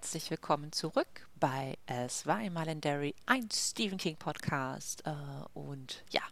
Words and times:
herzlich 0.00 0.30
willkommen 0.30 0.72
zurück 0.72 1.28
bei 1.38 1.76
Es 1.84 2.24
war 2.24 2.36
einmal 2.36 2.66
in 2.68 2.80
Derry, 2.80 3.14
ein 3.26 3.46
Stephen 3.52 3.98
King 3.98 4.16
Podcast. 4.16 5.06
Äh, 5.06 5.12
und 5.52 6.02
ja, 6.08 6.22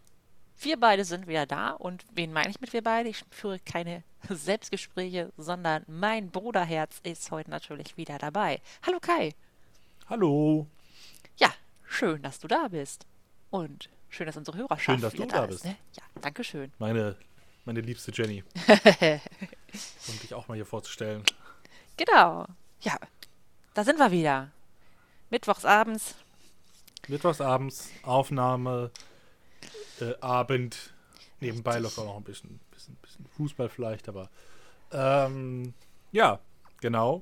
wir 0.59 0.79
beide 0.79 1.05
sind 1.05 1.27
wieder 1.27 1.45
da. 1.45 1.73
Und 1.73 2.03
wen 2.15 2.33
meine 2.33 2.49
ich 2.49 2.59
mit 2.59 2.73
wir 2.73 2.81
beide? 2.81 3.09
Ich 3.09 3.23
führe 3.29 3.59
keine 3.59 4.03
Selbstgespräche, 4.27 5.31
sondern 5.37 5.83
mein 5.85 6.31
Bruderherz 6.31 6.99
ist 7.03 7.29
heute 7.29 7.51
natürlich 7.51 7.95
wieder 7.95 8.17
dabei. 8.17 8.59
Hallo 8.87 8.97
Kai. 8.99 9.35
Hallo. 10.09 10.65
Ja, 11.37 11.53
schön, 11.83 12.23
dass 12.23 12.39
du 12.39 12.47
da 12.47 12.69
bist. 12.69 13.05
Und 13.51 13.91
schön, 14.09 14.25
dass 14.25 14.35
unsere 14.35 14.57
Hörerschaft 14.57 14.83
Schön, 14.83 15.01
dass 15.01 15.13
du 15.13 15.27
da 15.27 15.37
da 15.37 15.43
ist. 15.43 15.49
bist. 15.51 15.65
Ne? 15.65 15.75
Ja, 15.95 16.03
danke 16.21 16.43
schön. 16.43 16.73
Meine, 16.79 17.17
meine 17.65 17.81
liebste 17.81 18.11
Jenny. 18.11 18.43
um 20.07 20.19
dich 20.23 20.33
auch 20.33 20.47
mal 20.47 20.55
hier 20.55 20.65
vorzustellen. 20.65 21.21
Genau. 21.97 22.47
Ja, 22.81 22.97
da 23.79 23.85
sind 23.85 23.97
wir 23.97 24.11
wieder. 24.11 24.51
Mittwochsabends. 25.29 26.15
Mittwochsabends, 27.07 27.89
Aufnahme, 28.03 28.91
äh, 30.01 30.15
Abend. 30.19 30.93
Nebenbei 31.39 31.79
läuft 31.79 31.97
auch 31.97 32.03
noch 32.03 32.17
ein 32.17 32.25
bisschen, 32.25 32.59
bisschen, 32.71 32.97
bisschen 32.97 33.25
Fußball 33.37 33.69
vielleicht, 33.69 34.09
aber 34.09 34.29
ähm, 34.91 35.73
ja, 36.11 36.41
genau. 36.81 37.21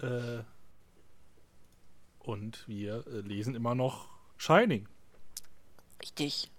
Äh, 0.00 0.44
und 2.20 2.66
wir 2.66 3.06
äh, 3.06 3.20
lesen 3.20 3.54
immer 3.54 3.74
noch 3.74 4.08
Shining. 4.38 4.88
Richtig. 6.00 6.50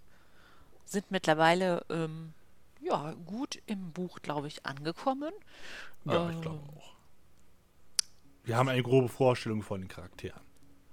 Sind 0.85 1.09
mittlerweile 1.09 1.83
ähm, 1.89 2.35
ja, 2.81 3.15
gut 3.25 3.59
im 3.65 3.91
Buch, 3.93 4.21
glaube 4.21 4.47
ich, 4.47 4.63
angekommen. 4.63 5.33
Ja, 6.05 6.29
ich 6.29 6.39
glaube 6.39 6.61
auch. 6.77 7.00
Wir 8.43 8.57
haben 8.57 8.69
eine 8.69 8.83
grobe 8.83 9.09
Vorstellung 9.09 9.61
von 9.61 9.81
den 9.81 9.87
Charakteren. 9.87 10.41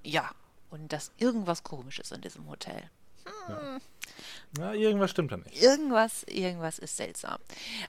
Ja, 0.05 0.31
und 0.71 0.93
dass 0.93 1.13
irgendwas 1.17 1.63
komisch 1.63 1.99
ist 1.99 2.13
in 2.13 2.21
diesem 2.21 2.49
Hotel. 2.49 2.91
Ja, 4.59 4.73
irgendwas 4.73 5.11
stimmt 5.11 5.33
da 5.33 5.37
nicht. 5.37 5.63
Irgendwas, 5.63 6.23
irgendwas 6.25 6.79
ist 6.79 6.97
seltsam. 6.97 7.39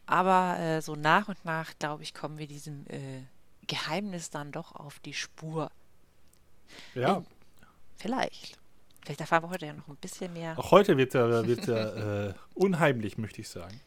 Aber 0.05 0.59
äh, 0.59 0.81
so 0.81 0.95
nach 0.95 1.27
und 1.27 1.43
nach, 1.45 1.73
glaube 1.79 2.03
ich, 2.03 2.13
kommen 2.13 2.37
wir 2.37 2.47
diesem 2.47 2.85
äh, 2.87 3.23
Geheimnis 3.67 4.29
dann 4.29 4.51
doch 4.51 4.73
auf 4.73 4.99
die 4.99 5.13
Spur. 5.13 5.71
Ja, 6.95 7.23
Vielleicht. 7.99 8.57
Vielleicht 9.03 9.21
erfahren 9.21 9.43
wir 9.43 9.49
heute 9.49 9.65
ja 9.65 9.73
noch 9.73 9.87
ein 9.87 9.95
bisschen 9.97 10.31
mehr. 10.33 10.57
Auch 10.57 10.71
heute 10.71 10.97
wird 10.97 11.13
wird's 11.13 11.65
ja 11.67 12.27
äh, 12.27 12.33
unheimlich, 12.53 13.17
möchte 13.17 13.41
ich 13.41 13.49
sagen. 13.49 13.79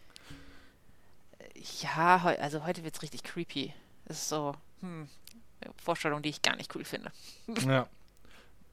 Ja, 1.81 2.17
also 2.41 2.65
heute 2.65 2.85
wird 2.85 2.95
es 2.97 3.03
richtig 3.03 3.23
creepy. 3.23 3.73
Das 4.07 4.19
ist 4.19 4.29
so, 4.29 4.55
hm, 4.81 5.09
Vorstellung, 5.83 6.23
die 6.23 6.31
ich 6.31 6.43
gar 6.43 6.57
nicht 6.57 6.75
cool 6.75 6.85
finde. 6.85 7.11
Ja. 7.67 7.87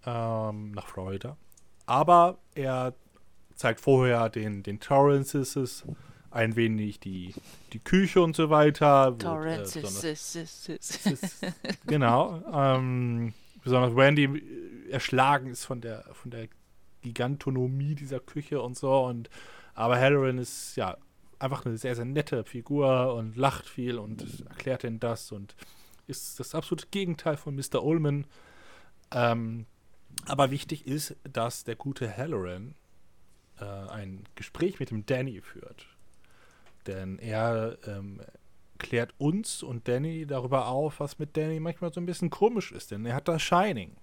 Ähm, 0.06 0.72
nach 0.72 0.88
Florida. 0.88 1.38
Aber 1.86 2.40
er 2.56 2.94
zeigt 3.56 3.80
vorher 3.80 4.30
den, 4.30 4.64
den 4.64 4.80
Torrances 4.80 5.86
ein 6.36 6.58
wenig 6.58 7.00
die, 7.00 7.34
die 7.72 7.80
Küche 7.80 8.22
und 8.22 8.36
so 8.36 8.50
weiter. 8.50 9.14
wo, 9.14 9.44
äh, 9.54 9.64
genau. 11.88 12.44
Ähm, 12.52 13.34
besonders 13.64 13.96
Randy 13.96 14.26
äh, 14.26 14.90
erschlagen 14.92 15.50
ist 15.50 15.64
von 15.64 15.80
der, 15.80 16.04
von 16.14 16.32
der 16.32 16.50
Gigantonomie 17.02 17.96
dieser 17.96 18.20
Küche 18.20 18.62
und 18.62 18.78
so. 18.78 19.06
Und, 19.06 19.30
aber 19.76 19.98
Halloran 19.98 20.38
ist 20.38 20.76
ja 20.76 20.98
einfach 21.40 21.66
eine 21.66 21.78
sehr, 21.78 21.96
sehr 21.96 22.06
nette 22.06 22.44
Figur 22.44 23.16
und 23.16 23.38
lacht 23.38 23.70
viel 23.70 23.98
und 23.98 24.46
erklärt 24.50 24.84
denn 24.84 25.00
das 25.00 25.32
und 25.32 25.56
ist 26.08 26.40
das 26.40 26.54
absolute 26.54 26.88
Gegenteil 26.92 27.38
von 27.38 27.56
Mr. 27.56 27.82
Ullman. 27.82 28.28
Ähm, 29.12 29.68
aber 30.26 30.52
wichtig 30.52 30.86
ist, 30.86 31.16
dass 31.24 31.64
der 31.64 31.76
gute 31.76 32.16
Halloran 32.18 32.76
äh, 33.60 33.64
ein 33.64 34.24
Gespräch 34.36 34.80
mit 34.80 34.92
dem 34.92 35.06
Danny 35.06 35.42
führt. 35.42 35.95
Denn 36.88 37.20
er 37.20 37.78
ähm, 37.88 38.22
klärt 38.78 39.14
uns 39.18 39.64
und 39.64 39.88
Danny 39.88 40.26
darüber 40.26 40.68
auf, 40.68 41.00
was 41.00 41.20
mit 41.20 41.36
Danny 41.38 41.60
manchmal 41.60 41.94
so 41.94 42.00
ein 42.00 42.06
bisschen 42.06 42.30
komisch 42.30 42.72
ist, 42.72 42.92
denn 42.92 43.06
er 43.06 43.16
hat 43.16 43.28
das 43.28 43.42
Shining. 43.42 43.96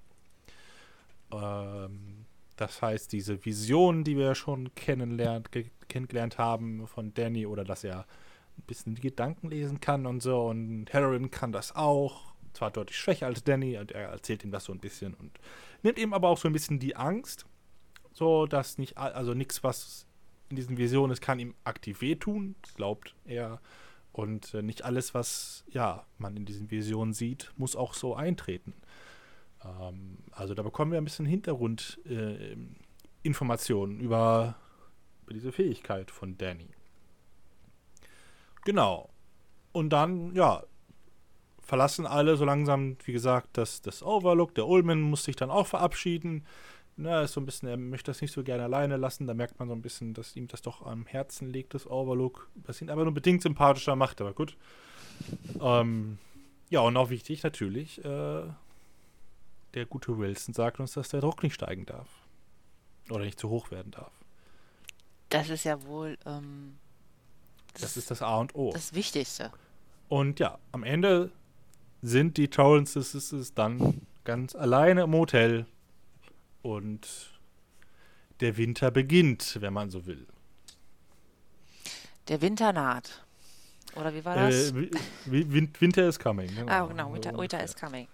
Ähm, 1.32 2.26
das 2.56 2.82
heißt, 2.82 3.12
diese 3.12 3.44
Vision, 3.44 4.04
die 4.04 4.16
wir 4.16 4.34
schon 4.34 4.74
kennenlernt, 4.74 5.52
ge 5.52 5.66
kennengelernt 5.88 6.38
haben 6.38 6.86
von 6.86 7.12
Danny 7.12 7.44
oder 7.44 7.64
dass 7.64 7.84
er 7.84 8.06
ein 8.56 8.62
bisschen 8.66 8.94
die 8.94 9.02
Gedanken 9.02 9.50
lesen 9.50 9.80
kann 9.80 10.06
und 10.06 10.22
so. 10.22 10.46
Und 10.46 10.86
Halloran 10.92 11.30
kann 11.30 11.52
das 11.52 11.76
auch, 11.76 12.32
zwar 12.54 12.70
deutlich 12.70 12.96
schwächer 12.96 13.26
als 13.26 13.44
Danny 13.44 13.76
und 13.78 13.92
er 13.92 14.08
erzählt 14.08 14.44
ihm 14.44 14.50
das 14.50 14.64
so 14.64 14.72
ein 14.72 14.78
bisschen 14.78 15.14
und 15.14 15.38
nimmt 15.82 15.98
ihm 15.98 16.14
aber 16.14 16.28
auch 16.28 16.38
so 16.38 16.48
ein 16.48 16.52
bisschen 16.52 16.78
die 16.78 16.96
Angst, 16.96 17.46
so 18.12 18.46
dass 18.46 18.78
nicht, 18.78 18.96
also 18.96 19.34
nichts, 19.34 19.62
was 19.62 20.06
in 20.52 20.56
diesen 20.56 20.76
Visionen 20.76 21.12
ist, 21.12 21.22
kann 21.22 21.38
ihm 21.38 21.54
aktiv 21.64 22.02
wehtun, 22.02 22.56
glaubt 22.76 23.14
er. 23.24 23.58
Und 24.12 24.52
äh, 24.52 24.60
nicht 24.60 24.84
alles, 24.84 25.14
was 25.14 25.64
ja, 25.70 26.04
man 26.18 26.36
in 26.36 26.44
diesen 26.44 26.70
Visionen 26.70 27.14
sieht, 27.14 27.50
muss 27.56 27.74
auch 27.74 27.94
so 27.94 28.14
eintreten. 28.14 28.74
Ähm, 29.64 30.18
also 30.30 30.52
da 30.52 30.62
bekommen 30.62 30.92
wir 30.92 30.98
ein 30.98 31.04
bisschen 31.04 31.24
Hintergrundinformationen 31.24 34.00
äh, 34.00 34.04
über, 34.04 34.56
über 35.22 35.32
diese 35.32 35.52
Fähigkeit 35.52 36.10
von 36.10 36.36
Danny. 36.36 36.68
Genau. 38.66 39.08
Und 39.72 39.88
dann, 39.88 40.34
ja, 40.34 40.64
verlassen 41.62 42.06
alle 42.06 42.36
so 42.36 42.44
langsam, 42.44 42.98
wie 43.04 43.12
gesagt, 43.12 43.48
das, 43.54 43.80
das 43.80 44.02
Overlook. 44.02 44.54
Der 44.54 44.66
Ullman 44.66 45.00
muss 45.00 45.24
sich 45.24 45.36
dann 45.36 45.50
auch 45.50 45.66
verabschieden. 45.66 46.44
Na, 46.96 47.22
ist 47.22 47.32
so 47.32 47.40
ein 47.40 47.46
bisschen, 47.46 47.68
er 47.68 47.76
möchte 47.76 48.10
das 48.10 48.20
nicht 48.20 48.32
so 48.32 48.42
gerne 48.42 48.64
alleine 48.64 48.96
lassen. 48.96 49.26
Da 49.26 49.34
merkt 49.34 49.58
man 49.58 49.68
so 49.68 49.74
ein 49.74 49.82
bisschen, 49.82 50.14
dass 50.14 50.36
ihm 50.36 50.46
das 50.48 50.62
doch 50.62 50.84
am 50.84 51.06
Herzen 51.06 51.48
liegt, 51.50 51.74
das 51.74 51.86
Overlook. 51.86 52.48
Was 52.54 52.82
ihn 52.82 52.90
aber 52.90 53.04
nur 53.04 53.14
bedingt 53.14 53.42
sympathischer 53.42 53.96
macht, 53.96 54.20
aber 54.20 54.34
gut. 54.34 54.56
Ähm, 55.60 56.18
ja, 56.68 56.80
und 56.80 56.96
auch 56.96 57.10
wichtig 57.10 57.42
natürlich, 57.42 58.04
äh, 58.04 58.42
der 59.74 59.86
gute 59.86 60.18
Wilson 60.18 60.54
sagt 60.54 60.80
uns, 60.80 60.92
dass 60.92 61.08
der 61.08 61.20
Druck 61.20 61.42
nicht 61.42 61.54
steigen 61.54 61.86
darf. 61.86 62.08
Oder 63.10 63.24
nicht 63.24 63.40
zu 63.40 63.48
hoch 63.48 63.70
werden 63.70 63.90
darf. 63.90 64.12
Das 65.28 65.48
ist 65.48 65.64
ja 65.64 65.82
wohl 65.84 66.18
ähm, 66.26 66.76
Das 67.80 67.96
ist 67.96 68.10
das 68.10 68.20
A 68.22 68.36
und 68.36 68.54
O. 68.54 68.70
das 68.72 68.92
Wichtigste. 68.94 69.50
Und 70.08 70.40
ja, 70.40 70.58
am 70.72 70.84
Ende 70.84 71.30
sind 72.02 72.36
die 72.36 72.48
Torrances 72.48 73.52
dann 73.54 74.06
ganz 74.24 74.54
alleine 74.54 75.02
im 75.02 75.14
Hotel 75.14 75.66
und 76.62 77.32
der 78.40 78.56
Winter 78.56 78.90
beginnt, 78.90 79.58
wenn 79.60 79.72
man 79.72 79.90
so 79.90 80.06
will. 80.06 80.26
Der 82.28 82.40
Winter 82.40 82.72
naht. 82.72 83.24
Oder 83.94 84.14
wie 84.14 84.24
war 84.24 84.36
das? 84.36 84.70
Äh, 84.70 84.74
wi- 84.74 84.90
wi- 85.26 85.52
Win- 85.52 85.72
Winter 85.78 86.08
is 86.08 86.18
coming. 86.18 86.48
ah, 86.68 86.86
genau, 86.86 87.12
Winter, 87.12 87.36
Winter 87.36 87.62
is 87.62 87.76
coming. 87.76 88.08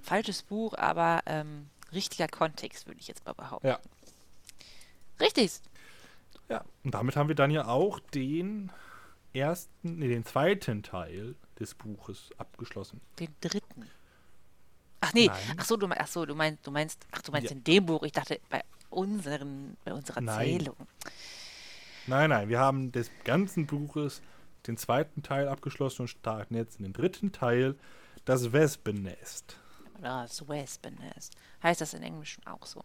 falsches 0.00 0.42
Buch, 0.42 0.72
aber 0.74 1.20
ähm, 1.26 1.68
richtiger 1.92 2.28
Kontext, 2.28 2.86
würde 2.86 3.00
ich 3.00 3.08
jetzt 3.08 3.24
mal 3.26 3.34
behaupten. 3.34 3.66
Ja. 3.66 3.78
Richtig. 5.20 5.52
Ja, 6.48 6.64
und 6.84 6.94
damit 6.94 7.16
haben 7.16 7.28
wir 7.28 7.34
dann 7.34 7.50
ja 7.50 7.66
auch 7.66 7.98
den 7.98 8.70
ersten, 9.34 9.98
nee, 9.98 10.08
den 10.08 10.24
zweiten 10.24 10.82
Teil 10.82 11.34
des 11.58 11.74
Buches 11.74 12.30
abgeschlossen. 12.38 13.00
Den 13.18 13.34
dritten. 13.40 13.86
Ach 15.00 15.12
nee, 15.12 15.26
Nein. 15.26 15.38
ach 15.58 15.64
so, 15.64 15.76
du, 15.76 15.88
ach 15.90 16.06
so, 16.06 16.24
du 16.26 16.34
meinst, 16.34 16.66
du 16.66 16.70
meinst, 16.70 17.06
ach 17.12 17.22
du 17.22 17.32
meinst 17.32 17.50
Ja. 17.50 17.56
in 17.56 17.64
dem 17.64 17.86
Buch. 17.86 18.02
Ich 18.02 18.12
dachte 18.12 18.40
bei 18.48 18.62
unseren, 18.90 19.76
bei 19.84 19.92
unserer 19.92 20.20
Nein. 20.20 20.58
Zählung. 20.58 20.76
Nein, 22.06 22.30
nein, 22.30 22.48
wir 22.48 22.58
haben 22.60 22.92
des 22.92 23.10
ganzen 23.24 23.66
Buches 23.66 24.22
den 24.66 24.76
zweiten 24.76 25.22
Teil 25.22 25.48
abgeschlossen 25.48 26.02
und 26.02 26.08
starten 26.08 26.54
jetzt 26.54 26.78
in 26.78 26.84
den 26.84 26.92
dritten 26.92 27.32
Teil, 27.32 27.76
das 28.24 28.52
Wespennest. 28.52 29.56
Das 30.00 30.48
Wespennest. 30.48 31.34
Heißt 31.62 31.80
das 31.80 31.94
in 31.94 32.02
Englisch 32.02 32.38
auch 32.44 32.64
so? 32.66 32.82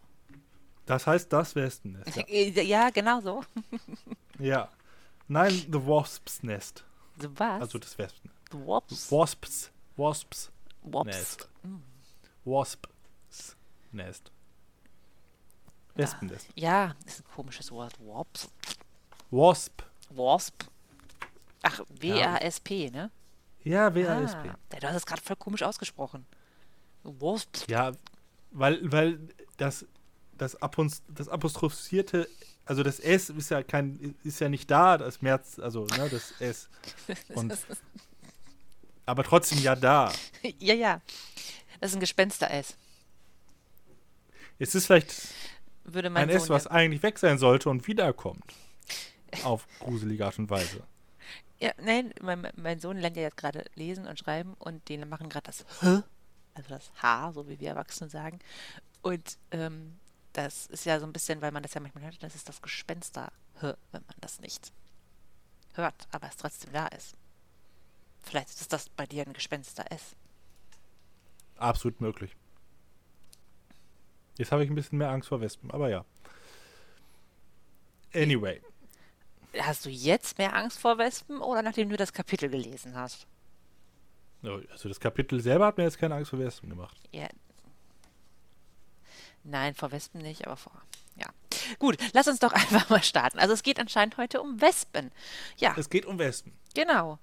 Das 0.85 1.07
heißt 1.07 1.31
das 1.31 1.55
Wespennest. 1.55 2.15
Ja. 2.15 2.23
Ja, 2.63 2.89
genau 2.89 3.21
so. 3.21 3.43
ja. 4.39 4.69
Nein, 5.27 5.51
The 5.71 5.85
Wasp's 5.87 6.43
Nest. 6.43 6.83
So 7.19 7.29
was? 7.37 7.61
Also 7.61 7.79
das 7.79 7.97
Wespen. 7.97 8.31
Wops. 8.51 9.11
Wasps. 9.11 9.71
Wasps 9.95 10.51
Wops. 10.83 11.05
Nest. 11.05 11.49
Wasp's 12.45 13.55
Nest. 13.91 14.31
Wespennest. 15.95 16.47
Ja, 16.55 16.95
ist 17.05 17.19
ein 17.19 17.25
komisches 17.35 17.71
Wort. 17.71 17.93
Wops. 17.99 18.49
Wasp. 19.29 19.83
Wasp. 20.09 20.63
Ach, 21.63 21.81
W-A-S-P, 21.89 22.89
ne? 22.89 23.11
Ja, 23.63 23.93
W-A-S-P. 23.93 24.49
Ah, 24.49 24.79
du 24.79 24.87
hast 24.87 24.95
es 24.95 25.05
gerade 25.05 25.21
voll 25.21 25.35
komisch 25.35 25.63
ausgesprochen. 25.63 26.25
Wasp. 27.03 27.69
Ja, 27.69 27.91
weil, 28.51 28.91
weil 28.91 29.19
das, 29.57 29.85
das, 30.37 30.61
Apos, 30.61 31.03
das 31.07 31.29
apostrophierte, 31.29 32.27
also 32.65 32.83
das 32.83 32.99
S 32.99 33.29
ist 33.29 33.49
ja 33.49 33.63
kein, 33.63 34.15
ist 34.23 34.39
ja 34.39 34.49
nicht 34.49 34.71
da, 34.71 34.97
das 34.97 35.21
März, 35.21 35.59
also 35.59 35.85
ne, 35.85 36.09
das 36.09 36.33
S. 36.39 36.69
Und, 37.35 37.57
aber 39.05 39.23
trotzdem 39.23 39.59
ja 39.59 39.75
da. 39.75 40.11
ja, 40.59 40.73
ja. 40.73 41.01
Das 41.81 41.89
ist 41.89 41.97
ein 41.97 41.99
Gespenster-S. 41.99 42.77
Es 44.59 44.75
ist 44.75 44.85
vielleicht 44.85 45.13
Würde 45.83 46.13
ein 46.13 46.29
Sohn 46.29 46.37
S, 46.37 46.49
was 46.49 46.63
ja, 46.65 46.71
eigentlich 46.71 47.01
weg 47.01 47.17
sein 47.17 47.39
sollte 47.39 47.69
und 47.69 47.87
wiederkommt. 47.87 48.53
Auf 49.43 49.67
gruselige 49.79 50.25
Art 50.25 50.37
und 50.37 50.49
Weise. 50.51 50.83
ja, 51.59 51.71
nein, 51.81 52.13
mein, 52.21 52.47
mein 52.55 52.79
Sohn 52.79 52.97
lernt 52.97 53.17
ja 53.17 53.23
jetzt 53.23 53.37
gerade 53.37 53.65
lesen 53.73 54.05
und 54.05 54.19
schreiben 54.19 54.53
und 54.59 54.87
die 54.89 54.97
machen 54.99 55.27
gerade 55.27 55.45
das 55.45 55.65
H, 55.81 56.03
also 56.53 56.69
das 56.69 56.91
H, 57.01 57.31
so 57.33 57.49
wie 57.49 57.59
wir 57.59 57.69
Erwachsene 57.69 58.11
sagen. 58.11 58.37
Und 59.01 59.37
ähm, 59.49 59.97
das 60.33 60.67
ist 60.67 60.85
ja 60.85 60.99
so 60.99 61.07
ein 61.07 61.13
bisschen, 61.13 61.41
weil 61.41 61.51
man 61.51 61.63
das 61.63 61.73
ja 61.73 61.81
manchmal 61.81 62.03
hört, 62.03 62.21
das 62.21 62.35
ist 62.35 62.47
das 62.47 62.61
Gespenster 62.61 63.31
H, 63.59 63.75
wenn 63.91 64.03
man 64.05 64.15
das 64.21 64.39
nicht 64.39 64.71
hört, 65.73 66.07
aber 66.11 66.27
es 66.27 66.37
trotzdem 66.37 66.73
da 66.73 66.85
ist. 66.89 67.15
Vielleicht 68.21 68.49
ist 68.49 68.71
das 68.71 68.87
bei 68.89 69.07
dir 69.07 69.25
ein 69.25 69.33
Gespenster 69.33 69.91
S. 69.91 70.15
Absolut 71.61 72.01
möglich. 72.01 72.35
Jetzt 74.37 74.51
habe 74.51 74.63
ich 74.63 74.69
ein 74.69 74.75
bisschen 74.75 74.97
mehr 74.97 75.11
Angst 75.11 75.29
vor 75.29 75.41
Wespen, 75.41 75.69
aber 75.69 75.89
ja. 75.89 76.05
Anyway. 78.13 78.61
Hast 79.59 79.85
du 79.85 79.89
jetzt 79.89 80.37
mehr 80.37 80.55
Angst 80.55 80.79
vor 80.79 80.97
Wespen 80.97 81.39
oder 81.39 81.61
nachdem 81.61 81.89
du 81.89 81.97
das 81.97 82.13
Kapitel 82.13 82.49
gelesen 82.49 82.95
hast? 82.95 83.27
Also 84.41 84.89
das 84.89 84.99
Kapitel 84.99 85.39
selber 85.39 85.67
hat 85.67 85.77
mir 85.77 85.83
jetzt 85.83 85.99
keine 85.99 86.15
Angst 86.15 86.31
vor 86.31 86.39
Wespen 86.39 86.69
gemacht. 86.69 86.97
Ja. 87.11 87.27
Nein, 89.43 89.75
vor 89.75 89.91
Wespen 89.91 90.21
nicht, 90.21 90.47
aber 90.47 90.57
vor. 90.57 90.81
Ja. 91.15 91.27
Gut, 91.77 91.97
lass 92.13 92.27
uns 92.27 92.39
doch 92.39 92.53
einfach 92.53 92.89
mal 92.89 93.03
starten. 93.03 93.37
Also 93.37 93.53
es 93.53 93.61
geht 93.61 93.79
anscheinend 93.79 94.17
heute 94.17 94.41
um 94.41 94.59
Wespen. 94.61 95.11
Ja, 95.57 95.75
Es 95.77 95.91
geht 95.91 96.07
um 96.07 96.17
Wespen, 96.17 96.53
genau. 96.73 97.19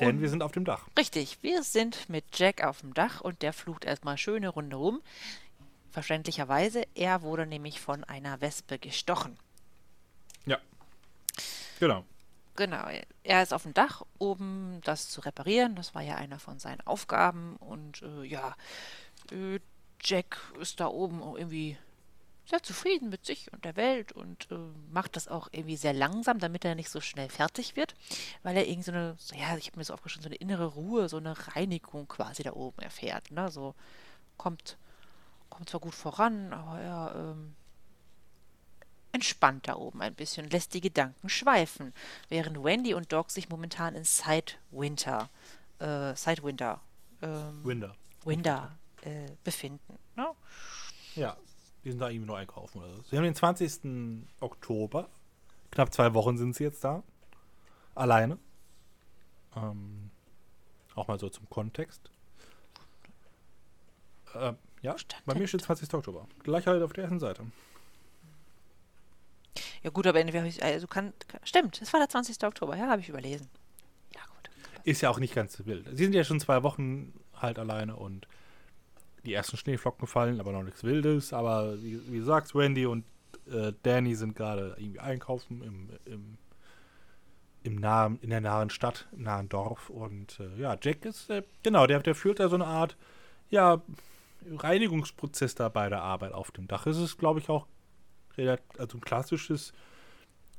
Denn 0.00 0.16
Und- 0.16 0.20
wir 0.20 0.28
sind 0.28 0.42
auf 0.42 0.52
dem 0.52 0.64
Dach. 0.64 0.86
Richtig, 0.98 1.38
wir 1.42 1.62
sind 1.62 2.08
mit 2.08 2.24
Jack 2.38 2.62
auf 2.64 2.80
dem 2.80 2.94
Dach 2.94 3.20
und 3.20 3.42
der 3.42 3.52
flucht 3.52 3.84
erstmal 3.84 4.18
schöne 4.18 4.48
Runde 4.48 4.76
rum. 4.76 5.00
Verständlicherweise, 5.90 6.82
er 6.94 7.22
wurde 7.22 7.46
nämlich 7.46 7.80
von 7.80 8.04
einer 8.04 8.40
Wespe 8.42 8.78
gestochen. 8.78 9.38
Ja. 10.44 10.58
Genau. 11.80 12.04
Genau, 12.54 12.86
er 13.22 13.42
ist 13.42 13.52
auf 13.52 13.64
dem 13.64 13.74
Dach, 13.74 14.02
um 14.18 14.80
das 14.84 15.08
zu 15.08 15.20
reparieren. 15.20 15.74
Das 15.74 15.94
war 15.94 16.02
ja 16.02 16.14
einer 16.16 16.38
von 16.38 16.58
seinen 16.58 16.80
Aufgaben. 16.86 17.56
Und 17.56 18.00
äh, 18.02 18.24
ja, 18.24 18.56
äh, 19.30 19.58
Jack 20.02 20.38
ist 20.60 20.80
da 20.80 20.86
oben 20.86 21.20
irgendwie 21.20 21.76
sehr 22.46 22.62
zufrieden 22.62 23.08
mit 23.08 23.26
sich 23.26 23.52
und 23.52 23.64
der 23.64 23.76
Welt 23.76 24.12
und 24.12 24.50
äh, 24.50 24.56
macht 24.90 25.16
das 25.16 25.26
auch 25.26 25.48
irgendwie 25.50 25.76
sehr 25.76 25.92
langsam, 25.92 26.38
damit 26.38 26.64
er 26.64 26.76
nicht 26.76 26.90
so 26.90 27.00
schnell 27.00 27.28
fertig 27.28 27.74
wird, 27.74 27.94
weil 28.44 28.56
er 28.56 28.66
irgendwie 28.66 28.84
so 28.84 28.92
eine, 28.92 29.16
so, 29.18 29.34
ja, 29.34 29.56
ich 29.56 29.66
habe 29.66 29.78
mir 29.78 29.84
so 29.84 29.94
aufgeschrieben, 29.94 30.22
so 30.22 30.28
eine 30.28 30.36
innere 30.36 30.66
Ruhe, 30.66 31.08
so 31.08 31.16
eine 31.16 31.34
Reinigung 31.56 32.06
quasi 32.06 32.44
da 32.44 32.52
oben 32.52 32.80
erfährt. 32.80 33.32
Ne? 33.32 33.50
So 33.50 33.74
kommt, 34.36 34.78
kommt 35.50 35.68
zwar 35.68 35.80
gut 35.80 35.94
voran, 35.94 36.52
aber 36.52 36.80
er 36.80 37.14
ähm, 37.16 37.56
entspannt 39.10 39.66
da 39.66 39.74
oben 39.74 40.00
ein 40.00 40.14
bisschen, 40.14 40.48
lässt 40.48 40.72
die 40.74 40.80
Gedanken 40.80 41.28
schweifen, 41.28 41.92
während 42.28 42.62
Wendy 42.62 42.94
und 42.94 43.12
Doc 43.12 43.32
sich 43.32 43.48
momentan 43.48 43.96
in 43.96 44.04
Sidewinter, 44.04 45.30
äh, 45.80 46.14
Sidewinter, 46.14 46.80
ähm, 47.22 47.64
Winder. 47.64 47.96
Winter 48.24 48.78
äh, 49.02 49.32
befinden. 49.42 49.98
Ne? 50.14 50.28
Ja, 51.16 51.36
die 51.86 51.92
sind 51.92 52.00
da 52.00 52.10
irgendwie 52.10 52.26
nur 52.26 52.36
einkaufen 52.36 52.82
oder 52.82 52.92
so. 52.96 53.02
Sie 53.02 53.16
haben 53.16 53.22
den 53.22 53.36
20. 53.36 54.26
Oktober. 54.40 55.08
Knapp 55.70 55.94
zwei 55.94 56.14
Wochen 56.14 56.36
sind 56.36 56.56
sie 56.56 56.64
jetzt 56.64 56.82
da. 56.82 57.04
Alleine. 57.94 58.38
Ähm, 59.54 60.10
auch 60.96 61.06
mal 61.06 61.16
so 61.20 61.28
zum 61.28 61.48
Kontext. 61.48 62.10
Äh, 64.34 64.54
ja, 64.82 64.96
bei 65.26 65.36
mir 65.36 65.46
steht 65.46 65.62
20. 65.62 65.94
Oktober. 65.94 66.26
Gleich 66.42 66.66
halt 66.66 66.82
auf 66.82 66.92
der 66.92 67.04
ersten 67.04 67.20
Seite. 67.20 67.44
Ja 69.84 69.90
gut, 69.90 70.08
aber 70.08 70.18
entweder, 70.18 70.42
also 70.64 70.88
kann, 70.88 71.12
kann, 71.28 71.40
stimmt, 71.44 71.80
es 71.80 71.92
war 71.92 72.00
der 72.00 72.08
20. 72.08 72.42
Oktober, 72.42 72.76
ja, 72.76 72.88
habe 72.88 73.00
ich 73.00 73.08
überlesen. 73.08 73.48
Ja 74.12 74.22
gut. 74.26 74.50
Ist 74.82 75.02
ja 75.02 75.10
auch 75.10 75.20
nicht 75.20 75.36
ganz 75.36 75.52
so 75.52 75.66
wild. 75.66 75.86
Sie 75.96 76.02
sind 76.02 76.16
ja 76.16 76.24
schon 76.24 76.40
zwei 76.40 76.64
Wochen 76.64 77.12
halt 77.36 77.60
alleine 77.60 77.94
und 77.94 78.26
die 79.26 79.34
ersten 79.34 79.56
Schneeflocken 79.56 80.06
fallen, 80.06 80.40
aber 80.40 80.52
noch 80.52 80.62
nichts 80.62 80.84
Wildes. 80.84 81.32
Aber 81.32 81.82
wie, 81.82 82.00
wie 82.10 82.18
du 82.18 82.24
sagst, 82.24 82.54
Wendy 82.54 82.86
und 82.86 83.04
äh, 83.50 83.72
Danny 83.82 84.14
sind 84.14 84.36
gerade 84.36 84.76
irgendwie 84.78 85.00
einkaufen 85.00 85.62
im, 85.62 85.88
im, 86.12 86.38
im 87.62 87.76
nahen, 87.76 88.18
in 88.22 88.30
der 88.30 88.40
nahen 88.40 88.70
Stadt, 88.70 89.08
im 89.12 89.22
nahen 89.22 89.48
Dorf. 89.48 89.90
Und 89.90 90.40
äh, 90.40 90.60
ja, 90.60 90.76
Jack 90.80 91.04
ist, 91.04 91.28
äh, 91.30 91.42
genau, 91.62 91.86
der, 91.86 92.00
der 92.00 92.14
führt 92.14 92.40
da 92.40 92.48
so 92.48 92.54
eine 92.54 92.66
Art, 92.66 92.96
ja, 93.50 93.82
Reinigungsprozess 94.48 95.54
da 95.56 95.68
bei 95.68 95.88
der 95.88 96.02
Arbeit 96.02 96.32
auf 96.32 96.52
dem 96.52 96.68
Dach. 96.68 96.86
Es 96.86 96.98
ist, 96.98 97.18
glaube 97.18 97.40
ich, 97.40 97.48
auch 97.48 97.66
also 98.78 98.98
ein 98.98 99.00
klassisches 99.00 99.72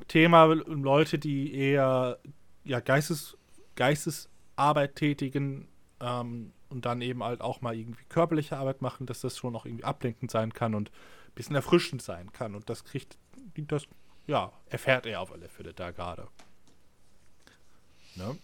Thema, 0.07 0.45
Leute, 0.45 1.19
die 1.19 1.53
eher 1.53 2.17
ja, 2.63 2.79
Geistes, 2.79 3.37
Geistesarbeit 3.75 4.95
tätigen 4.95 5.67
ähm, 5.99 6.53
und 6.69 6.85
dann 6.85 7.01
eben 7.01 7.23
halt 7.23 7.41
auch 7.41 7.61
mal 7.61 7.75
irgendwie 7.75 8.03
körperliche 8.09 8.57
Arbeit 8.57 8.81
machen, 8.81 9.05
dass 9.05 9.21
das 9.21 9.37
schon 9.37 9.55
auch 9.55 9.65
irgendwie 9.65 9.85
ablenkend 9.85 10.31
sein 10.31 10.53
kann 10.53 10.75
und 10.75 10.89
ein 10.89 11.33
bisschen 11.35 11.55
erfrischend 11.55 12.01
sein 12.01 12.31
kann. 12.33 12.55
Und 12.55 12.69
das 12.69 12.83
kriegt, 12.83 13.17
das, 13.55 13.87
ja, 14.27 14.51
erfährt 14.69 15.05
er 15.05 15.21
auf 15.21 15.31
alle 15.31 15.49
Fälle 15.49 15.73
da 15.73 15.91
gerade. 15.91 16.27
Ne? 18.15 18.37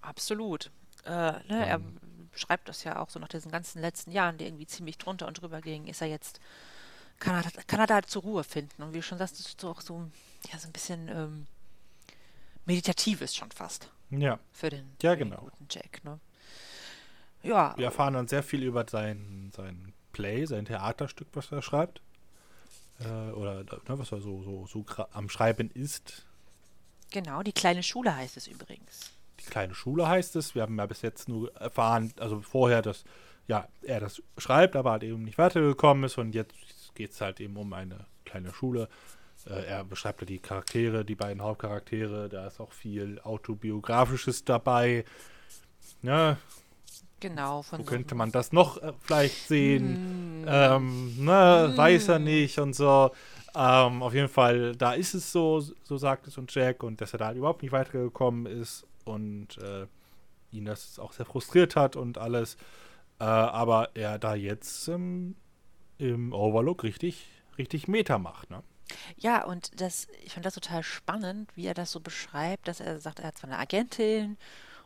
Absolut. 0.00 0.70
Äh, 1.04 1.10
ne, 1.10 1.66
er 1.66 1.80
schreibt 2.34 2.68
das 2.68 2.84
ja 2.84 2.98
auch 2.98 3.10
so 3.10 3.18
nach 3.18 3.28
diesen 3.28 3.50
ganzen 3.50 3.80
letzten 3.80 4.10
Jahren, 4.12 4.38
die 4.38 4.46
irgendwie 4.46 4.66
ziemlich 4.66 4.98
drunter 4.98 5.26
und 5.26 5.40
drüber 5.40 5.60
gingen, 5.60 5.86
ist 5.86 6.00
er 6.00 6.08
jetzt, 6.08 6.40
kann 7.18 7.34
er, 7.42 7.50
kann 7.64 7.80
er 7.80 7.86
da 7.86 7.94
halt 7.94 8.10
zur 8.10 8.22
Ruhe 8.22 8.44
finden. 8.44 8.82
Und 8.82 8.92
wie 8.92 8.98
du 8.98 9.02
schon 9.02 9.18
sagst, 9.18 9.38
das 9.38 9.46
ist 9.46 9.60
so 9.60 9.70
auch 9.70 9.80
so, 9.80 10.10
ja, 10.52 10.58
so 10.58 10.68
ein 10.68 10.72
bisschen 10.72 11.08
ähm, 11.08 11.46
meditatives 12.64 13.34
schon 13.34 13.50
fast 13.50 13.90
Ja, 14.10 14.38
für 14.52 14.70
den, 14.70 14.96
Ja, 15.02 15.12
für 15.12 15.16
den 15.18 15.30
genau. 15.30 15.42
guten 15.42 15.66
Jack. 15.70 16.02
Ne? 16.04 16.18
Ja, 17.42 17.74
wir 17.76 17.86
erfahren 17.86 18.14
dann 18.14 18.28
sehr 18.28 18.42
viel 18.42 18.62
über 18.62 18.84
sein, 18.88 19.50
sein 19.54 19.92
Play, 20.12 20.44
sein 20.44 20.64
Theaterstück, 20.64 21.28
was 21.32 21.50
er 21.50 21.62
schreibt. 21.62 22.00
Äh, 23.00 23.32
oder 23.32 23.64
ne, 23.64 23.98
was 23.98 24.12
er 24.12 24.20
so, 24.20 24.42
so, 24.42 24.66
so 24.66 24.84
am 25.12 25.28
Schreiben 25.28 25.70
ist. 25.70 26.26
genau, 27.10 27.42
die 27.42 27.52
kleine 27.52 27.82
Schule 27.82 28.14
heißt 28.14 28.36
es 28.36 28.46
übrigens. 28.46 29.12
Die 29.40 29.50
kleine 29.50 29.74
Schule 29.74 30.06
heißt 30.06 30.36
es. 30.36 30.54
Wir 30.54 30.62
haben 30.62 30.78
ja 30.78 30.86
bis 30.86 31.02
jetzt 31.02 31.28
nur 31.28 31.54
erfahren, 31.56 32.12
also 32.18 32.40
vorher, 32.40 32.82
dass 32.82 33.04
ja, 33.48 33.66
er 33.82 34.00
das 34.00 34.22
schreibt, 34.38 34.76
aber 34.76 34.92
halt 34.92 35.02
eben 35.02 35.22
nicht 35.24 35.38
weitergekommen 35.38 36.04
ist. 36.04 36.18
Und 36.18 36.34
jetzt 36.34 36.54
geht 36.94 37.12
es 37.12 37.20
halt 37.20 37.40
eben 37.40 37.56
um 37.56 37.72
eine 37.72 38.06
kleine 38.24 38.52
Schule. 38.52 38.88
Äh, 39.46 39.64
er 39.64 39.84
beschreibt 39.84 40.20
ja 40.20 40.26
die 40.26 40.38
Charaktere, 40.38 41.04
die 41.04 41.16
beiden 41.16 41.42
Hauptcharaktere. 41.42 42.28
Da 42.28 42.46
ist 42.46 42.60
auch 42.60 42.72
viel 42.72 43.20
Autobiografisches 43.20 44.44
dabei. 44.44 45.04
Ja, 46.02 46.36
Genau, 47.22 47.62
von 47.62 47.78
Wo 47.78 47.84
so 47.84 47.88
könnte 47.88 48.16
man 48.16 48.32
das 48.32 48.50
noch 48.50 48.82
äh, 48.82 48.92
vielleicht 48.98 49.46
sehen? 49.46 50.42
Mm. 50.42 50.44
Ähm, 50.48 51.24
ne, 51.24 51.70
mm. 51.72 51.76
Weiß 51.76 52.08
er 52.08 52.18
nicht 52.18 52.58
und 52.58 52.74
so. 52.74 53.12
Ähm, 53.54 54.02
auf 54.02 54.12
jeden 54.12 54.28
Fall, 54.28 54.74
da 54.74 54.94
ist 54.94 55.14
es 55.14 55.30
so, 55.30 55.60
so 55.60 55.96
sagt 55.98 56.26
es 56.26 56.36
und 56.36 56.52
Jack, 56.52 56.82
und 56.82 57.00
dass 57.00 57.12
er 57.12 57.20
da 57.20 57.26
halt 57.26 57.36
überhaupt 57.36 57.62
nicht 57.62 57.70
weitergekommen 57.70 58.46
ist 58.46 58.84
und 59.04 59.56
äh, 59.58 59.86
ihn 60.50 60.64
das 60.64 60.98
auch 60.98 61.12
sehr 61.12 61.24
frustriert 61.24 61.76
hat 61.76 61.94
und 61.94 62.18
alles. 62.18 62.56
Äh, 63.20 63.24
aber 63.24 63.90
er 63.94 64.18
da 64.18 64.34
jetzt 64.34 64.88
ähm, 64.88 65.36
im 65.98 66.32
Overlook 66.32 66.82
richtig, 66.82 67.28
richtig 67.56 67.86
Meta 67.86 68.18
macht, 68.18 68.50
ne? 68.50 68.64
Ja, 69.16 69.44
und 69.44 69.80
das, 69.80 70.08
ich 70.24 70.32
fand 70.32 70.44
das 70.44 70.54
total 70.54 70.82
spannend, 70.82 71.56
wie 71.56 71.66
er 71.66 71.74
das 71.74 71.92
so 71.92 72.00
beschreibt, 72.00 72.66
dass 72.66 72.80
er 72.80 72.98
sagt, 72.98 73.20
er 73.20 73.28
hat 73.28 73.38
zwar 73.38 73.50
eine 73.50 73.60
Agentin 73.60 74.36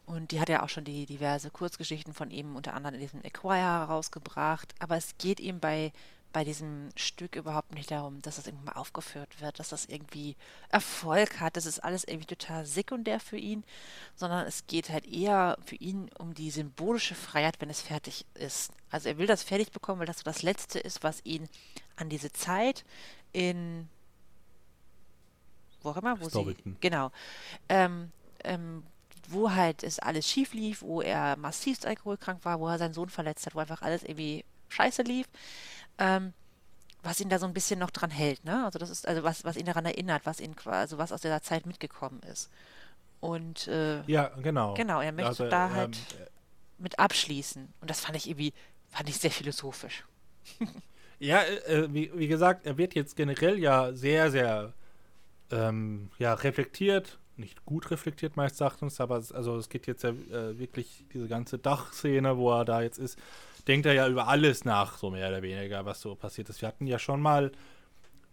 und 0.07 0.31
die 0.31 0.41
hat 0.41 0.49
ja 0.49 0.63
auch 0.63 0.69
schon 0.69 0.85
die 0.85 1.07
diverse 1.07 1.51
Kurzgeschichten 1.51 2.15
von 2.15 2.31
ihm 2.31 2.57
unter 2.57 2.75
anderem 2.75 2.95
in 2.95 3.01
diesem 3.01 3.25
Acquire 3.25 3.85
rausgebracht, 3.89 4.75
aber 4.79 4.97
es 4.97 5.19
geht 5.19 5.41
ihm 5.41 5.61
bei 5.61 5.93
bei 6.37 6.45
diesem 6.45 6.91
Stück 6.97 7.35
überhaupt 7.35 7.73
nicht 7.73 7.91
darum, 7.91 8.21
dass 8.21 8.37
das 8.37 8.47
irgendwann 8.47 8.75
mal 8.75 8.81
aufgeführt 8.81 9.41
wird, 9.41 9.59
dass 9.59 9.71
das 9.71 9.87
irgendwie 9.87 10.37
Erfolg 10.69 11.41
hat. 11.41 11.57
Das 11.57 11.65
ist 11.65 11.83
alles 11.83 12.05
irgendwie 12.05 12.27
total 12.27 12.67
sekundär 12.67 13.21
für 13.21 13.39
ihn, 13.39 13.65
sondern 14.17 14.47
es 14.47 14.67
geht 14.67 14.91
halt 14.91 15.07
eher 15.07 15.57
für 15.65 15.77
ihn 15.77 16.11
um 16.19 16.35
die 16.35 16.51
symbolische 16.51 17.15
Freiheit, 17.15 17.59
wenn 17.61 17.71
es 17.71 17.81
fertig 17.81 18.27
ist. 18.35 18.71
Also 18.91 19.09
er 19.09 19.17
will 19.17 19.27
das 19.27 19.45
fertig 19.45 19.73
bekommen, 19.73 20.01
weil 20.01 20.07
das 20.07 20.19
so 20.19 20.25
das 20.25 20.43
Letzte 20.43 20.79
ist, 20.79 21.03
was 21.03 21.25
ihn 21.25 21.49
an 21.97 22.11
diese 22.11 22.31
Zeit 22.31 22.85
in 23.33 23.89
wo 25.81 25.89
auch 25.89 25.97
immer, 25.97 26.21
wo 26.21 26.29
sie 26.29 26.55
genau 26.81 27.13
ähm, 27.71 28.13
ähm, 28.45 28.83
wo 29.29 29.53
halt 29.53 29.83
es 29.83 29.99
alles 29.99 30.29
schief 30.29 30.53
lief, 30.55 30.83
wo 30.83 31.01
er 31.01 31.37
massivst 31.37 31.87
alkoholkrank 31.87 32.45
war, 32.45 32.61
wo 32.61 32.69
er 32.69 32.79
seinen 32.79 32.95
Sohn 32.95 33.09
verletzt 33.09 33.47
hat, 33.47 33.55
wo 33.55 33.61
einfach 33.61 33.83
alles 33.83 34.03
irgendwie 34.03 34.45
scheiße 34.69 35.03
lief 35.03 35.27
ähm, 35.99 36.33
was 37.03 37.21
ihn 37.21 37.29
da 37.29 37.39
so 37.39 37.47
ein 37.47 37.55
bisschen 37.55 37.79
noch 37.79 37.91
dran 37.91 38.11
hält, 38.11 38.45
ne? 38.45 38.65
Also 38.65 38.79
das 38.79 38.91
ist 38.91 39.07
also 39.07 39.23
was, 39.23 39.45
was 39.45 39.57
ihn 39.57 39.67
daran 39.67 39.85
erinnert, 39.85 40.27
was 40.27 40.41
ihn 40.41 40.55
also 40.65 40.99
was 40.99 41.13
aus 41.13 41.21
dieser 41.21 41.43
Zeit 41.43 41.67
mitgekommen 41.67 42.21
ist. 42.31 42.51
Und 43.21 43.69
äh, 43.69 44.03
ja, 44.07 44.29
genau. 44.43 44.75
Genau, 44.75 45.01
er 45.01 45.13
möchte 45.13 45.29
also, 45.29 45.49
da 45.49 45.71
halt 45.71 45.97
ähm, 46.19 46.27
mit 46.79 46.99
abschließen. 46.99 47.73
Und 47.81 47.91
das 47.91 48.01
fand 48.01 48.17
ich 48.17 48.29
irgendwie, 48.29 48.53
fand 48.89 49.09
ich 49.09 49.19
sehr 49.19 49.31
philosophisch. 49.31 50.05
ja, 51.19 51.43
äh, 51.43 51.93
wie, 51.93 52.11
wie, 52.15 52.29
gesagt, 52.29 52.67
er 52.67 52.77
wird 52.77 52.95
jetzt 52.95 53.17
generell 53.17 53.59
ja 53.59 53.93
sehr, 53.93 54.31
sehr 54.31 54.73
ähm, 55.51 56.11
ja, 56.19 56.35
reflektiert, 56.35 57.19
nicht 57.39 57.65
gut 57.65 57.91
reflektiert 57.91 58.37
meines 58.37 58.61
Erachtens, 58.61 59.01
aber 59.01 59.19
es, 59.19 59.33
also 59.33 59.57
es 59.57 59.69
geht 59.69 59.87
jetzt 59.87 60.03
ja 60.03 60.11
äh, 60.11 60.59
wirklich 60.59 61.05
diese 61.13 61.29
ganze 61.29 61.59
Dachszene, 61.59 62.37
wo 62.37 62.53
er 62.53 62.65
da 62.65 62.83
jetzt 62.83 62.99
ist, 62.99 63.19
denkt 63.67 63.87
er 63.87 63.95
ja 63.95 64.09
über 64.09 64.29
alles 64.29 64.65
nach, 64.65 64.99
so 64.99 65.11
mehr 65.11 65.29
oder 65.29 65.43
weniger, 65.43 65.85
was 65.85 66.01
so 66.01 66.15
passiert 66.15 66.49
ist. 66.49 66.61
Wir 66.61 66.69
hatten 66.69 66.87
ja 66.87 66.99
schon 66.99 67.21
mal, 67.21 67.53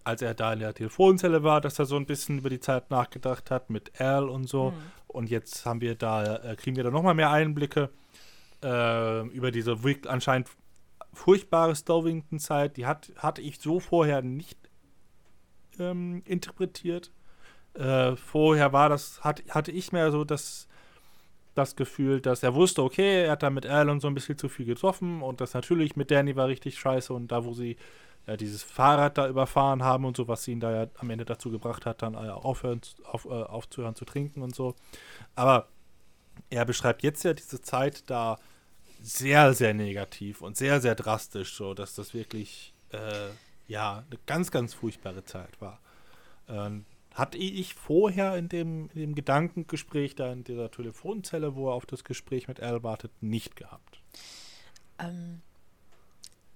als 0.04 0.22
er 0.22 0.34
da 0.34 0.54
in 0.54 0.60
der 0.60 0.74
Telefonzelle 0.74 1.44
war, 1.44 1.62
dass 1.62 1.80
er 1.80 1.86
so 1.86 1.96
ein 1.96 2.06
bisschen 2.06 2.40
über 2.40 2.50
die 2.50 2.60
Zeit 2.60 2.92
nachgedacht 2.92 3.52
hat 3.52 3.70
mit 3.70 4.00
Al 4.00 4.30
und 4.30 4.48
so. 4.48 4.72
Mhm. 4.72 4.76
Und 5.08 5.30
jetzt 5.30 5.66
haben 5.66 5.82
wir 5.82 5.96
da, 5.96 6.38
äh, 6.38 6.56
kriegen 6.56 6.76
wir 6.76 6.84
da 6.84 6.92
nochmal 6.92 7.16
mehr 7.16 7.32
Einblicke 7.32 7.90
äh, 8.64 9.28
über 9.28 9.52
diese 9.52 9.78
anscheinend 10.08 10.50
furchtbare 11.14 11.76
Stovington-Zeit. 11.76 12.78
Die 12.78 12.86
hat, 12.86 13.12
hatte 13.18 13.42
ich 13.42 13.60
so 13.60 13.80
vorher 13.80 14.22
nicht 14.22 14.58
ähm, 15.80 16.22
interpretiert. 16.26 17.12
Äh, 17.74 18.16
vorher 18.16 18.74
war 18.74 18.90
das, 18.90 19.24
hat, 19.24 19.44
hatte 19.50 19.72
ich 19.72 19.92
mehr 19.92 20.12
so 20.12 20.24
das 20.24 20.68
das 21.56 21.76
Gefühl, 21.76 22.20
dass 22.20 22.44
er 22.44 22.56
wusste, 22.56 22.84
okay, 22.84 23.26
er 23.26 23.32
hat 23.32 23.44
da 23.44 23.50
mit 23.50 23.66
Alan 23.66 24.00
so 24.00 24.08
ein 24.08 24.16
bisschen 24.16 24.38
zu 24.38 24.50
viel 24.50 24.66
getroffen 24.66 25.22
und 25.22 25.40
das 25.42 25.54
natürlich 25.54 25.96
mit 25.96 26.10
Danny 26.10 26.36
war 26.36 26.48
richtig 26.48 26.80
scheiße 26.80 27.14
und 27.14 27.32
da, 27.32 27.46
wo 27.46 27.54
sie 27.54 27.78
ja, 28.26 28.38
dieses 28.38 28.64
Fahrrad 28.64 29.18
da 29.18 29.28
überfahren 29.28 29.84
haben 29.84 30.06
und 30.06 30.18
so, 30.18 30.28
was 30.28 30.48
ihn 30.48 30.60
da 30.60 30.72
ja 30.72 30.88
am 30.98 31.10
Ende 31.10 31.26
dazu 31.26 31.52
gebracht 31.52 31.86
hat, 31.86 32.02
dann 32.02 32.14
äh, 32.14 32.30
aufhören, 32.30 32.82
auf, 33.04 33.26
äh, 33.26 33.30
aufzuhören 33.30 33.96
zu 33.96 34.06
trinken 34.06 34.42
und 34.42 34.56
so. 34.56 34.76
Aber 35.36 35.68
er 36.50 36.66
beschreibt 36.66 37.04
jetzt 37.04 37.24
ja 37.24 37.34
diese 37.34 37.62
Zeit 37.62 38.10
da 38.10 38.40
sehr, 39.02 39.54
sehr 39.54 39.74
negativ 39.74 40.42
und 40.42 40.56
sehr, 40.58 40.80
sehr 40.80 40.96
drastisch, 40.96 41.54
so 41.54 41.74
dass 41.74 41.96
das 41.96 42.14
wirklich 42.14 42.74
äh, 42.92 43.30
ja 43.68 44.06
eine 44.10 44.20
ganz, 44.26 44.50
ganz 44.50 44.74
furchtbare 44.74 45.26
Zeit 45.26 45.60
war. 45.60 45.80
Ähm, 46.48 46.86
hatte 47.14 47.38
ich 47.38 47.76
vorher 47.76 48.36
in 48.38 48.50
dem, 48.50 48.90
in 48.94 49.00
dem 49.00 49.16
Gedankengespräch 49.16 50.16
da 50.16 50.32
in 50.32 50.44
dieser 50.44 50.72
Telefonzelle, 50.72 51.56
wo 51.56 51.70
er 51.70 51.74
auf 51.74 51.86
das 51.86 52.04
Gespräch 52.04 52.48
mit 52.48 52.60
Al 52.60 52.84
wartet, 52.84 53.12
nicht 53.22 53.56
gehabt. 53.56 54.02
Ähm, 55.00 55.42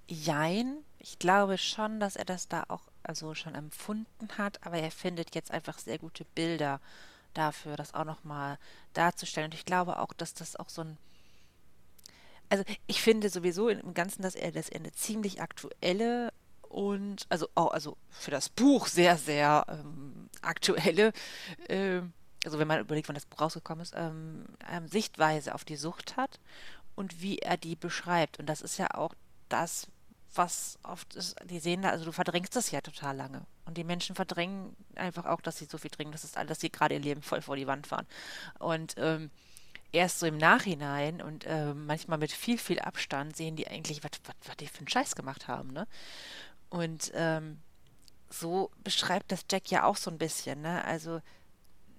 jein. 0.08 0.78
Ich 1.00 1.20
glaube 1.20 1.58
schon, 1.58 2.00
dass 2.00 2.16
er 2.16 2.26
das 2.26 2.48
da 2.48 2.66
auch 2.70 2.82
also 3.04 3.36
schon 3.36 3.56
empfunden 3.56 4.30
hat, 4.38 4.66
aber 4.66 4.78
er 4.78 4.92
findet 4.92 5.36
jetzt 5.36 5.52
einfach 5.52 5.78
sehr 5.78 6.00
gute 6.00 6.26
Bilder 6.26 6.82
dafür, 7.34 7.76
das 7.76 7.94
auch 7.94 8.04
nochmal 8.04 8.58
darzustellen. 8.94 9.52
Und 9.52 9.54
ich 9.54 9.66
glaube 9.66 10.00
auch, 10.00 10.12
dass 10.14 10.34
das 10.34 10.56
auch 10.56 10.70
so 10.70 10.82
ein 10.82 10.98
also 12.50 12.64
ich 12.88 13.02
finde 13.02 13.30
sowieso 13.30 13.68
im 13.68 13.94
Ganzen, 13.94 14.22
dass 14.22 14.36
er 14.36 14.52
das 14.52 14.72
eine 14.72 14.92
ziemlich 14.94 15.42
aktuelle 15.42 16.32
und 16.77 17.25
also 17.29 17.50
auch 17.55 17.72
also 17.72 17.98
für 18.12 18.29
das 18.29 18.50
Buch 18.50 18.86
sehr, 18.86 19.17
sehr 19.17 19.65
ähm, 19.67 20.29
aktuelle, 20.43 21.12
äh, 21.69 22.01
also 22.46 22.60
wenn 22.60 22.67
man 22.67 22.81
überlegt, 22.81 23.10
wann 23.10 23.15
das 23.15 23.25
Buch 23.25 23.41
rausgekommen 23.41 23.81
ist, 23.81 23.96
ähm, 23.98 24.46
ähm, 24.72 24.88
Sichtweise 24.88 25.55
auf 25.55 25.65
die 25.65 25.75
Sucht 25.75 26.17
hat 26.17 26.39
und 26.93 27.19
wie 27.19 27.39
er 27.39 27.57
die 27.57 27.75
beschreibt. 27.75 28.38
Und 28.38 28.46
das 28.46 28.62
ist 28.62 28.77
ja 28.77 28.93
auch 28.93 29.15
das, 29.50 29.88
was 30.36 30.77
oft 30.84 31.15
ist, 31.15 31.36
die 31.46 31.60
sehen 31.60 31.81
da, 31.81 31.89
also 31.89 32.05
du 32.05 32.12
verdrängst 32.12 32.55
das 32.55 32.69
ja 32.69 32.81
total 32.81 33.15
lange. 33.15 33.41
Und 33.65 33.75
die 33.75 33.84
Menschen 33.84 34.15
verdrängen 34.15 34.75
einfach 34.93 35.25
auch, 35.25 35.41
dass 35.41 35.57
sie 35.57 35.65
so 35.65 35.79
viel 35.79 35.89
trinken, 35.89 36.12
das 36.12 36.24
ist 36.24 36.38
alles, 36.38 36.50
dass 36.50 36.60
sie 36.60 36.69
gerade 36.72 36.93
ihr 36.93 37.01
Leben 37.01 37.24
voll 37.24 37.41
vor 37.41 37.55
die 37.55 37.65
Wand 37.65 37.88
fahren. 37.88 38.05
Und 38.60 38.93
ähm, 38.98 39.31
erst 39.91 40.19
so 40.19 40.27
im 40.27 40.38
Nachhinein 40.38 41.22
und 41.22 41.46
äh, 41.46 41.74
manchmal 41.74 42.17
mit 42.17 42.31
viel, 42.31 42.57
viel 42.57 42.79
Abstand 42.79 43.36
sehen 43.36 43.55
die 43.55 43.67
eigentlich, 43.67 44.03
was 44.03 44.12
die 44.60 44.67
für 44.67 44.79
einen 44.79 44.88
Scheiß 44.88 45.15
gemacht 45.15 45.48
haben, 45.48 45.72
ne? 45.72 45.88
Und 46.69 47.12
ähm, 47.15 47.59
so 48.29 48.71
beschreibt 48.83 49.31
das 49.31 49.45
Jack 49.50 49.71
ja 49.71 49.83
auch 49.83 49.97
so 49.97 50.12
ein 50.12 50.17
bisschen, 50.17 50.62
ne? 50.62 50.83
Also, 50.86 51.21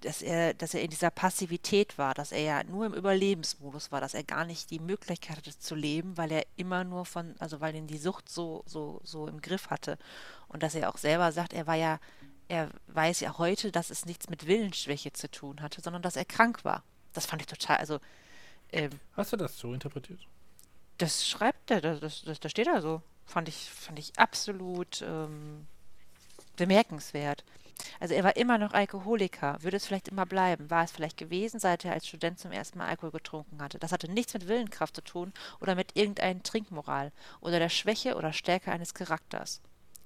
dass 0.00 0.22
er, 0.22 0.54
dass 0.54 0.74
er 0.74 0.82
in 0.82 0.90
dieser 0.90 1.10
Passivität 1.10 1.98
war, 1.98 2.14
dass 2.14 2.30
er 2.30 2.40
ja 2.40 2.64
nur 2.64 2.86
im 2.86 2.94
Überlebensmodus 2.94 3.90
war, 3.90 4.00
dass 4.00 4.14
er 4.14 4.22
gar 4.22 4.44
nicht 4.44 4.70
die 4.70 4.78
Möglichkeit 4.78 5.38
hatte 5.38 5.58
zu 5.58 5.74
leben, 5.74 6.16
weil 6.16 6.30
er 6.30 6.46
immer 6.56 6.84
nur 6.84 7.04
von, 7.04 7.34
also 7.40 7.60
weil 7.60 7.74
ihn 7.74 7.88
die 7.88 7.98
Sucht 7.98 8.28
so, 8.28 8.62
so, 8.66 9.00
so 9.02 9.26
im 9.26 9.40
Griff 9.40 9.70
hatte. 9.70 9.98
Und 10.46 10.62
dass 10.62 10.74
er 10.74 10.88
auch 10.88 10.98
selber 10.98 11.32
sagt, 11.32 11.52
er 11.52 11.66
war 11.66 11.74
ja, 11.74 11.98
er 12.46 12.70
weiß 12.88 13.20
ja 13.20 13.38
heute, 13.38 13.72
dass 13.72 13.90
es 13.90 14.06
nichts 14.06 14.28
mit 14.30 14.46
Willensschwäche 14.46 15.12
zu 15.12 15.30
tun 15.30 15.60
hatte, 15.62 15.80
sondern 15.80 16.02
dass 16.02 16.16
er 16.16 16.24
krank 16.24 16.64
war. 16.64 16.84
Das 17.12 17.26
fand 17.26 17.42
ich 17.42 17.46
total, 17.46 17.78
also. 17.78 17.98
Ähm, 18.70 18.90
Hast 19.16 19.32
du 19.32 19.36
das 19.36 19.58
so 19.58 19.74
interpretiert? 19.74 20.20
Das 20.98 21.26
schreibt 21.26 21.70
er, 21.70 21.80
das, 21.80 22.22
das, 22.22 22.40
das 22.40 22.50
steht 22.50 22.66
da 22.66 22.80
so. 22.80 23.02
Fand 23.28 23.46
ich, 23.48 23.70
fand 23.70 23.98
ich 23.98 24.18
absolut 24.18 25.02
ähm, 25.02 25.66
bemerkenswert. 26.56 27.44
Also 28.00 28.14
er 28.14 28.24
war 28.24 28.36
immer 28.36 28.56
noch 28.56 28.72
Alkoholiker, 28.72 29.62
würde 29.62 29.76
es 29.76 29.86
vielleicht 29.86 30.08
immer 30.08 30.24
bleiben, 30.24 30.70
war 30.70 30.82
es 30.82 30.90
vielleicht 30.90 31.18
gewesen, 31.18 31.60
seit 31.60 31.84
er 31.84 31.92
als 31.92 32.08
Student 32.08 32.40
zum 32.40 32.52
ersten 32.52 32.78
Mal 32.78 32.88
Alkohol 32.88 33.12
getrunken 33.12 33.62
hatte. 33.62 33.78
Das 33.78 33.92
hatte 33.92 34.10
nichts 34.10 34.32
mit 34.32 34.48
Willenkraft 34.48 34.96
zu 34.96 35.02
tun 35.02 35.32
oder 35.60 35.74
mit 35.74 35.94
irgendeiner 35.94 36.42
Trinkmoral 36.42 37.12
oder 37.40 37.58
der 37.58 37.68
Schwäche 37.68 38.16
oder 38.16 38.32
Stärke 38.32 38.72
eines 38.72 38.94
Charakters. 38.94 39.60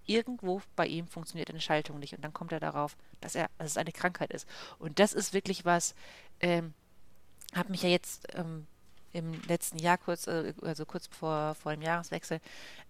Irgendwo 0.05 0.61
bei 0.75 0.89
ihm 0.89 1.07
funktioniert 1.07 1.49
eine 1.49 1.61
Schaltung 1.61 2.01
nicht 2.01 2.15
und 2.15 2.23
dann 2.23 2.33
kommt 2.33 2.51
er 2.51 2.61
darauf, 2.61 2.97
dass 3.21 3.37
er, 3.37 3.49
dass 3.57 3.71
es 3.71 3.77
eine 3.77 3.93
Krankheit 3.93 4.33
ist. 4.33 4.49
Und 4.81 4.99
das 4.99 5.13
ist 5.13 5.33
wirklich 5.33 5.65
was, 5.65 5.95
ähm, 6.41 6.75
habe 7.55 7.71
mich 7.71 7.85
ja 7.85 7.89
jetzt 7.89 8.27
ähm, 8.35 8.67
im 9.13 9.41
letzten 9.43 9.79
Jahr 9.79 9.99
kurz, 9.99 10.27
äh, 10.27 10.55
also 10.63 10.87
kurz 10.87 11.07
vor, 11.09 11.55
vor 11.55 11.73
dem 11.73 11.83
Jahreswechsel, 11.83 12.41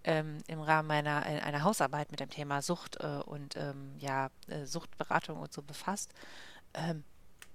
ähm, 0.04 0.38
im 0.46 0.60
Rahmen 0.60 0.88
meiner 0.88 1.26
äh, 1.26 1.40
einer 1.40 1.64
Hausarbeit 1.64 2.10
mit 2.10 2.20
dem 2.20 2.30
Thema 2.30 2.62
Sucht 2.62 2.96
äh, 3.00 3.20
und 3.24 3.56
ähm, 3.56 3.94
ja, 3.98 4.30
äh, 4.48 4.64
Suchtberatung 4.66 5.38
und 5.38 5.52
so 5.52 5.62
befasst. 5.62 6.10
Ähm, 6.74 7.04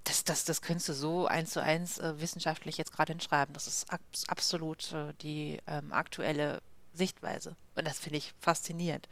das, 0.03 0.23
das, 0.23 0.45
das 0.45 0.61
könntest 0.61 0.89
du 0.89 0.93
so 0.93 1.27
eins 1.27 1.51
zu 1.51 1.61
eins 1.61 1.97
äh, 1.97 2.19
wissenschaftlich 2.19 2.77
jetzt 2.77 2.93
gerade 2.93 3.13
hinschreiben. 3.13 3.53
Das 3.53 3.67
ist 3.67 3.91
ab, 3.91 4.01
absolut 4.27 4.93
äh, 4.93 5.13
die 5.21 5.59
ähm, 5.67 5.91
aktuelle 5.91 6.61
Sichtweise. 6.93 7.55
Und 7.75 7.85
das 7.87 7.99
finde 7.99 8.17
ich 8.17 8.33
faszinierend. 8.39 9.07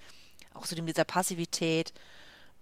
Auch 0.53 0.65
so 0.65 0.75
dieser 0.75 1.03
Passivität, 1.03 1.93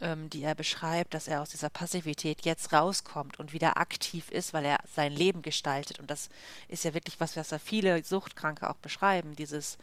ähm, 0.01 0.29
die 0.29 0.43
er 0.43 0.55
beschreibt, 0.55 1.13
dass 1.13 1.27
er 1.27 1.41
aus 1.41 1.50
dieser 1.50 1.69
Passivität 1.69 2.45
jetzt 2.45 2.73
rauskommt 2.73 3.39
und 3.39 3.53
wieder 3.53 3.77
aktiv 3.77 4.31
ist, 4.31 4.53
weil 4.53 4.65
er 4.65 4.79
sein 4.93 5.12
Leben 5.12 5.41
gestaltet. 5.41 6.00
Und 6.00 6.09
das 6.09 6.29
ist 6.67 6.83
ja 6.83 6.93
wirklich 6.93 7.19
was, 7.19 7.38
was 7.38 7.51
ja 7.51 7.59
viele 7.59 8.03
Suchtkranke 8.03 8.69
auch 8.69 8.77
beschreiben, 8.77 9.35
dieses 9.35 9.77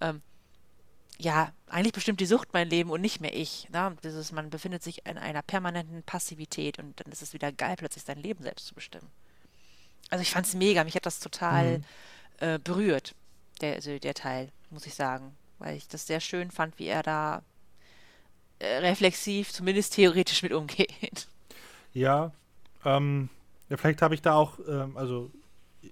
ähm, 0.00 0.22
ja, 1.18 1.52
eigentlich 1.68 1.92
bestimmt 1.92 2.20
die 2.20 2.26
Sucht 2.26 2.48
mein 2.52 2.68
Leben 2.68 2.90
und 2.90 3.00
nicht 3.00 3.20
mehr 3.20 3.34
ich. 3.36 3.68
Ne? 3.70 3.96
Dieses, 4.02 4.32
man 4.32 4.50
befindet 4.50 4.82
sich 4.82 5.06
in 5.06 5.18
einer 5.18 5.42
permanenten 5.42 6.02
Passivität 6.02 6.78
und 6.78 6.98
dann 7.00 7.12
ist 7.12 7.22
es 7.22 7.32
wieder 7.32 7.52
geil, 7.52 7.76
plötzlich 7.78 8.04
sein 8.04 8.18
Leben 8.18 8.42
selbst 8.42 8.66
zu 8.66 8.74
bestimmen. 8.74 9.10
Also 10.10 10.22
ich 10.22 10.30
fand 10.30 10.46
es 10.46 10.54
mega, 10.54 10.84
mich 10.84 10.96
hat 10.96 11.06
das 11.06 11.20
total 11.20 11.78
mhm. 11.78 11.84
äh, 12.40 12.58
berührt, 12.58 13.14
der, 13.60 13.74
also 13.74 13.98
der 13.98 14.14
Teil, 14.14 14.50
muss 14.70 14.86
ich 14.86 14.94
sagen. 14.94 15.36
Weil 15.58 15.76
ich 15.76 15.86
das 15.86 16.06
sehr 16.06 16.20
schön 16.20 16.50
fand, 16.50 16.78
wie 16.78 16.86
er 16.86 17.02
da 17.02 17.42
reflexiv, 18.60 19.52
zumindest 19.52 19.94
theoretisch 19.94 20.42
mit 20.42 20.52
umgeht. 20.52 21.28
Ja, 21.92 22.32
ähm, 22.84 23.28
ja 23.68 23.76
vielleicht 23.76 24.02
habe 24.02 24.14
ich 24.14 24.22
da 24.22 24.34
auch, 24.34 24.58
ähm, 24.68 24.96
also 24.96 25.30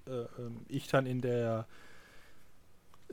äh, 0.06 0.10
ähm, 0.38 0.64
ich 0.68 0.88
dann 0.88 1.06
in 1.06 1.20
der 1.20 1.66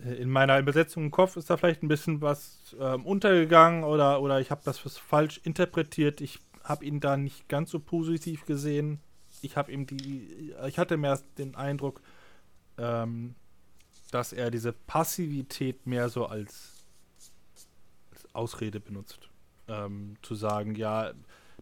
äh, 0.04 0.14
in 0.16 0.30
meiner 0.30 0.60
Übersetzung 0.60 1.06
im 1.06 1.12
Kopf 1.12 1.38
ist 1.38 1.50
da 1.50 1.58
vielleicht 1.58 1.84
ein 1.84 1.88
bisschen 1.88 2.22
was 2.22 2.76
ähm, 2.80 3.06
untergegangen 3.06 3.84
oder, 3.84 4.22
oder 4.22 4.40
ich 4.40 4.52
habe 4.52 4.62
das 4.64 4.80
falsch 4.80 5.40
interpretiert. 5.44 6.22
Ich 6.22 6.40
habe 6.64 6.86
ihn 6.86 7.00
da 7.00 7.18
nicht 7.18 7.48
ganz 7.48 7.72
so 7.72 7.80
positiv 7.80 8.46
gesehen. 8.46 9.00
Ich 9.42 9.58
habe 9.58 9.72
ihm 9.72 9.86
die, 9.86 10.54
ich 10.68 10.78
hatte 10.78 10.98
mehr 10.98 11.20
den 11.38 11.56
Eindruck, 11.56 12.02
ähm, 12.78 13.36
dass 14.12 14.34
er 14.34 14.52
diese 14.52 14.74
Passivität 14.74 15.86
mehr 15.86 16.10
so 16.10 16.26
als, 16.26 16.86
als 18.12 18.36
Ausrede 18.36 18.80
benutzt. 18.80 19.29
Ähm, 19.70 20.16
zu 20.22 20.36
sagen, 20.36 20.76
ja, 20.76 21.12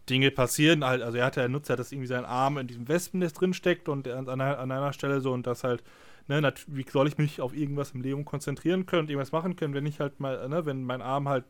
Dinge 0.09 0.31
passieren 0.31 0.85
halt, 0.85 1.01
also 1.01 1.17
er 1.17 1.25
hat 1.25 1.35
ja 1.35 1.47
nutzt 1.49 1.69
ja, 1.69 1.75
dass 1.75 1.91
irgendwie 1.91 2.07
sein 2.07 2.23
Arm 2.23 2.57
in 2.57 2.67
diesem 2.67 2.87
Wespennest 2.87 3.41
drin 3.41 3.53
steckt 3.53 3.89
und 3.89 4.07
an, 4.07 4.29
an 4.29 4.71
einer 4.71 4.93
Stelle 4.93 5.19
so 5.19 5.33
und 5.33 5.45
das 5.45 5.63
halt 5.65 5.83
ne, 6.27 6.53
wie 6.67 6.85
soll 6.89 7.07
ich 7.07 7.17
mich 7.17 7.41
auf 7.41 7.55
irgendwas 7.55 7.91
im 7.91 8.01
Leben 8.01 8.25
konzentrieren 8.25 8.85
können 8.85 9.03
und 9.03 9.09
irgendwas 9.09 9.31
machen 9.31 9.55
können, 9.55 9.73
wenn 9.73 9.85
ich 9.85 9.99
halt 9.99 10.19
mal, 10.19 10.47
ne, 10.49 10.65
wenn 10.65 10.83
mein 10.83 11.01
Arm 11.01 11.27
halt 11.27 11.45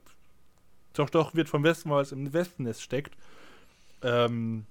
doch 0.93 1.09
doch 1.09 1.35
wird 1.35 1.49
vom 1.49 1.63
Westen, 1.63 1.89
weil 1.89 2.01
es 2.01 2.11
im 2.11 2.33
Westennest 2.33 2.81
steckt. 2.81 3.15
Ähm, 4.01 4.65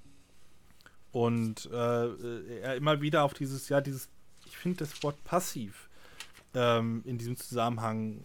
und 1.12 1.66
äh, 1.72 2.60
er 2.60 2.76
immer 2.76 3.00
wieder 3.00 3.24
auf 3.24 3.34
dieses, 3.34 3.68
ja, 3.68 3.80
dieses, 3.80 4.08
ich 4.44 4.56
finde 4.56 4.78
das 4.78 5.02
Wort 5.02 5.22
passiv 5.24 5.88
ähm, 6.54 7.02
in 7.04 7.18
diesem 7.18 7.36
Zusammenhang 7.36 8.24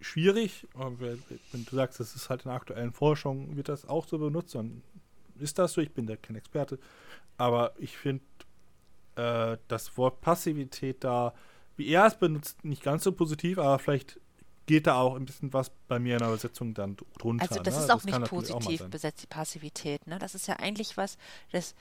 schwierig. 0.00 0.66
Wenn 0.74 1.64
du 1.64 1.76
sagst, 1.76 2.00
das 2.00 2.14
ist 2.14 2.30
halt 2.30 2.42
in 2.42 2.50
der 2.50 2.56
aktuellen 2.56 2.92
Forschung, 2.92 3.56
wird 3.56 3.68
das 3.68 3.88
auch 3.88 4.06
so 4.06 4.18
benutzt, 4.18 4.54
dann 4.54 4.82
ist 5.38 5.58
das 5.58 5.72
so. 5.72 5.80
Ich 5.80 5.92
bin 5.92 6.06
da 6.06 6.16
kein 6.16 6.36
Experte. 6.36 6.78
Aber 7.36 7.72
ich 7.78 7.96
finde 7.96 8.24
äh, 9.16 9.56
das 9.68 9.96
Wort 9.96 10.20
Passivität 10.20 11.04
da, 11.04 11.34
wie 11.76 11.88
er 11.88 12.06
es 12.06 12.16
benutzt, 12.16 12.64
nicht 12.64 12.82
ganz 12.82 13.04
so 13.04 13.12
positiv, 13.12 13.58
aber 13.58 13.78
vielleicht 13.78 14.20
geht 14.66 14.86
da 14.86 14.96
auch 14.96 15.14
ein 15.14 15.24
bisschen 15.24 15.52
was 15.52 15.70
bei 15.88 15.98
mir 15.98 16.14
in 16.14 16.18
der 16.18 16.28
Übersetzung 16.28 16.74
dann 16.74 16.96
drunter. 17.18 17.46
Also 17.48 17.62
das 17.62 17.76
ne? 17.76 17.80
ist 17.82 17.90
auch 17.90 18.02
das 18.02 18.04
nicht 18.04 18.24
positiv 18.24 18.82
auch 18.82 18.88
besetzt, 18.88 19.22
die 19.22 19.26
Passivität. 19.26 20.06
Ne? 20.06 20.18
Das 20.18 20.34
ist 20.34 20.46
ja 20.46 20.56
eigentlich 20.56 20.96
was, 20.96 21.16
das, 21.52 21.74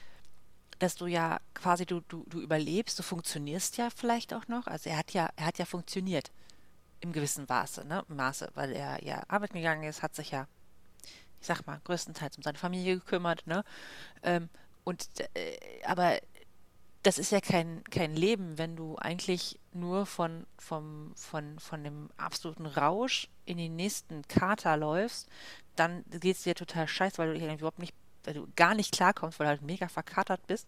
dass 0.79 0.95
du 0.95 1.07
ja 1.07 1.39
quasi, 1.53 1.85
du, 1.85 2.01
du, 2.07 2.23
du 2.29 2.39
überlebst, 2.39 2.97
du 2.97 3.03
funktionierst 3.03 3.77
ja 3.77 3.89
vielleicht 3.93 4.33
auch 4.33 4.47
noch. 4.47 4.67
Also 4.67 4.89
er 4.89 4.97
hat 4.97 5.11
ja, 5.11 5.29
er 5.35 5.47
hat 5.47 5.57
ja 5.57 5.65
funktioniert 5.65 6.31
im 7.01 7.13
gewissen 7.13 7.45
Maße, 7.47 7.85
ne? 7.85 8.03
Maße, 8.07 8.49
weil 8.55 8.71
er 8.73 9.03
ja 9.03 9.23
arbeiten 9.27 9.55
gegangen 9.55 9.83
ist, 9.83 10.01
hat 10.01 10.15
sich 10.15 10.31
ja, 10.31 10.47
ich 11.39 11.47
sag 11.47 11.65
mal, 11.67 11.79
größtenteils 11.83 12.37
um 12.37 12.43
seine 12.43 12.57
Familie 12.57 12.95
gekümmert, 12.95 13.45
ne? 13.47 13.63
Ähm, 14.23 14.49
und 14.83 15.07
äh, 15.35 15.57
aber 15.85 16.19
das 17.03 17.17
ist 17.17 17.31
ja 17.31 17.39
kein, 17.39 17.83
kein 17.85 18.15
Leben, 18.15 18.57
wenn 18.57 18.75
du 18.75 18.97
eigentlich 18.97 19.59
nur 19.71 20.05
von, 20.05 20.45
vom, 20.57 21.13
von, 21.15 21.57
von 21.59 21.83
dem 21.83 22.09
absoluten 22.17 22.65
Rausch 22.65 23.29
in 23.45 23.57
den 23.57 23.75
nächsten 23.77 24.27
Kater 24.27 24.75
läufst, 24.75 25.29
dann 25.75 26.03
geht 26.09 26.35
es 26.35 26.43
dir 26.43 26.55
total 26.55 26.87
scheiße, 26.87 27.17
weil 27.17 27.39
du 27.39 27.53
überhaupt 27.53 27.79
nicht, 27.79 27.93
weil 28.25 28.33
du 28.33 28.47
gar 28.55 28.75
nicht 28.75 28.91
klarkommst, 28.91 29.39
weil 29.39 29.45
du 29.45 29.49
halt 29.51 29.61
mega 29.61 29.87
verkatert 29.87 30.45
bist. 30.47 30.67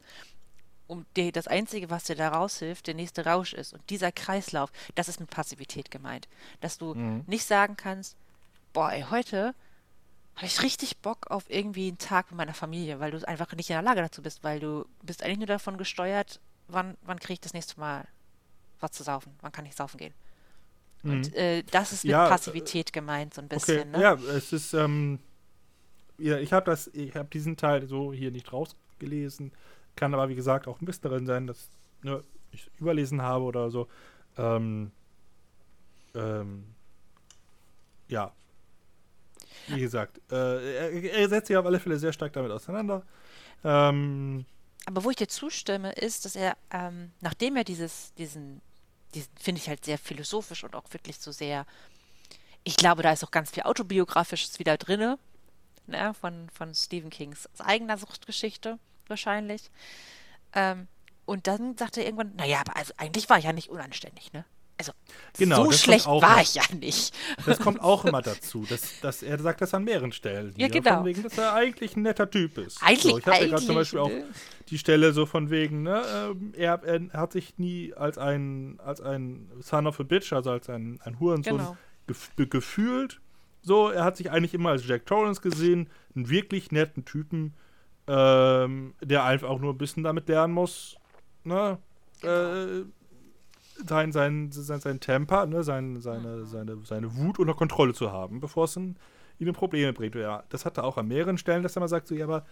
Und 0.90 1.06
dir 1.16 1.32
das 1.32 1.48
Einzige, 1.48 1.92
was 1.92 2.06
dir 2.06 2.16
da 2.16 2.30
raushilft, 2.30 2.88
der 2.88 2.96
nächste 2.96 3.24
Rausch 3.24 3.54
ist. 3.54 3.74
Und 3.74 3.90
dieser 3.92 4.12
Kreislauf, 4.12 4.72
das 4.96 5.08
ist 5.08 5.20
mit 5.20 5.30
Passivität 5.30 5.92
gemeint. 5.92 6.28
Dass 6.62 6.80
du 6.80 6.96
mhm. 6.96 7.24
nicht 7.28 7.46
sagen 7.46 7.78
kannst, 7.78 8.18
boah, 8.74 8.92
ey, 8.92 9.06
heute 9.12 9.54
habe 10.36 10.48
ich 10.48 10.64
richtig 10.64 10.98
Bock 10.98 11.30
auf 11.30 11.46
irgendwie 11.48 11.90
einen 11.90 12.00
Tag 12.00 12.32
mit 12.32 12.38
meiner 12.38 12.56
Familie, 12.56 13.00
weil 13.00 13.12
du 13.12 13.28
einfach 13.28 13.54
nicht 13.54 13.70
in 13.70 13.76
der 13.76 13.84
Lage 13.84 14.02
dazu 14.02 14.24
bist, 14.24 14.44
weil 14.44 14.60
du 14.60 14.86
bist 15.04 15.22
eigentlich 15.22 15.38
nur 15.38 15.48
davon 15.48 15.78
gesteuert, 15.78 16.40
wann, 16.68 16.98
wann 17.04 17.20
kriege 17.20 17.34
ich 17.34 17.42
das 17.42 17.54
nächste 17.54 17.80
Mal 17.80 18.08
was 18.80 18.92
zu 18.92 19.04
saufen, 19.04 19.32
wann 19.42 19.52
kann 19.52 19.68
ich 19.68 19.76
saufen 19.76 19.98
gehen. 19.98 20.14
Mhm. 21.04 21.12
Und 21.12 21.36
äh, 21.36 21.64
das 21.70 21.94
ist 21.94 22.04
mit 22.04 22.12
ja, 22.12 22.28
Passivität 22.28 22.94
gemeint, 22.94 23.36
so 23.36 23.42
ein 23.42 23.48
bisschen. 23.48 23.90
Okay. 23.90 23.98
Ne? 23.98 24.02
Ja, 24.02 24.14
es 24.14 24.54
ist, 24.54 24.74
ähm, 24.74 25.20
ja, 26.18 26.38
ich 26.38 26.52
habe 26.52 26.66
das, 26.66 26.88
ich 26.94 27.16
habe 27.16 27.30
diesen 27.30 27.58
Teil 27.58 27.88
so 27.88 28.12
hier 28.12 28.32
nicht 28.32 28.52
rausgelesen, 28.52 29.52
kann 30.00 30.14
aber 30.14 30.30
wie 30.30 30.36
gesagt 30.36 30.68
auch 30.68 30.80
ein 30.82 30.86
bisschen 30.86 31.04
darin 31.04 31.26
sein, 31.26 31.46
dass 31.46 31.70
ne, 32.04 32.24
ich 32.52 32.72
überlesen 32.80 33.22
habe 33.22 33.44
oder 33.44 33.70
so. 33.70 33.88
Ähm, 34.38 34.92
ähm, 36.16 36.64
ja, 38.08 38.32
wie 39.68 39.82
gesagt, 39.82 40.22
äh, 40.32 40.78
er, 40.78 41.04
er, 41.04 41.30
setzt 41.30 41.48
sich 41.48 41.58
auf 41.58 41.66
alle 41.66 41.80
Fälle 41.80 42.00
sehr 42.00 42.14
stark 42.14 42.32
damit 42.34 42.52
auseinander. 42.52 43.04
Ähm, 43.64 44.46
Aber 44.86 45.04
wo 45.04 45.10
ich 45.10 45.18
dir 45.18 45.28
zustimme, 45.28 45.92
ist, 45.92 46.24
dass 46.24 46.36
er, 46.36 46.56
ähm, 46.72 47.12
nachdem 47.20 47.58
er 47.58 47.66
dieses, 47.66 48.14
diesen, 48.16 48.62
diesen 49.14 49.30
finde 49.38 49.60
ich 49.62 49.68
halt 49.68 49.84
sehr 49.84 49.98
philosophisch 49.98 50.64
und 50.64 50.76
auch 50.76 50.92
wirklich 50.92 51.18
so 51.20 51.34
sehr, 51.34 51.66
ich 52.64 52.78
glaube, 52.78 53.04
da 53.04 53.12
ist 53.12 53.24
auch 53.24 53.32
ganz 53.32 53.52
viel 53.52 53.64
autobiografisches 53.64 54.60
wieder 54.60 54.78
drin, 54.78 55.18
ne, 55.88 56.14
von, 56.14 56.50
von 56.52 56.74
Stephen 56.74 57.10
Kings 57.10 57.50
eigener 57.60 57.98
Suchtgeschichte 57.98 58.80
wahrscheinlich. 59.10 59.70
Ähm, 60.54 60.88
und 61.26 61.48
dann 61.48 61.78
sagte 61.78 62.02
er 62.02 62.08
irgendwann, 62.08 62.36
naja, 62.36 62.62
aber 62.62 62.76
also 62.76 62.94
eigentlich 62.98 63.30
war 63.30 63.38
ich 63.38 63.46
ja 63.46 63.54
nicht 63.54 63.70
unanständig, 63.70 64.34
ne? 64.34 64.46
Also, 64.80 64.94
genau, 65.38 65.66
so 65.66 65.72
schlecht 65.74 66.06
war 66.06 66.38
noch, 66.38 66.42
ich 66.42 66.56
ja 66.56 66.64
nicht. 66.74 67.14
Das 67.46 67.60
kommt 67.60 67.82
auch 67.82 68.06
immer 68.06 68.22
dazu. 68.24 68.66
Dass, 68.70 69.02
dass 69.02 69.22
er 69.24 69.38
sagt 69.38 69.60
das 69.60 69.74
an 69.74 69.84
mehreren 69.84 70.14
Stellen. 70.14 70.54
Ja, 70.56 70.70
genau. 70.70 70.98
Von 70.98 71.06
wegen, 71.06 71.22
dass 71.22 71.38
er 71.38 71.54
eigentlich 71.54 71.98
ein 71.98 72.04
netter 72.04 72.32
Typ 72.32 72.58
ist. 72.58 72.82
Eigentlich, 72.82 73.12
so, 73.12 73.18
ich 73.18 73.26
habe 73.26 73.40
ja 73.40 73.48
gerade 73.48 73.66
zum 73.66 73.76
Beispiel 73.76 74.00
auch 74.00 74.12
die 74.70 74.78
Stelle 74.78 75.12
so 75.12 75.26
von 75.26 75.50
wegen, 75.50 75.84
ne, 75.84 76.02
ähm, 76.16 76.54
er, 76.56 76.82
er, 76.84 77.12
hat 77.12 77.34
sich 77.34 77.58
nie 77.58 77.94
als 77.94 78.18
ein, 78.18 78.80
als 78.80 79.02
ein 79.02 79.52
Son 79.60 79.86
of 79.86 80.00
a 80.00 80.04
Bitch, 80.04 80.32
also 80.32 80.52
als 80.52 80.70
ein, 80.70 81.02
ein 81.04 81.20
Hurensohn 81.20 81.58
genau. 81.58 81.78
gef 82.08 82.32
gefühlt. 82.38 83.20
So, 83.62 83.90
er 83.90 84.06
hat 84.06 84.16
sich 84.16 84.32
eigentlich 84.32 84.54
immer 84.54 84.70
als 84.70 84.88
Jack 84.88 85.06
Torrance 85.06 85.42
gesehen, 85.42 85.90
einen 86.16 86.30
wirklich 86.30 86.72
netten 86.72 87.04
Typen, 87.04 87.54
ähm, 88.10 88.96
der 89.02 89.24
einfach 89.24 89.50
auch 89.50 89.60
nur 89.60 89.74
ein 89.74 89.78
bisschen 89.78 90.04
damit 90.04 90.28
lernen 90.28 90.54
muss, 90.54 90.98
ne, 91.44 91.78
äh, 92.24 92.84
sein, 93.88 94.12
sein, 94.12 94.52
sein, 94.52 94.82
sein 94.82 95.00
Temper, 95.00 95.46
ne, 95.46 95.64
sein, 95.64 96.02
seine, 96.02 96.28
mhm. 96.28 96.46
seine, 96.48 96.78
seine 96.86 97.16
Wut 97.16 97.38
unter 97.38 97.54
Kontrolle 97.54 97.94
zu 97.94 98.12
haben, 98.12 98.40
bevor 98.40 98.66
es 98.66 98.76
ihn 98.76 98.98
in 99.38 99.54
Probleme 99.54 99.94
bringt. 99.94 100.16
Ja, 100.16 100.44
das 100.50 100.66
hat 100.66 100.78
er 100.78 100.86
auch 100.86 100.98
an 100.98 101.08
mehreren 101.08 101.38
Stellen, 101.38 101.62
dass 101.62 101.78
er 101.78 101.82
mal 101.82 101.88
sagt, 101.88 102.08
so, 102.08 102.16
ja, 102.16 102.26
aber 102.26 102.46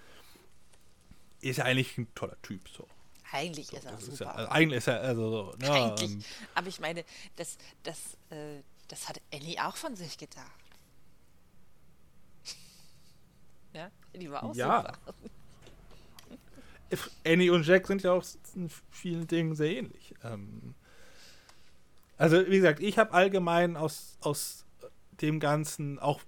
ist 1.41 1.57
ja 1.57 1.65
eigentlich 1.65 1.97
ein 1.97 2.07
toller 2.13 2.39
Typ, 2.43 2.69
so. 2.69 2.87
Eigentlich 3.31 3.67
so, 3.67 3.77
ist 3.77 3.85
er 3.85 3.97
super. 3.97 4.13
Ist 4.13 4.19
ja, 4.19 4.31
also 4.31 4.51
eigentlich 4.51 4.77
ist 4.77 4.87
er, 4.87 5.01
also 5.01 5.31
so, 5.31 5.57
ne, 5.57 5.71
Eigentlich. 5.71 6.11
Ähm, 6.11 6.23
aber 6.53 6.67
ich 6.67 6.79
meine, 6.79 7.03
das, 7.35 7.57
das, 7.81 8.15
äh, 8.29 8.61
das 8.87 9.09
hat 9.09 9.19
Ellie 9.31 9.57
auch 9.65 9.75
von 9.75 9.95
sich 9.95 10.19
gedacht. 10.19 10.45
ja, 13.73 13.89
die 14.13 14.29
war 14.29 14.43
auch 14.43 14.55
ja. 14.55 14.93
super. 15.03 15.13
Annie 17.25 17.51
und 17.51 17.65
Jack 17.65 17.87
sind 17.87 18.03
ja 18.03 18.13
auch 18.13 18.23
in 18.55 18.69
vielen 18.91 19.27
Dingen 19.27 19.55
sehr 19.55 19.77
ähnlich. 19.77 20.13
Ähm, 20.23 20.75
also, 22.17 22.47
wie 22.47 22.57
gesagt, 22.57 22.81
ich 22.81 22.97
habe 22.97 23.13
allgemein 23.13 23.77
aus, 23.77 24.17
aus 24.21 24.65
dem 25.21 25.39
Ganzen 25.39 25.99
auch, 25.99 26.21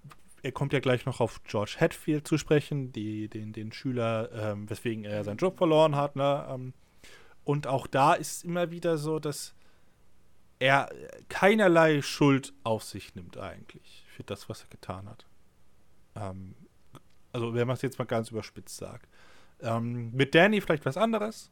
er 0.43 0.51
kommt 0.51 0.73
ja 0.73 0.79
gleich 0.79 1.05
noch 1.05 1.19
auf 1.19 1.43
George 1.43 1.77
Hatfield 1.79 2.27
zu 2.27 2.37
sprechen, 2.37 2.91
die, 2.91 3.27
den, 3.27 3.53
den 3.53 3.71
Schüler, 3.71 4.29
ähm, 4.33 4.69
weswegen 4.69 5.03
er 5.03 5.23
seinen 5.23 5.37
Job 5.37 5.57
verloren 5.57 5.95
hat. 5.95 6.15
Ne? 6.15 6.47
Ähm, 6.49 6.73
und 7.43 7.65
auch 7.65 7.87
da 7.87 8.13
ist 8.13 8.45
immer 8.45 8.69
wieder 8.69 8.97
so, 8.97 9.19
dass 9.19 9.55
er 10.59 10.89
keinerlei 11.29 12.01
Schuld 12.01 12.53
auf 12.63 12.83
sich 12.83 13.15
nimmt, 13.15 13.37
eigentlich, 13.37 14.05
für 14.09 14.23
das, 14.23 14.49
was 14.49 14.61
er 14.61 14.67
getan 14.67 15.09
hat. 15.09 15.25
Ähm, 16.15 16.53
also, 17.31 17.53
wenn 17.53 17.67
man 17.67 17.75
es 17.75 17.81
jetzt 17.81 17.97
mal 17.97 18.05
ganz 18.05 18.29
überspitzt 18.29 18.77
sagt. 18.77 19.08
Ähm, 19.61 20.11
mit 20.13 20.35
Danny 20.35 20.61
vielleicht 20.61 20.85
was 20.85 20.97
anderes, 20.97 21.51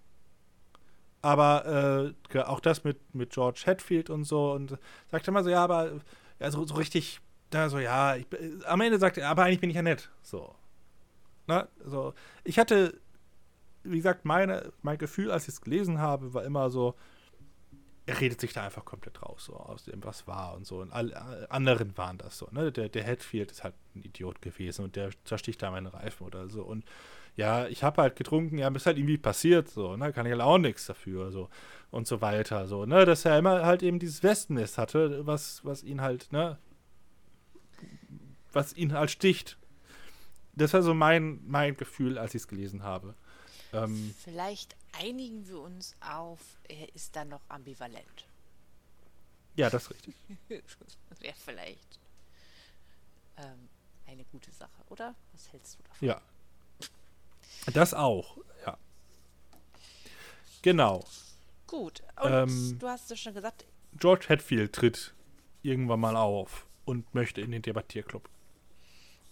aber 1.22 2.14
äh, 2.34 2.40
auch 2.40 2.60
das 2.60 2.84
mit, 2.84 3.14
mit 3.14 3.32
George 3.32 3.64
Hatfield 3.66 4.10
und 4.10 4.24
so 4.24 4.54
und 4.54 4.78
sagt 5.12 5.28
immer 5.28 5.44
so, 5.44 5.50
ja, 5.50 5.64
aber 5.64 6.00
ja, 6.40 6.52
so, 6.52 6.66
so 6.66 6.76
richtig, 6.76 7.20
da 7.50 7.70
so, 7.70 7.80
ja, 7.80 8.16
ich, 8.16 8.28
am 8.66 8.82
Ende 8.82 9.00
sagt 9.00 9.18
er, 9.18 9.30
aber 9.30 9.44
eigentlich 9.44 9.60
bin 9.60 9.70
ich 9.70 9.76
ja 9.76 9.82
nett. 9.82 10.10
So. 10.22 10.56
Na, 11.48 11.68
so. 11.84 12.14
Ich 12.44 12.60
hatte, 12.60 13.00
wie 13.84 13.98
gesagt, 13.98 14.26
meine, 14.26 14.72
mein 14.82 14.98
Gefühl, 14.98 15.32
als 15.32 15.44
ich 15.44 15.56
es 15.56 15.62
gelesen 15.62 16.00
habe, 16.00 16.34
war 16.34 16.44
immer 16.44 16.70
so, 16.70 16.96
er 18.06 18.22
redet 18.22 18.40
sich 18.40 18.54
da 18.54 18.64
einfach 18.64 18.86
komplett 18.86 19.22
raus, 19.22 19.46
so 19.46 19.56
aus 19.56 19.84
dem, 19.84 20.04
was 20.04 20.28
war 20.28 20.56
und 20.56 20.66
so. 20.66 20.80
Und 20.80 20.94
alle 20.94 21.52
anderen 21.52 21.98
waren 21.98 22.18
das 22.18 22.38
so, 22.38 22.48
ne? 22.52 22.72
Der, 22.72 22.88
der 22.88 23.06
Hatfield 23.06 23.52
ist 23.52 23.66
halt 23.66 23.76
ein 23.96 24.04
Idiot 24.04 24.42
gewesen 24.42 24.86
und 24.86 24.96
der 24.96 25.10
zersticht 25.26 25.62
da 25.62 25.72
meine 25.72 25.94
Reifen 25.94 26.26
oder 26.26 26.48
so. 26.48 26.64
Und 26.64 26.86
ja, 27.38 27.68
ich 27.68 27.84
habe 27.84 28.02
halt 28.02 28.16
getrunken, 28.16 28.58
ja, 28.58 28.68
ist 28.70 28.88
halt 28.88 28.98
irgendwie 28.98 29.20
passiert, 29.20 29.70
so, 29.70 29.96
ne? 29.96 30.12
Kann 30.12 30.26
ich 30.26 30.32
halt 30.32 30.42
auch 30.42 30.58
nichts 30.58 30.88
dafür, 30.88 31.32
so. 31.32 31.50
Und 31.92 32.08
so 32.08 32.20
weiter, 32.20 32.68
so, 32.68 32.86
ne? 32.86 33.06
Dass 33.06 33.26
er 33.26 33.38
immer 33.38 33.64
halt 33.64 33.84
eben 33.84 34.00
dieses 34.00 34.24
Westennest 34.24 34.80
hatte, 34.80 35.26
was, 35.26 35.64
was 35.64 35.84
ihn 35.84 36.02
halt, 36.02 36.32
ne? 36.32 36.58
Was 38.52 38.74
ihn 38.74 38.92
halt 38.94 39.12
sticht. 39.12 39.56
Das 40.56 40.74
war 40.74 40.82
so 40.82 40.96
mein, 40.96 41.40
mein 41.46 41.78
Gefühl, 41.78 42.18
als 42.18 42.34
ich 42.34 42.42
es 42.42 42.48
gelesen 42.48 42.82
habe. 42.82 43.14
Ähm, 43.72 44.16
Vielleicht 44.18 44.76
einigen 45.00 45.48
wir 45.48 45.60
uns 45.60 45.96
auf, 46.00 46.40
er 46.68 46.94
ist 46.96 47.16
dann 47.16 47.30
noch 47.30 47.48
ambivalent. 47.50 48.26
Ja, 49.56 49.70
das 49.70 49.84
ist 49.84 49.90
richtig. 49.92 50.16
das 51.10 51.22
wäre 51.22 51.36
vielleicht 51.36 52.00
ähm, 53.38 53.70
eine 54.08 54.24
gute 54.32 54.52
Sache, 54.52 54.82
oder? 54.90 55.14
Was 55.34 55.52
hältst 55.52 55.78
du 55.78 55.84
davon? 55.84 56.08
Ja. 56.08 56.22
Das 57.74 57.94
auch, 57.94 58.38
ja. 58.66 58.78
Genau. 60.62 61.04
Gut. 61.68 62.02
Und 62.22 62.32
ähm, 62.32 62.78
du 62.80 62.88
hast 62.88 63.12
es 63.12 63.20
schon 63.20 63.34
gesagt. 63.34 63.66
George 63.94 64.26
Hatfield 64.30 64.74
tritt 64.74 65.14
irgendwann 65.62 66.00
mal 66.00 66.16
auf 66.16 66.66
und 66.86 67.14
möchte 67.14 67.42
in 67.42 67.52
den 67.52 67.62
Debattierclub. 67.62 68.30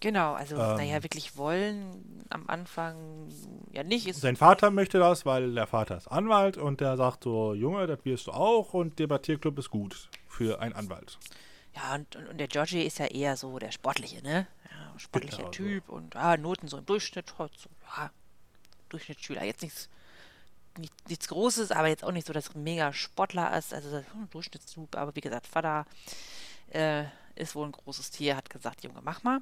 Genau, 0.00 0.34
also 0.34 0.56
ähm, 0.56 0.76
naja, 0.76 1.02
wirklich 1.02 1.38
wollen 1.38 2.24
am 2.28 2.44
Anfang 2.48 3.28
ja 3.72 3.82
nicht. 3.82 4.14
Sein 4.14 4.36
Vater 4.36 4.70
möchte 4.70 4.98
das, 4.98 5.24
weil 5.24 5.54
der 5.54 5.66
Vater 5.66 5.96
ist 5.96 6.08
Anwalt 6.08 6.58
und 6.58 6.80
der 6.80 6.98
sagt 6.98 7.24
so, 7.24 7.54
Junge, 7.54 7.86
das 7.86 8.04
wirst 8.04 8.26
du 8.26 8.32
auch 8.32 8.74
und 8.74 8.98
Debattierclub 8.98 9.58
ist 9.58 9.70
gut 9.70 10.10
für 10.28 10.60
einen 10.60 10.74
Anwalt. 10.74 11.18
Ja, 11.74 11.94
und, 11.94 12.14
und, 12.14 12.28
und 12.28 12.38
der 12.38 12.48
Georgie 12.48 12.82
ist 12.82 12.98
ja 12.98 13.06
eher 13.06 13.36
so 13.36 13.58
der 13.58 13.70
Sportliche, 13.70 14.22
ne? 14.22 14.46
Ja, 14.70 14.98
sportlicher 14.98 15.38
genau, 15.38 15.50
Typ 15.50 15.84
so. 15.86 15.94
und 15.94 16.14
ah, 16.14 16.36
Noten 16.36 16.68
so 16.68 16.76
im 16.76 16.84
Durchschnitt, 16.84 17.32
so, 17.38 17.48
ja, 17.96 18.10
Durchschnittsschüler. 18.88 19.44
Jetzt 19.44 19.62
nichts, 19.62 19.88
nicht, 20.78 20.92
nichts 21.08 21.28
Großes, 21.28 21.70
aber 21.70 21.88
jetzt 21.88 22.04
auch 22.04 22.12
nicht 22.12 22.26
so, 22.26 22.32
dass 22.32 22.48
er 22.48 22.58
mega 22.58 22.92
Sportler 22.92 23.56
ist, 23.56 23.74
also 23.74 23.98
hm, 23.98 24.30
Durchschnittstyp, 24.30 24.96
aber 24.96 25.14
wie 25.14 25.20
gesagt, 25.20 25.46
Vater 25.46 25.86
äh, 26.70 27.04
ist 27.34 27.54
wohl 27.54 27.66
ein 27.66 27.72
großes 27.72 28.10
Tier, 28.10 28.36
hat 28.36 28.50
gesagt, 28.50 28.82
Junge, 28.82 29.00
mach 29.02 29.22
mal. 29.22 29.40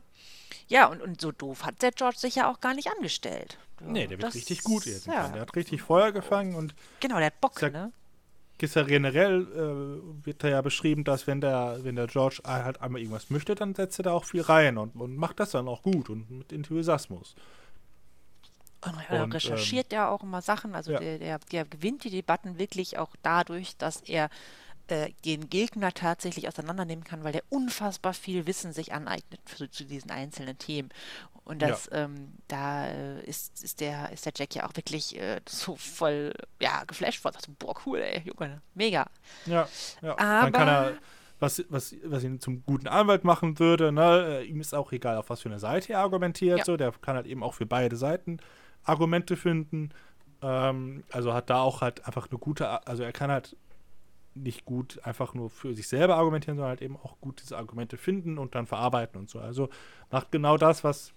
Ja, 0.69 0.87
und, 0.87 1.01
und 1.01 1.21
so 1.21 1.33
doof 1.33 1.65
hat 1.65 1.81
der 1.83 1.93
George 1.93 2.19
sich 2.19 2.37
ja 2.37 2.51
auch 2.51 2.61
gar 2.61 2.75
nicht 2.75 2.91
angestellt. 2.91 3.59
Ja, 3.81 3.87
nee, 3.87 4.07
der 4.07 4.21
wird 4.21 4.35
richtig 4.35 4.63
gut 4.63 4.87
jetzt. 4.87 5.07
Ja. 5.07 5.29
Der 5.29 5.43
hat 5.43 5.57
richtig 5.57 5.83
Feuer 5.83 6.13
gefangen 6.13 6.55
und. 6.55 6.75
Genau, 7.01 7.17
der 7.17 7.27
hat 7.27 7.41
Bock, 7.41 7.61
ne? 7.63 7.93
Ist 8.61 8.77
ja 8.77 8.83
generell, 8.83 9.43
äh, 9.43 10.25
wird 10.25 10.43
da 10.43 10.49
ja 10.49 10.63
beschrieben, 10.63 11.05
dass 11.05 11.27
wenn 11.27 11.43
der, 11.43 11.81
wenn 11.83 11.97
der 11.97 12.07
George 12.07 12.41
halt 12.47 12.81
einmal 12.81 12.99
irgendwas 13.03 13.29
möchte, 13.29 13.55
dann 13.55 13.75
setzt 13.75 14.01
er 14.01 14.05
da 14.05 14.13
auch 14.13 14.25
viel 14.25 14.41
rein 14.41 14.79
und, 14.79 14.97
und 14.97 15.17
macht 15.17 15.39
das 15.39 15.51
dann 15.51 15.69
auch 15.69 15.83
gut 15.83 16.09
und 16.09 16.31
mit 16.31 16.51
Enthusiasmus. 16.51 17.35
Und, 18.87 18.99
er 19.09 19.33
recherchiert 19.33 19.92
ähm, 19.92 19.97
ja 19.97 20.09
auch 20.09 20.23
immer 20.23 20.42
Sachen, 20.42 20.75
also 20.75 20.92
ja. 20.92 20.99
der, 20.99 21.18
der, 21.18 21.38
der 21.38 21.64
gewinnt 21.64 22.05
die 22.05 22.11
Debatten 22.11 22.59
wirklich 22.59 22.99
auch 22.99 23.14
dadurch, 23.23 23.77
dass 23.77 24.01
er 24.03 24.29
äh, 24.88 25.11
den 25.25 25.49
Gegner 25.49 25.92
tatsächlich 25.92 26.47
auseinandernehmen 26.47 27.05
kann, 27.05 27.25
weil 27.25 27.33
der 27.33 27.42
unfassbar 27.49 28.12
viel 28.12 28.47
Wissen 28.47 28.73
sich 28.75 28.92
aneignet 28.92 29.40
für, 29.47 29.70
zu 29.70 29.85
diesen 29.85 30.11
einzelnen 30.11 30.59
Themen. 30.59 30.90
Und 31.44 31.62
das, 31.62 31.88
ja. 31.90 32.05
ähm, 32.05 32.33
da 32.49 32.87
äh, 32.88 33.25
ist, 33.25 33.62
ist, 33.62 33.81
der, 33.81 34.12
ist 34.12 34.27
der 34.27 34.33
Jack 34.37 34.55
ja 34.55 34.66
auch 34.66 34.77
wirklich 34.77 35.18
äh, 35.18 35.40
so 35.49 35.77
voll, 35.77 36.35
ja, 36.61 36.85
geflasht 36.85 37.20
von. 37.20 37.33
So, 37.33 37.53
boah, 37.59 37.75
cool, 37.87 37.99
ey, 37.99 38.23
Junge, 38.25 38.61
mega. 38.75 39.07
Ja, 39.47 39.68
ja. 40.03 40.18
Aber, 40.18 40.51
Dann 40.51 40.53
kann 40.53 40.68
er, 40.68 40.92
was, 41.40 41.64
was, 41.68 41.94
was 42.05 42.25
ihn 42.25 42.40
zum 42.40 42.64
guten 42.64 42.88
Anwalt 42.88 43.25
machen 43.25 43.59
würde, 43.59 43.92
ne, 43.92 44.40
äh, 44.40 44.44
ihm 44.44 44.61
ist 44.61 44.75
auch 44.75 44.92
egal, 44.92 45.16
auf 45.16 45.31
was 45.31 45.40
für 45.40 45.49
eine 45.49 45.59
Seite 45.59 45.92
er 45.94 46.01
argumentiert, 46.01 46.59
ja. 46.59 46.64
so, 46.64 46.77
der 46.77 46.92
kann 46.92 47.16
halt 47.16 47.27
eben 47.27 47.42
auch 47.42 47.55
für 47.55 47.66
beide 47.66 47.97
Seiten 47.97 48.38
Argumente 48.85 49.37
finden. 49.37 49.90
Ähm, 50.42 51.05
also 51.11 51.33
hat 51.33 51.51
da 51.51 51.61
auch 51.61 51.81
halt 51.81 52.07
einfach 52.07 52.31
eine 52.31 52.38
gute, 52.38 52.87
also 52.87 53.03
er 53.03 53.12
kann 53.12 53.31
halt 53.31 53.57
nicht 54.35 54.64
gut 54.64 55.01
einfach 55.05 55.35
nur 55.35 55.49
für 55.49 55.75
sich 55.75 55.88
selber 55.88 56.16
argumentieren, 56.16 56.57
sondern 56.57 56.70
halt 56.70 56.83
eben 56.83 56.97
auch 56.97 57.20
gut 57.20 57.40
diese 57.42 57.57
Argumente 57.57 57.97
finden 57.97 58.38
und 58.38 58.55
dann 58.55 58.66
verarbeiten 58.66 59.18
und 59.20 59.31
so. 59.31 59.38
Also 59.38 59.68
macht 60.11 60.33
genau 60.33 60.57
das, 60.57 60.83
was 60.83 61.12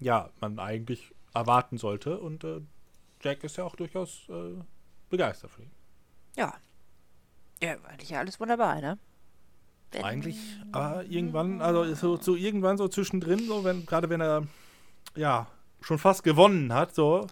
ja 0.00 0.30
man 0.40 0.58
eigentlich 0.58 1.14
erwarten 1.32 1.78
sollte. 1.78 2.18
Und 2.18 2.44
äh, 2.44 2.60
Jack 3.20 3.44
ist 3.44 3.56
ja 3.56 3.64
auch 3.64 3.76
durchaus 3.76 4.28
äh, 4.28 4.60
begeistert 5.10 5.50
für 5.52 5.62
ihn. 5.62 5.70
Ja. 6.36 6.54
Ja, 7.62 7.76
eigentlich 7.84 8.10
ja 8.10 8.18
alles 8.18 8.40
wunderbar, 8.40 8.80
ne? 8.80 8.98
Wenn 9.92 10.04
eigentlich, 10.04 10.36
aber 10.72 11.04
irgendwann, 11.04 11.60
also 11.62 11.94
so, 11.94 12.16
so 12.16 12.34
irgendwann 12.34 12.76
so 12.76 12.88
zwischendrin, 12.88 13.46
so 13.46 13.62
wenn, 13.62 13.86
gerade 13.86 14.10
wenn 14.10 14.20
er 14.20 14.46
ja 15.14 15.46
schon 15.84 15.98
fast 15.98 16.24
gewonnen 16.24 16.72
hat, 16.72 16.94
so, 16.94 17.26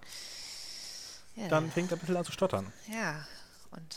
ja. 1.37 1.49
dann 1.49 1.71
fängt 1.71 1.91
er 1.91 1.97
ein 1.97 2.01
bisschen 2.01 2.17
an 2.17 2.25
zu 2.25 2.33
stottern. 2.33 2.73
Ja, 2.93 3.27
und 3.71 3.97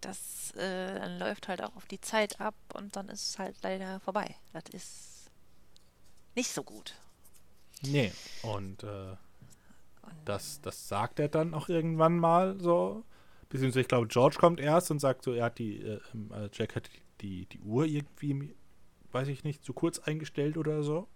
das 0.00 0.52
äh, 0.56 1.18
läuft 1.18 1.48
halt 1.48 1.62
auch 1.62 1.74
auf 1.76 1.86
die 1.86 2.00
Zeit 2.00 2.40
ab 2.40 2.54
und 2.74 2.94
dann 2.96 3.08
ist 3.08 3.30
es 3.30 3.38
halt 3.38 3.56
leider 3.62 4.00
vorbei. 4.00 4.34
Das 4.52 4.64
ist 4.72 5.30
nicht 6.34 6.50
so 6.50 6.62
gut. 6.62 6.94
Nee, 7.82 8.12
und, 8.42 8.82
äh, 8.82 8.86
und 10.02 10.16
das, 10.24 10.60
das 10.60 10.88
sagt 10.88 11.18
er 11.18 11.28
dann 11.28 11.54
auch 11.54 11.68
irgendwann 11.68 12.18
mal 12.18 12.58
so. 12.60 13.04
Beziehungsweise 13.48 13.80
ich 13.80 13.88
glaube, 13.88 14.08
George 14.08 14.36
kommt 14.38 14.60
erst 14.60 14.90
und 14.90 14.98
sagt 14.98 15.22
so, 15.22 15.32
er 15.32 15.46
hat 15.46 15.58
die, 15.58 15.80
äh, 15.80 16.00
ähm, 16.12 16.30
äh, 16.32 16.50
Jack 16.52 16.76
hat 16.76 16.90
die, 17.22 17.46
die 17.46 17.60
Uhr 17.60 17.86
irgendwie, 17.86 18.54
weiß 19.12 19.28
ich 19.28 19.42
nicht, 19.42 19.64
zu 19.64 19.72
kurz 19.72 19.98
eingestellt 20.00 20.58
oder 20.58 20.82
so. 20.82 21.08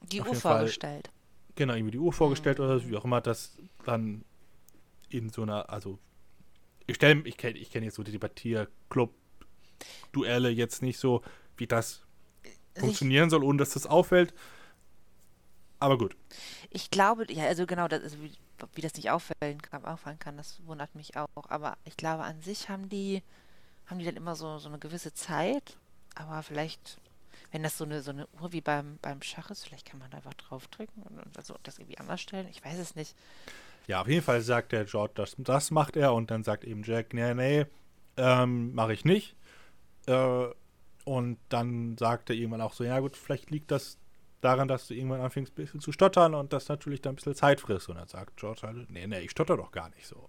Die 0.00 0.22
Uhr 0.22 0.34
vorgestellt. 0.34 1.10
Genau, 1.56 1.74
irgendwie 1.74 1.92
die 1.92 1.98
Uhr 1.98 2.12
vorgestellt 2.12 2.58
mhm. 2.58 2.64
oder 2.64 2.88
wie 2.88 2.96
auch 2.96 3.04
immer, 3.04 3.20
das 3.20 3.58
dann 3.84 4.24
in 5.08 5.30
so 5.30 5.42
einer, 5.42 5.70
also 5.70 5.98
ich 6.86 6.96
stelle, 6.96 7.22
ich 7.26 7.36
kenne 7.36 7.58
ich 7.58 7.70
kenn 7.70 7.82
jetzt 7.82 7.96
so 7.96 8.02
die 8.02 8.12
Debattierclub-Duelle 8.12 10.48
jetzt 10.50 10.82
nicht 10.82 10.98
so, 10.98 11.22
wie 11.56 11.66
das 11.66 12.02
funktionieren 12.74 13.30
soll, 13.30 13.42
ohne 13.42 13.58
dass 13.58 13.70
das 13.70 13.86
auffällt. 13.86 14.34
Aber 15.78 15.98
gut. 15.98 16.16
Ich 16.70 16.90
glaube, 16.90 17.30
ja, 17.30 17.46
also 17.46 17.66
genau, 17.66 17.88
das 17.88 18.02
ist, 18.02 18.20
wie, 18.20 18.32
wie 18.74 18.80
das 18.80 18.94
nicht 18.94 19.10
auffallen 19.10 19.60
kann, 19.60 19.84
auffallen 19.84 20.18
kann, 20.18 20.36
das 20.36 20.64
wundert 20.66 20.94
mich 20.94 21.16
auch. 21.16 21.28
Aber 21.48 21.76
ich 21.84 21.96
glaube, 21.96 22.24
an 22.24 22.40
sich 22.40 22.68
haben 22.68 22.88
die, 22.88 23.22
haben 23.86 23.98
die 23.98 24.04
dann 24.04 24.16
immer 24.16 24.36
so, 24.36 24.58
so 24.58 24.68
eine 24.68 24.78
gewisse 24.78 25.12
Zeit. 25.12 25.76
Aber 26.14 26.42
vielleicht, 26.42 26.98
wenn 27.56 27.62
das 27.62 27.78
so 27.78 27.84
eine, 27.84 28.02
so 28.02 28.10
eine 28.10 28.28
Uhr 28.38 28.52
wie 28.52 28.60
beim, 28.60 28.98
beim 29.00 29.22
Schach 29.22 29.50
ist, 29.50 29.64
vielleicht 29.64 29.86
kann 29.86 29.98
man 29.98 30.10
da 30.10 30.18
einfach 30.18 30.34
draufdrücken 30.34 31.02
und, 31.04 31.18
und 31.18 31.38
also 31.38 31.54
das 31.62 31.78
irgendwie 31.78 31.96
anders 31.96 32.20
stellen. 32.20 32.46
Ich 32.50 32.62
weiß 32.62 32.78
es 32.78 32.94
nicht. 32.94 33.16
Ja, 33.86 34.02
auf 34.02 34.08
jeden 34.08 34.22
Fall 34.22 34.42
sagt 34.42 34.72
der 34.72 34.84
George, 34.84 35.14
das, 35.14 35.36
das 35.38 35.70
macht 35.70 35.96
er 35.96 36.12
und 36.12 36.30
dann 36.30 36.44
sagt 36.44 36.64
eben 36.64 36.82
Jack, 36.82 37.14
nee, 37.14 37.32
nee, 37.32 37.64
ähm, 38.18 38.74
mache 38.74 38.92
ich 38.92 39.06
nicht. 39.06 39.36
Äh, 40.06 40.48
und 41.06 41.38
dann 41.48 41.96
sagt 41.96 42.28
er 42.28 42.36
irgendwann 42.36 42.60
auch 42.60 42.74
so, 42.74 42.84
ja 42.84 43.00
gut, 43.00 43.16
vielleicht 43.16 43.50
liegt 43.50 43.70
das 43.70 43.96
daran, 44.42 44.68
dass 44.68 44.88
du 44.88 44.94
irgendwann 44.94 45.22
anfängst 45.22 45.52
ein 45.52 45.56
bisschen 45.56 45.80
zu 45.80 45.92
stottern 45.92 46.34
und 46.34 46.52
das 46.52 46.68
natürlich 46.68 47.00
dann 47.00 47.14
ein 47.14 47.16
bisschen 47.16 47.36
Zeit 47.36 47.62
frisst. 47.62 47.88
Und 47.88 47.96
dann 47.96 48.08
sagt 48.08 48.36
George 48.36 48.64
halt, 48.64 48.90
nee, 48.90 49.06
nee, 49.06 49.20
ich 49.20 49.30
stotter 49.30 49.56
doch 49.56 49.70
gar 49.72 49.88
nicht 49.88 50.06
so. 50.06 50.28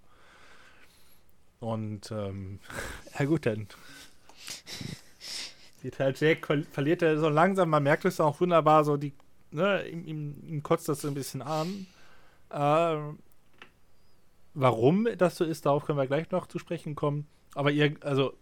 Und 1.60 2.10
ähm, 2.10 2.62
ja 3.20 3.26
gut, 3.26 3.46
dann 3.46 3.68
sieht 5.82 6.00
halt 6.00 6.20
Jack, 6.20 6.48
verliert 6.72 7.02
er 7.02 7.18
so 7.18 7.30
langsam, 7.30 7.70
man 7.70 7.84
merkt 7.84 8.06
es 8.06 8.20
auch 8.20 8.40
wunderbar, 8.40 8.84
so 8.84 8.98
die, 8.98 9.13
ne, 9.52 9.88
ihm, 9.88 10.06
ihm, 10.06 10.44
ihm 10.48 10.63
kotzt 10.63 10.90
das 10.90 11.02
so 11.02 11.08
ein 11.08 11.13
bisschen 11.13 11.42
an. 11.42 11.88
Ähm, 12.52 13.20
Warum 14.60 15.08
das 15.20 15.36
so 15.36 15.46
ist, 15.46 15.68
darauf 15.68 15.86
können 15.86 16.00
wir 16.00 16.08
gleich 16.08 16.32
noch 16.32 16.48
zu 16.48 16.58
sprechen 16.58 16.96
kommen. 16.96 17.28
Aber 17.54 17.70
ihr, 17.70 17.94
also, 18.02 18.34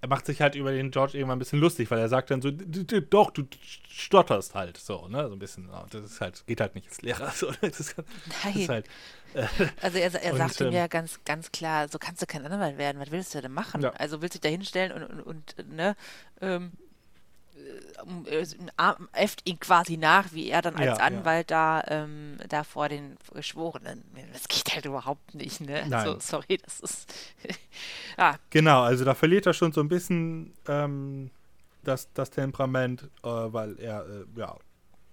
er 0.00 0.08
macht 0.08 0.24
sich 0.24 0.40
halt 0.40 0.54
über 0.54 0.70
den 0.70 0.92
George 0.92 1.18
irgendwann 1.18 1.34
ein 1.34 1.40
bisschen 1.40 1.58
lustig, 1.58 1.90
weil 1.90 1.98
er 1.98 2.08
sagt 2.08 2.30
dann 2.30 2.40
so, 2.40 2.52
doch, 2.52 3.32
du 3.32 3.42
stotterst 3.88 4.54
halt 4.54 4.76
so, 4.76 5.08
ne? 5.08 5.26
So 5.26 5.32
ein 5.32 5.38
bisschen. 5.40 5.68
Das 5.90 6.04
ist 6.04 6.20
halt, 6.20 6.46
geht 6.46 6.60
halt 6.60 6.76
nicht 6.76 6.86
als 6.86 7.02
Lehrer. 7.02 7.28
So, 7.34 7.50
das 7.60 7.80
ist, 7.80 7.96
Nein. 8.44 8.68
Halt, 8.68 8.86
äh, 9.34 9.46
also 9.82 9.98
er, 9.98 10.14
er 10.14 10.32
und, 10.34 10.38
sagt 10.38 10.60
ihm 10.60 10.68
ähm, 10.68 10.74
ja 10.74 10.86
ganz, 10.86 11.18
ganz 11.24 11.50
klar, 11.50 11.88
so 11.88 11.98
kannst 11.98 12.22
du 12.22 12.26
kein 12.26 12.46
Anwalt 12.46 12.78
werden, 12.78 13.00
was 13.00 13.10
willst 13.10 13.34
du 13.34 13.42
denn 13.42 13.52
machen? 13.52 13.80
Ja. 13.80 13.90
Also 13.94 14.22
willst 14.22 14.36
du 14.36 14.38
dich 14.38 14.48
da 14.48 14.56
hinstellen 14.56 14.92
und, 14.92 15.22
und, 15.22 15.58
und 15.58 15.74
ne, 15.74 15.96
ähm, 16.40 16.70
äfft 19.12 19.42
ihn 19.48 19.58
quasi 19.60 19.96
nach, 19.96 20.32
wie 20.32 20.48
er 20.48 20.62
dann 20.62 20.76
als 20.76 20.98
ja, 20.98 21.04
Anwalt 21.04 21.50
ja. 21.50 21.82
da, 21.82 22.04
ähm, 22.04 22.36
da 22.48 22.64
vor 22.64 22.88
den 22.88 23.16
Geschworenen. 23.32 24.04
Das 24.32 24.48
geht 24.48 24.74
halt 24.74 24.84
überhaupt 24.84 25.34
nicht, 25.34 25.60
ne? 25.60 25.84
Nein. 25.88 26.06
So, 26.06 26.18
sorry, 26.18 26.58
das 26.62 26.80
ist. 26.80 27.14
ja. 28.18 28.36
Genau, 28.50 28.82
also 28.82 29.04
da 29.04 29.14
verliert 29.14 29.46
er 29.46 29.52
schon 29.52 29.72
so 29.72 29.80
ein 29.80 29.88
bisschen 29.88 30.52
ähm, 30.68 31.30
das, 31.82 32.08
das 32.14 32.30
Temperament, 32.30 33.08
äh, 33.22 33.28
weil 33.28 33.78
er, 33.78 34.06
äh, 34.06 34.24
ja, 34.36 34.56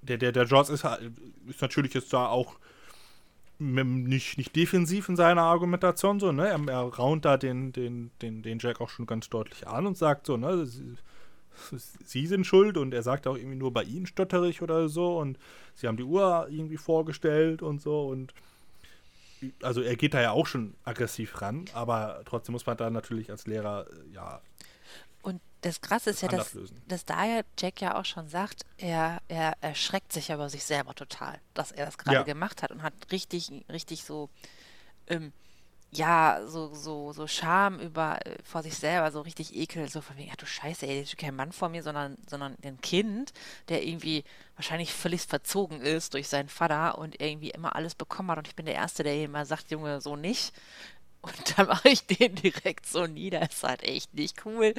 der, 0.01 0.17
der, 0.17 0.31
der 0.31 0.45
Jaws 0.45 0.69
ist, 0.69 0.85
ist 1.47 1.61
natürlich 1.61 1.93
jetzt 1.93 2.11
da 2.11 2.27
auch 2.27 2.55
nicht, 3.59 4.39
nicht 4.39 4.55
defensiv 4.55 5.07
in 5.07 5.15
seiner 5.15 5.43
Argumentation 5.43 6.19
so, 6.19 6.31
ne? 6.31 6.47
Er, 6.47 6.59
er 6.67 6.81
raunt 6.81 7.25
da 7.25 7.37
den, 7.37 7.71
den, 7.71 8.09
den, 8.21 8.41
den 8.41 8.57
Jack 8.57 8.81
auch 8.81 8.89
schon 8.89 9.05
ganz 9.05 9.29
deutlich 9.29 9.67
an 9.67 9.85
und 9.85 9.97
sagt 9.97 10.25
so, 10.25 10.35
ne, 10.35 10.67
sie, 12.05 12.27
sind 12.27 12.45
schuld 12.45 12.77
und 12.77 12.93
er 12.93 13.03
sagt 13.03 13.27
auch 13.27 13.35
irgendwie 13.35 13.57
nur 13.57 13.73
bei 13.73 13.83
ihnen 13.83 14.05
stotterig 14.05 14.61
oder 14.61 14.89
so 14.89 15.17
und 15.17 15.37
sie 15.75 15.87
haben 15.87 15.97
die 15.97 16.03
Uhr 16.03 16.47
irgendwie 16.49 16.77
vorgestellt 16.77 17.61
und 17.61 17.81
so 17.81 18.07
und 18.07 18.33
also 19.63 19.81
er 19.81 19.95
geht 19.95 20.13
da 20.13 20.21
ja 20.21 20.31
auch 20.31 20.45
schon 20.45 20.75
aggressiv 20.83 21.41
ran, 21.41 21.65
aber 21.73 22.21
trotzdem 22.25 22.53
muss 22.53 22.65
man 22.65 22.77
da 22.77 22.89
natürlich 22.89 23.31
als 23.31 23.47
Lehrer 23.47 23.87
äh, 23.89 24.13
ja 24.13 24.41
und 25.23 25.41
das 25.61 25.81
Krasse 25.81 26.09
ist 26.09 26.21
ja, 26.21 26.27
dass, 26.27 26.57
dass 26.87 27.05
da 27.05 27.23
ja 27.25 27.41
Jack 27.59 27.81
ja 27.81 27.99
auch 27.99 28.05
schon 28.05 28.27
sagt, 28.27 28.65
er, 28.77 29.21
er 29.27 29.55
erschreckt 29.61 30.11
sich 30.11 30.31
aber 30.31 30.49
sich 30.49 30.63
selber 30.63 30.95
total, 30.95 31.39
dass 31.53 31.71
er 31.71 31.85
das 31.85 31.97
gerade 31.99 32.17
ja. 32.17 32.23
gemacht 32.23 32.63
hat 32.63 32.71
und 32.71 32.81
hat 32.81 32.93
richtig, 33.11 33.51
richtig 33.69 34.03
so, 34.03 34.29
ähm, 35.07 35.31
ja, 35.93 36.41
so, 36.45 36.73
so, 36.73 37.11
so 37.11 37.27
Scham 37.27 37.79
über, 37.79 38.25
äh, 38.25 38.37
vor 38.43 38.63
sich 38.63 38.75
selber, 38.75 39.11
so 39.11 39.21
richtig 39.21 39.55
Ekel, 39.55 39.89
so 39.89 39.99
von 39.99 40.17
wegen, 40.17 40.29
ach 40.31 40.37
du 40.37 40.45
Scheiße, 40.45 40.87
ey, 40.87 41.01
ist 41.01 41.17
kein 41.17 41.35
Mann 41.35 41.51
vor 41.51 41.67
mir, 41.67 41.83
sondern, 41.83 42.17
sondern 42.29 42.55
ein 42.63 42.79
Kind, 42.79 43.33
der 43.67 43.85
irgendwie 43.85 44.23
wahrscheinlich 44.55 44.93
völlig 44.93 45.21
verzogen 45.21 45.81
ist 45.81 46.13
durch 46.13 46.29
seinen 46.29 46.47
Vater 46.47 46.97
und 46.97 47.21
irgendwie 47.21 47.49
immer 47.49 47.75
alles 47.75 47.95
bekommen 47.95 48.31
hat 48.31 48.37
und 48.37 48.47
ich 48.47 48.55
bin 48.55 48.65
der 48.65 48.75
Erste, 48.75 49.03
der 49.03 49.21
immer 49.21 49.45
sagt, 49.45 49.69
Junge, 49.69 49.99
so 49.99 50.15
nicht. 50.15 50.53
Und 51.21 51.57
dann 51.57 51.67
mache 51.67 51.89
ich 51.89 52.05
den 52.05 52.35
direkt 52.35 52.85
so 52.85 53.05
nieder. 53.05 53.41
Ist 53.43 53.63
halt 53.63 53.83
echt 53.83 54.13
nicht 54.13 54.45
cool. 54.45 54.73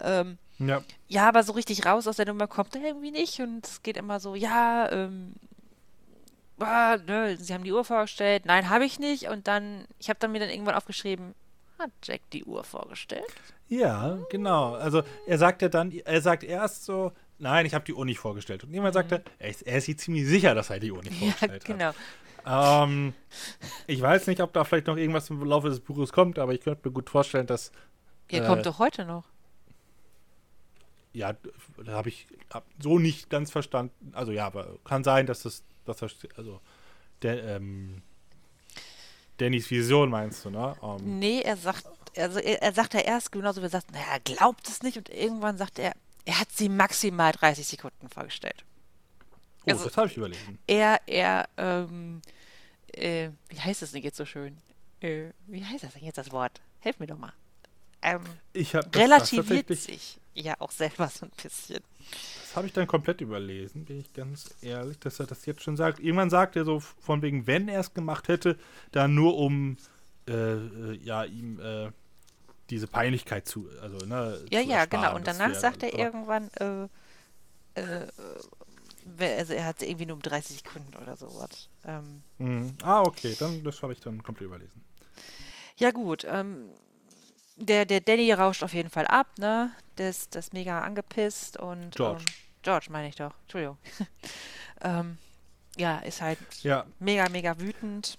Ähm, 0.00 0.38
ja. 0.58 0.82
ja, 1.08 1.28
aber 1.28 1.42
so 1.42 1.52
richtig 1.52 1.84
raus 1.86 2.06
aus 2.06 2.16
der 2.16 2.26
Nummer 2.26 2.46
kommt 2.46 2.74
er 2.76 2.82
irgendwie 2.82 3.10
nicht. 3.10 3.40
Und 3.40 3.66
es 3.66 3.82
geht 3.82 3.96
immer 3.96 4.20
so, 4.20 4.34
ja, 4.34 4.90
ähm, 4.92 5.34
ah, 6.58 6.96
ne, 7.06 7.36
sie 7.36 7.52
haben 7.52 7.64
die 7.64 7.72
Uhr 7.72 7.84
vorgestellt. 7.84 8.46
Nein, 8.46 8.70
habe 8.70 8.84
ich 8.84 8.98
nicht. 8.98 9.28
Und 9.28 9.46
dann, 9.48 9.86
ich 9.98 10.08
habe 10.08 10.18
dann 10.18 10.32
mir 10.32 10.40
dann 10.40 10.50
irgendwann 10.50 10.74
aufgeschrieben, 10.74 11.34
hat 11.78 11.90
Jack 12.02 12.22
die 12.32 12.44
Uhr 12.44 12.64
vorgestellt? 12.64 13.26
Ja, 13.68 14.18
genau. 14.30 14.74
Also 14.74 15.02
er 15.26 15.38
sagt 15.38 15.62
ja 15.62 15.68
dann, 15.68 15.92
er 15.92 16.20
sagt 16.20 16.44
erst 16.44 16.84
so, 16.84 17.12
nein, 17.38 17.66
ich 17.66 17.74
habe 17.74 17.84
die 17.84 17.94
Uhr 17.94 18.04
nicht 18.04 18.18
vorgestellt. 18.18 18.64
Und 18.64 18.72
jemand 18.72 18.94
mhm. 18.94 18.98
sagte, 18.98 19.22
er 19.38 19.50
ist, 19.50 19.62
er 19.62 19.78
ist 19.78 19.86
sich 19.86 19.98
ziemlich 19.98 20.26
sicher, 20.26 20.54
dass 20.54 20.70
er 20.70 20.80
die 20.80 20.92
Uhr 20.92 21.02
nicht 21.02 21.16
vorgestellt 21.18 21.68
ja, 21.68 21.74
genau. 21.74 21.86
hat. 21.86 21.96
Ähm, 22.48 23.12
ich 23.86 24.00
weiß 24.00 24.28
nicht, 24.28 24.40
ob 24.40 24.52
da 24.52 24.64
vielleicht 24.64 24.86
noch 24.86 24.96
irgendwas 24.96 25.28
im 25.30 25.42
Laufe 25.44 25.68
des 25.68 25.80
Buches 25.80 26.12
kommt, 26.12 26.38
aber 26.38 26.54
ich 26.54 26.60
könnte 26.60 26.88
mir 26.88 26.92
gut 26.92 27.10
vorstellen, 27.10 27.46
dass. 27.46 27.72
Ihr 28.30 28.42
äh, 28.42 28.46
kommt 28.46 28.64
doch 28.64 28.78
heute 28.78 29.04
noch. 29.04 29.24
Ja, 31.12 31.34
da 31.84 31.92
habe 31.92 32.08
ich 32.08 32.26
hab 32.52 32.64
so 32.78 32.98
nicht 32.98 33.30
ganz 33.30 33.50
verstanden. 33.50 34.12
Also 34.12 34.32
ja, 34.32 34.46
aber 34.46 34.78
kann 34.84 35.02
sein, 35.02 35.26
dass 35.26 35.42
das, 35.42 35.64
das 35.86 36.02
also 36.36 36.60
der, 37.22 37.56
ähm, 37.56 38.02
Dannys 39.38 39.70
Vision 39.70 40.10
meinst 40.10 40.44
du, 40.44 40.50
ne? 40.50 40.74
Um, 40.80 40.98
ähm, 40.98 41.18
nee, 41.18 41.40
er 41.40 41.56
sagt, 41.56 41.86
also 42.16 42.38
er, 42.38 42.62
er 42.62 42.72
sagt 42.72 42.94
ja 42.94 43.00
erst 43.00 43.32
genauso, 43.32 43.60
wie 43.60 43.66
er 43.66 43.70
sagt, 43.70 43.92
naja, 43.92 44.06
er 44.12 44.20
glaubt 44.20 44.68
es 44.68 44.82
nicht 44.82 44.96
und 44.96 45.08
irgendwann 45.10 45.58
sagt 45.58 45.78
er, 45.78 45.92
er 46.24 46.40
hat 46.40 46.50
sie 46.52 46.68
maximal 46.68 47.32
30 47.32 47.66
Sekunden 47.66 48.08
vorgestellt. 48.08 48.64
Oh, 49.66 49.70
also, 49.70 49.84
das 49.84 49.96
habe 49.96 50.08
ich 50.08 50.16
überlesen. 50.16 50.58
Er, 50.66 51.00
er, 51.06 51.48
ähm, 51.56 52.22
äh, 52.92 53.30
wie 53.48 53.60
heißt 53.60 53.82
das 53.82 53.92
denn 53.92 54.02
jetzt 54.02 54.16
so 54.16 54.24
schön? 54.24 54.56
Äh, 55.00 55.30
wie 55.46 55.64
heißt 55.64 55.84
das 55.84 55.92
denn 55.94 56.04
jetzt 56.04 56.18
das 56.18 56.32
Wort? 56.32 56.60
Helf 56.80 56.98
mir 56.98 57.06
doch 57.06 57.18
mal. 57.18 57.32
Ähm, 58.06 58.22
ich 58.52 58.76
hab, 58.76 58.94
relativiert 58.94 59.66
sich 59.68 60.20
ja 60.32 60.54
auch 60.60 60.70
selber 60.70 61.08
so 61.08 61.26
ein 61.26 61.32
bisschen. 61.42 61.82
Das 62.40 62.54
habe 62.54 62.68
ich 62.68 62.72
dann 62.72 62.86
komplett 62.86 63.20
überlesen, 63.20 63.84
bin 63.84 63.98
ich 63.98 64.12
ganz 64.12 64.54
ehrlich, 64.62 64.96
dass 65.00 65.18
er 65.18 65.26
das 65.26 65.44
jetzt 65.44 65.62
schon 65.64 65.76
sagt. 65.76 65.98
Irgendwann 65.98 66.30
sagt 66.30 66.54
er 66.54 66.64
so 66.64 66.78
von 66.78 67.20
wegen, 67.20 67.48
wenn 67.48 67.68
er 67.68 67.80
es 67.80 67.94
gemacht 67.94 68.28
hätte, 68.28 68.58
dann 68.92 69.16
nur 69.16 69.36
um 69.36 69.76
äh, 70.28 70.32
äh 70.32 70.98
ja 71.02 71.24
ihm 71.24 71.58
äh, 71.58 71.90
diese 72.70 72.86
Peinlichkeit 72.86 73.48
zu, 73.48 73.68
also 73.82 74.06
ne, 74.06 74.40
ja 74.50 74.60
ja 74.60 74.84
genau. 74.84 75.16
Und 75.16 75.26
danach 75.26 75.54
sagt 75.54 75.82
er 75.82 75.98
irgendwann, 75.98 76.48
äh, 76.60 76.84
äh, 77.74 78.06
also 79.36 79.52
er 79.52 79.64
hat 79.64 79.82
irgendwie 79.82 80.06
nur 80.06 80.16
um 80.16 80.22
30 80.22 80.58
Sekunden 80.58 80.94
oder 81.02 81.16
sowas. 81.16 81.68
Ähm, 81.84 82.22
mhm. 82.38 82.74
Ah, 82.82 83.02
okay, 83.02 83.34
dann 83.36 83.64
das 83.64 83.82
habe 83.82 83.92
ich 83.94 84.00
dann 84.00 84.22
komplett 84.22 84.46
überlesen. 84.46 84.84
Ja, 85.76 85.90
gut. 85.90 86.24
Ähm, 86.28 86.70
der, 87.56 87.84
der 87.84 88.00
Danny 88.00 88.32
rauscht 88.32 88.62
auf 88.62 88.74
jeden 88.74 88.90
Fall 88.90 89.06
ab, 89.06 89.26
ne? 89.38 89.72
Der 89.98 90.10
ist, 90.10 90.34
das 90.34 90.52
mega 90.52 90.80
angepisst 90.80 91.58
und. 91.58 91.94
George. 91.94 92.24
Ähm, 92.26 92.34
George 92.62 92.86
meine 92.90 93.08
ich 93.08 93.16
doch. 93.16 93.32
Entschuldigung. 93.42 93.78
ähm, 94.82 95.18
ja, 95.76 95.98
ist 95.98 96.20
halt 96.20 96.38
ja. 96.62 96.84
mega, 96.98 97.28
mega 97.28 97.58
wütend. 97.60 98.18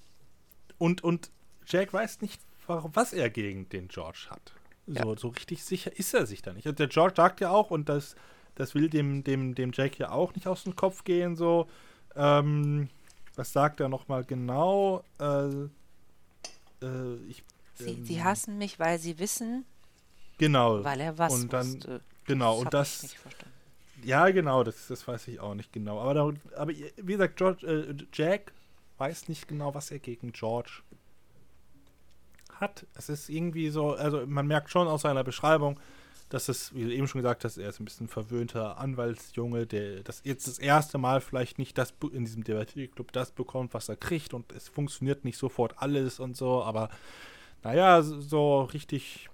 Und, 0.77 1.03
und 1.03 1.31
Jack 1.65 1.93
weiß 1.93 2.21
nicht, 2.21 2.41
warum, 2.65 2.95
was 2.95 3.13
er 3.13 3.29
gegen 3.29 3.67
den 3.69 3.87
George 3.87 4.27
hat. 4.29 4.53
So, 4.85 5.13
ja. 5.13 5.19
so 5.19 5.27
richtig 5.29 5.63
sicher 5.63 5.95
ist 5.97 6.13
er 6.13 6.25
sich 6.25 6.41
da 6.41 6.53
nicht. 6.53 6.67
Und 6.67 6.79
der 6.79 6.87
George 6.87 7.15
sagt 7.17 7.41
ja 7.41 7.49
auch, 7.49 7.71
und 7.71 7.89
das 7.89 8.15
das 8.57 8.73
will 8.73 8.89
dem, 8.89 9.23
dem, 9.23 9.53
dem 9.53 9.71
Jack 9.71 9.99
ja 9.99 10.11
auch 10.11 10.33
nicht 10.33 10.47
aus 10.47 10.63
dem 10.63 10.75
Kopf 10.75 11.03
gehen, 11.03 11.35
so. 11.35 11.67
Ähm, 12.15 12.89
was 13.35 13.53
sagt 13.53 13.79
er 13.79 13.87
nochmal 13.87 14.25
genau? 14.25 15.03
Äh, 15.19 15.67
äh, 16.83 17.15
ich, 17.27 17.43
sie, 17.77 17.91
ähm, 17.91 18.05
sie, 18.05 18.23
hassen 18.23 18.57
mich, 18.57 18.79
weil 18.79 18.99
sie 18.99 19.19
wissen. 19.19 19.65
Genau. 20.37 20.83
Weil 20.83 21.01
er 21.01 21.17
was 21.17 21.33
und 21.33 21.53
dann, 21.53 21.73
wusste. 21.73 22.01
Genau, 22.25 22.63
das 22.65 23.03
und 23.03 23.13
das. 23.13 23.15
Ja, 24.03 24.29
genau, 24.29 24.63
das, 24.63 24.87
das 24.87 25.07
weiß 25.07 25.27
ich 25.27 25.39
auch 25.39 25.55
nicht 25.55 25.73
genau. 25.73 25.99
Aber, 25.99 26.13
da, 26.13 26.31
aber 26.55 26.71
wie 26.71 27.11
gesagt, 27.13 27.37
George, 27.37 27.65
äh, 27.65 27.95
Jack 28.13 28.51
weiß 28.97 29.27
nicht 29.27 29.47
genau, 29.47 29.73
was 29.73 29.91
er 29.91 29.99
gegen 29.99 30.31
George 30.31 30.81
hat. 32.59 32.85
Es 32.95 33.09
ist 33.09 33.29
irgendwie 33.29 33.69
so, 33.69 33.93
also 33.93 34.25
man 34.25 34.47
merkt 34.47 34.69
schon 34.69 34.87
aus 34.87 35.01
seiner 35.01 35.23
Beschreibung, 35.23 35.79
dass 36.29 36.49
es, 36.49 36.75
wie 36.75 36.83
du 36.83 36.93
eben 36.93 37.07
schon 37.07 37.21
gesagt 37.21 37.45
hast, 37.45 37.57
er 37.57 37.69
ist 37.69 37.79
ein 37.79 37.85
bisschen 37.85 38.07
verwöhnter 38.07 38.77
Anwaltsjunge, 38.77 39.65
der 39.65 40.03
das 40.03 40.21
jetzt 40.25 40.47
das 40.47 40.59
erste 40.59 40.97
Mal 40.97 41.21
vielleicht 41.21 41.57
nicht 41.57 41.77
das 41.77 41.93
in 42.11 42.25
diesem 42.25 42.43
Debattierclub 42.43 43.11
das 43.13 43.31
bekommt, 43.31 43.73
was 43.73 43.87
er 43.87 43.95
kriegt 43.95 44.33
und 44.33 44.51
es 44.51 44.67
funktioniert 44.67 45.23
nicht 45.23 45.37
sofort 45.37 45.75
alles 45.77 46.19
und 46.19 46.35
so, 46.35 46.63
aber 46.63 46.89
naja, 47.63 48.01
so 48.01 48.61
richtig 48.61 49.29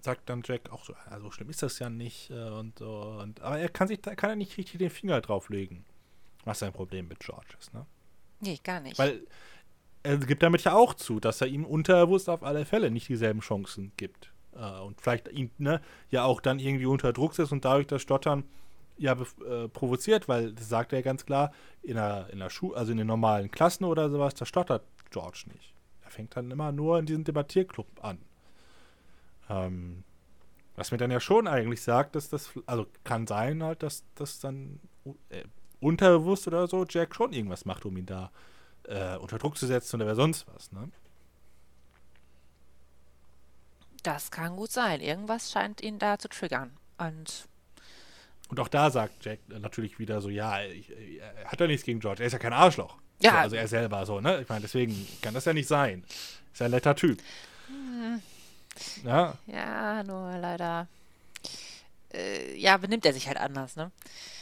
sagt 0.00 0.28
dann 0.28 0.42
Jack 0.44 0.70
auch 0.70 0.84
so, 0.84 0.94
ja, 1.10 1.20
so 1.20 1.30
schlimm 1.30 1.50
ist 1.50 1.62
das 1.62 1.78
ja 1.78 1.88
nicht 1.88 2.30
äh, 2.30 2.48
und 2.50 2.78
so. 2.78 3.18
Und, 3.20 3.40
aber 3.40 3.58
er 3.58 3.68
kann 3.68 3.88
sich 3.88 4.00
da 4.00 4.14
kann 4.14 4.30
er 4.30 4.36
nicht 4.36 4.56
richtig 4.56 4.78
den 4.78 4.90
Finger 4.90 5.20
drauflegen, 5.20 5.84
was 6.44 6.58
sein 6.58 6.72
Problem 6.72 7.08
mit 7.08 7.20
George 7.20 7.54
ist, 7.58 7.72
ne? 7.72 7.86
Nee, 8.40 8.58
gar 8.64 8.80
nicht. 8.80 8.98
Weil 8.98 9.24
er 10.02 10.18
gibt 10.18 10.42
damit 10.42 10.64
ja 10.64 10.74
auch 10.74 10.94
zu, 10.94 11.20
dass 11.20 11.40
er 11.40 11.46
ihm 11.46 11.64
unterbewusst 11.64 12.28
auf 12.28 12.42
alle 12.42 12.64
Fälle 12.64 12.90
nicht 12.90 13.08
dieselben 13.08 13.40
Chancen 13.40 13.92
gibt 13.96 14.32
äh, 14.56 14.80
und 14.80 15.00
vielleicht 15.00 15.28
ihn 15.28 15.50
ne, 15.58 15.80
ja 16.10 16.24
auch 16.24 16.40
dann 16.40 16.58
irgendwie 16.58 16.86
unter 16.86 17.12
Druck 17.12 17.34
setzt 17.34 17.52
und 17.52 17.64
dadurch 17.64 17.86
das 17.86 18.02
Stottern 18.02 18.44
ja 18.98 19.12
äh, 19.12 19.68
provoziert, 19.68 20.28
weil 20.28 20.52
das 20.52 20.68
sagt 20.68 20.92
er 20.92 21.02
ganz 21.02 21.24
klar, 21.24 21.52
in 21.82 21.94
der, 21.94 22.28
in 22.32 22.40
der 22.40 22.50
Schule, 22.50 22.76
also 22.76 22.92
in 22.92 22.98
den 22.98 23.06
normalen 23.06 23.50
Klassen 23.50 23.84
oder 23.84 24.10
sowas, 24.10 24.34
da 24.34 24.44
stottert 24.44 24.82
George 25.10 25.44
nicht. 25.52 25.72
Fängt 26.12 26.36
dann 26.36 26.50
immer 26.50 26.72
nur 26.72 26.98
in 26.98 27.06
diesem 27.06 27.24
Debattierclub 27.24 27.86
an. 28.04 28.18
Ähm, 29.48 30.04
was 30.76 30.90
mir 30.90 30.98
dann 30.98 31.10
ja 31.10 31.20
schon 31.20 31.48
eigentlich 31.48 31.82
sagt, 31.82 32.14
dass 32.14 32.28
das, 32.28 32.50
also 32.66 32.86
kann 33.02 33.26
sein 33.26 33.62
halt, 33.62 33.82
dass 33.82 34.04
das 34.14 34.40
dann 34.40 34.78
äh, 35.30 35.44
unterbewusst 35.80 36.46
oder 36.46 36.66
so 36.68 36.84
Jack 36.86 37.14
schon 37.14 37.32
irgendwas 37.32 37.64
macht, 37.64 37.86
um 37.86 37.96
ihn 37.96 38.06
da 38.06 38.30
äh, 38.84 39.16
unter 39.16 39.38
Druck 39.38 39.56
zu 39.56 39.66
setzen 39.66 39.96
oder 39.96 40.06
wer 40.06 40.14
sonst 40.14 40.46
was, 40.54 40.70
ne? 40.72 40.90
Das 44.02 44.30
kann 44.30 44.56
gut 44.56 44.70
sein. 44.70 45.00
Irgendwas 45.00 45.50
scheint 45.50 45.80
ihn 45.80 45.98
da 45.98 46.18
zu 46.18 46.28
triggern. 46.28 46.72
Und 46.98 47.48
und 48.52 48.60
auch 48.60 48.68
da 48.68 48.90
sagt 48.90 49.24
Jack 49.24 49.38
natürlich 49.48 49.98
wieder 49.98 50.20
so, 50.20 50.28
ja, 50.28 50.62
ich, 50.62 50.90
er 50.90 51.46
hat 51.46 51.58
ja 51.58 51.66
nichts 51.66 51.86
gegen 51.86 52.00
George, 52.00 52.22
er 52.22 52.26
ist 52.26 52.34
ja 52.34 52.38
kein 52.38 52.52
Arschloch. 52.52 52.98
Ja. 53.22 53.32
So, 53.32 53.38
also 53.38 53.56
er 53.56 53.68
selber 53.68 54.06
so, 54.06 54.20
ne? 54.20 54.40
Ich 54.42 54.48
meine, 54.48 54.62
deswegen 54.62 55.06
kann 55.20 55.34
das 55.34 55.44
ja 55.44 55.52
nicht 55.52 55.68
sein. 55.68 56.04
Ist 56.52 56.60
ja 56.60 56.66
ein 56.66 56.72
netter 56.72 56.94
Typ. 56.94 57.18
Hm. 57.68 58.20
Ja. 59.04 59.34
Ja, 59.46 60.02
nur 60.02 60.36
leider. 60.38 60.88
Äh, 62.12 62.56
ja, 62.58 62.76
benimmt 62.76 63.06
er 63.06 63.12
sich 63.12 63.26
halt 63.28 63.38
anders, 63.38 63.76
ne? 63.76 63.90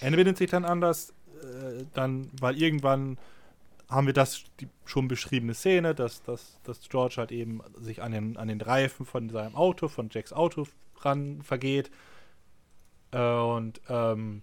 Er 0.00 0.10
benimmt 0.10 0.38
sich 0.38 0.50
dann 0.50 0.64
anders, 0.64 1.12
äh, 1.42 1.84
dann, 1.94 2.30
weil 2.40 2.60
irgendwann 2.60 3.18
haben 3.88 4.06
wir 4.06 4.14
das 4.14 4.44
die 4.60 4.68
schon 4.84 5.08
beschriebene 5.08 5.54
Szene, 5.54 5.94
dass, 5.94 6.22
dass, 6.22 6.58
dass 6.64 6.88
George 6.88 7.16
halt 7.18 7.32
eben 7.32 7.60
sich 7.80 8.02
an 8.02 8.12
den, 8.12 8.36
an 8.36 8.48
den 8.48 8.60
Reifen 8.60 9.04
von 9.04 9.28
seinem 9.30 9.56
Auto, 9.56 9.88
von 9.88 10.08
Jacks 10.10 10.32
Auto 10.32 10.66
ran 11.00 11.42
vergeht. 11.42 11.90
Äh, 13.12 13.20
und 13.20 13.80
ähm, 13.88 14.42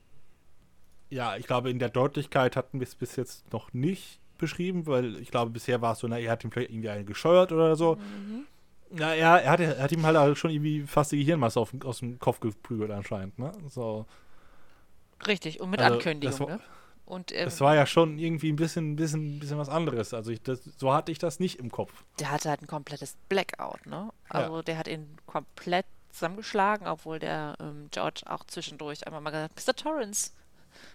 ja, 1.10 1.38
ich 1.38 1.47
glaube, 1.47 1.69
in 1.69 1.80
der 1.80 1.89
Deutlichkeit 1.89 2.56
hatten 2.56 2.80
wir 2.80 2.88
es 2.88 2.95
bis 2.95 3.15
jetzt 3.15 3.52
noch 3.54 3.73
nicht 3.73 4.19
beschrieben, 4.38 4.86
weil 4.88 5.17
ich 5.17 5.32
glaube, 5.32 5.52
bisher 5.52 5.82
war 5.82 5.93
es 5.93 6.00
so, 6.00 6.08
na, 6.08 6.19
er 6.19 6.32
hat 6.32 6.43
ihm 6.43 6.52
vielleicht 6.52 6.71
irgendwie 6.71 6.89
einen 6.89 7.06
gescheuert 7.06 7.52
oder 7.52 7.76
so. 7.76 7.95
Mhm. 7.95 8.45
Ja, 8.97 9.13
er, 9.13 9.41
er, 9.41 9.52
hat, 9.52 9.60
er 9.60 9.80
hat 9.80 9.91
ihm 9.91 10.06
halt 10.06 10.38
schon 10.38 10.52
irgendwie 10.52 10.82
fast 10.84 11.12
die 11.12 11.17
Gehirnmasse 11.17 11.60
auf, 11.60 11.73
aus 11.84 12.00
dem 12.00 12.19
Kopf 12.19 12.39
geprügelt 12.39 12.91
anscheinend, 12.91 13.38
ne? 13.38 13.52
So. 13.69 14.06
Richtig, 15.26 15.60
und 15.60 15.69
mit 15.69 15.82
also, 15.82 15.95
Ankündigung, 15.95 16.47
ne? 16.47 16.60
Und 17.06 17.32
ähm, 17.32 17.45
Das 17.45 17.62
war 17.62 17.73
ja 17.73 17.86
schon 17.86 18.19
irgendwie 18.19 18.52
ein 18.52 18.58
bisschen, 18.58 18.97
bisschen, 18.97 19.39
bisschen 19.39 19.58
was 19.58 19.69
anderes. 19.69 20.13
Also 20.13 20.32
ich, 20.32 20.41
das, 20.41 20.62
so 20.78 20.93
hatte 20.93 21.12
ich 21.12 21.19
das 21.19 21.39
nicht 21.39 21.58
im 21.58 21.71
Kopf. 21.71 22.04
der 22.19 22.32
hatte 22.32 22.50
halt 22.50 22.62
ein 22.62 22.67
komplettes 22.67 23.15
Blackout, 23.30 23.86
ne? 23.86 24.10
Also 24.28 24.62
der 24.62 24.78
hat 24.78 24.88
ihn 24.89 25.17
komplett 25.26 25.86
zusammengeschlagen, 26.12 26.86
obwohl 26.88 27.19
der 27.19 27.56
ähm, 27.62 27.88
George 27.91 28.23
auch 28.26 28.43
zwischendurch 28.45 29.08
einmal 29.08 29.21
mal 29.21 29.32
gesagt, 29.32 29.67
Mr. 29.67 29.73
Torrance, 29.73 30.32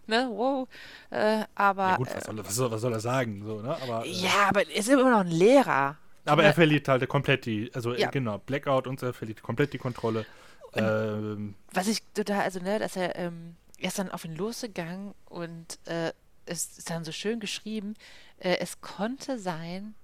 ne, 0.06 0.28
wow. 0.30 0.68
Äh, 1.10 1.44
aber 1.54 1.88
Ja 1.88 1.96
gut, 1.96 2.08
was 2.14 2.24
soll, 2.24 2.38
was 2.44 2.54
soll, 2.54 2.70
was 2.70 2.80
soll 2.80 2.92
er 2.92 3.00
sagen? 3.00 3.42
So, 3.44 3.60
ne? 3.60 3.76
Aber, 3.80 4.04
äh, 4.04 4.10
ja, 4.10 4.48
aber 4.48 4.62
er 4.68 4.76
ist 4.76 4.88
immer 4.88 5.10
noch 5.10 5.20
ein 5.20 5.30
Lehrer. 5.30 5.96
aber 6.24 6.44
er 6.44 6.54
verliert 6.54 6.88
halt 6.88 7.08
komplett 7.08 7.46
die, 7.46 7.70
also 7.74 7.94
Ja. 7.94 8.08
äh, 8.08 8.10
genau, 8.10 8.38
Blackout 8.38 8.86
und 8.86 9.00
so, 9.00 9.06
er 9.06 9.12
verliert 9.14 9.42
komplett 9.42 9.72
die 9.72 9.78
Kontrolle. 9.78 10.26
Ähm, 10.74 11.54
Was 11.72 11.88
ich 11.88 12.02
total, 12.14 12.42
also 12.42 12.60
ne, 12.60 12.78
dass 12.78 12.96
er, 12.96 13.16
ähm, 13.16 13.56
er 13.78 13.88
ist 13.88 13.98
dann 13.98 14.10
auf 14.10 14.24
ihn 14.24 14.36
losgegangen 14.36 15.14
und 15.26 15.78
äh, 15.86 16.12
es 16.46 16.78
ist 16.78 16.90
dann 16.90 17.04
so 17.04 17.12
schön 17.12 17.40
geschrieben, 17.40 17.94
äh, 18.38 18.56
es 18.58 18.80
konnte 18.80 19.38
sein, 19.38 19.94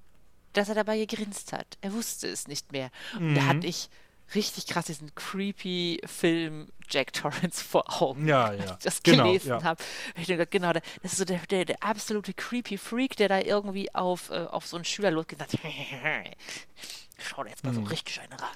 dass 0.53 0.69
er 0.69 0.75
dabei 0.75 0.99
gegrinst 0.99 1.53
hat. 1.53 1.79
Er 1.81 1.93
wusste 1.93 2.29
es 2.29 2.49
nicht 2.49 2.73
mehr. 2.73 2.91
Und 3.15 3.37
da 3.37 3.43
Mhm. 3.43 3.49
hatte 3.49 3.67
ich 3.67 3.89
richtig 4.35 4.67
krass 4.67 4.87
diesen 4.87 5.15
creepy 5.15 6.01
Film 6.07 6.69
Jack 6.91 7.13
Torrance 7.13 7.63
vor 7.63 8.03
Augen, 8.03 8.27
Ja, 8.27 8.47
als 8.47 8.65
ja. 8.65 8.73
ich 8.79 8.85
das 8.85 9.03
Genau, 9.03 9.25
gelesen 9.25 9.49
ja. 9.51 9.63
habe. 9.63 9.83
Ich 10.17 10.27
denke, 10.27 10.47
genau, 10.47 10.73
das 10.73 10.83
ist 11.03 11.17
so 11.19 11.25
der, 11.25 11.39
der, 11.51 11.65
der 11.65 11.83
absolute 11.83 12.33
creepy 12.35 12.79
Freak, 12.79 13.17
der 13.17 13.29
da 13.29 13.41
irgendwie 13.41 13.95
auf, 13.95 14.31
äh, 14.31 14.47
auf 14.47 14.67
so 14.67 14.77
einen 14.77 14.85
Schüler 14.85 15.11
losgeht 15.11 15.41
und 15.41 15.51
sagt, 15.51 15.63
schau 17.19 17.43
dir 17.43 17.51
jetzt 17.51 17.65
mal 17.65 17.75
so 17.75 17.83
richtig 17.83 18.21
eine 18.21 18.41
rein. 18.41 18.49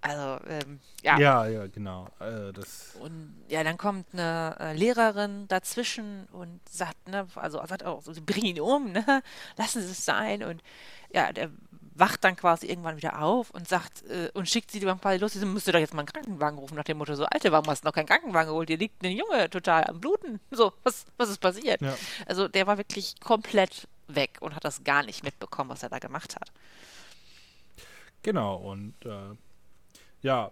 Also, 0.00 0.44
ähm, 0.48 0.80
ja. 1.02 1.14
Mhm. 1.14 1.20
ja, 1.20 1.46
ja, 1.46 1.66
genau. 1.66 2.08
Äh, 2.20 2.52
das, 2.52 2.94
Und 3.00 3.36
ja, 3.48 3.62
dann 3.64 3.76
kommt 3.76 4.06
eine 4.12 4.56
äh, 4.58 4.72
Lehrerin 4.74 5.46
dazwischen 5.48 6.26
und 6.32 6.60
sagt, 6.68 7.08
ne, 7.08 7.26
also 7.34 7.58
sagt 7.66 7.84
auch, 7.84 8.02
so, 8.02 8.12
sie 8.12 8.20
bringen 8.20 8.46
ihn 8.46 8.60
um, 8.60 8.92
ne, 8.92 9.04
lassen 9.56 9.82
Sie 9.82 9.90
es 9.90 10.04
sein. 10.04 10.42
Und 10.42 10.62
ja, 11.12 11.32
der 11.32 11.50
wacht 11.98 12.24
dann 12.24 12.36
quasi 12.36 12.66
irgendwann 12.66 12.96
wieder 12.96 13.22
auf 13.22 13.50
und 13.50 13.68
sagt 13.68 14.04
äh, 14.06 14.30
und 14.34 14.48
schickt 14.48 14.70
sie 14.70 14.80
dann 14.80 15.00
quasi 15.00 15.18
los, 15.18 15.32
sie 15.32 15.44
müsste 15.44 15.72
doch 15.72 15.78
jetzt 15.78 15.94
mal 15.94 16.00
einen 16.00 16.08
Krankenwagen 16.08 16.58
rufen 16.58 16.76
nach 16.76 16.84
dem 16.84 16.98
Motto, 16.98 17.14
so, 17.14 17.24
Alter, 17.24 17.52
warum 17.52 17.66
hast 17.68 17.84
du 17.84 17.88
noch 17.88 17.94
keinen 17.94 18.06
Krankenwagen 18.06 18.48
geholt? 18.48 18.68
Hier 18.68 18.78
liegt 18.78 19.02
ein 19.04 19.16
Junge 19.16 19.48
total 19.50 19.84
am 19.84 20.00
Bluten. 20.00 20.40
So, 20.50 20.72
was, 20.82 21.06
was 21.16 21.30
ist 21.30 21.38
passiert? 21.38 21.80
Ja. 21.80 21.96
Also 22.26 22.48
der 22.48 22.66
war 22.66 22.78
wirklich 22.78 23.18
komplett 23.20 23.88
weg 24.08 24.38
und 24.40 24.54
hat 24.54 24.64
das 24.64 24.84
gar 24.84 25.02
nicht 25.02 25.24
mitbekommen, 25.24 25.70
was 25.70 25.82
er 25.82 25.88
da 25.88 25.98
gemacht 25.98 26.36
hat. 26.36 26.52
genau, 28.22 28.56
und 28.56 28.94
äh, 29.04 29.34
ja, 30.22 30.50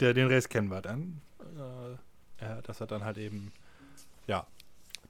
der, 0.00 0.14
den 0.14 0.28
Rest 0.28 0.50
kennen 0.50 0.68
wir 0.68 0.82
dann. 0.82 1.20
Äh, 1.40 1.96
dass 2.62 2.80
er 2.80 2.86
dann 2.86 3.04
halt 3.04 3.18
eben, 3.18 3.52
ja, 4.26 4.46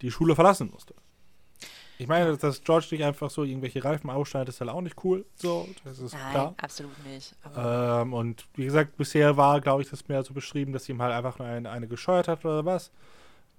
die 0.03 0.11
Schule 0.11 0.35
verlassen 0.35 0.71
musste. 0.71 0.95
Ich 2.01 2.09
meine, 2.09 2.35
dass 2.35 2.65
George 2.65 2.87
nicht 2.93 3.05
einfach 3.05 3.29
so 3.29 3.45
irgendwelche 3.45 3.85
Reifen 3.85 4.09
ausschneidet, 4.09 4.49
ist 4.49 4.63
halt 4.63 4.71
auch 4.71 4.81
nicht 4.81 5.05
cool. 5.05 5.27
So, 5.35 5.69
das 5.85 5.99
ist 5.99 6.15
Nein, 6.15 6.31
klar. 6.31 6.55
absolut 6.57 7.05
nicht. 7.05 7.35
Ähm, 7.55 8.15
und 8.15 8.47
wie 8.55 8.65
gesagt, 8.65 8.97
bisher 8.97 9.37
war, 9.37 9.61
glaube 9.61 9.83
ich, 9.83 9.91
das 9.91 10.09
mehr 10.09 10.23
so 10.23 10.33
beschrieben, 10.33 10.73
dass 10.73 10.89
ihm 10.89 11.03
halt 11.03 11.13
einfach 11.13 11.39
nur 11.39 11.47
eine, 11.47 11.69
eine 11.69 11.89
gescheuert 11.89 12.27
hat 12.27 12.43
oder 12.47 12.65
was. 12.65 12.91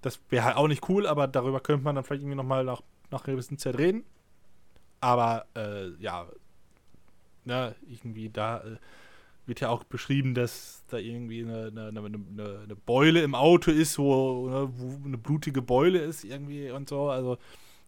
Das 0.01 0.19
wäre 0.31 0.43
halt 0.43 0.57
auch 0.57 0.67
nicht 0.67 0.89
cool, 0.89 1.05
aber 1.05 1.27
darüber 1.27 1.59
könnte 1.59 1.83
man 1.83 1.93
dann 1.93 2.03
vielleicht 2.03 2.23
irgendwie 2.23 2.35
nochmal 2.35 2.63
nach, 2.63 2.81
nach 3.11 3.25
einer 3.25 3.35
gewissen 3.35 3.59
Zeit 3.59 3.77
reden. 3.77 4.05
Aber 5.01 5.45
äh, 5.55 5.89
ja, 5.99 6.25
ne, 7.45 7.75
irgendwie 7.87 8.31
da 8.31 8.61
äh, 8.61 8.77
wird 9.45 9.59
ja 9.59 9.69
auch 9.69 9.83
beschrieben, 9.83 10.33
dass 10.33 10.83
da 10.87 10.97
irgendwie 10.97 11.43
eine, 11.43 11.67
eine, 11.67 11.89
eine, 11.89 11.99
eine, 11.99 12.59
eine 12.63 12.75
Beule 12.75 13.21
im 13.21 13.35
Auto 13.35 13.69
ist, 13.69 13.99
wo, 13.99 14.49
ne, 14.49 14.69
wo 14.75 15.05
eine 15.05 15.19
blutige 15.19 15.61
Beule 15.61 15.99
ist 15.99 16.23
irgendwie 16.23 16.71
und 16.71 16.89
so. 16.89 17.07
Also 17.11 17.37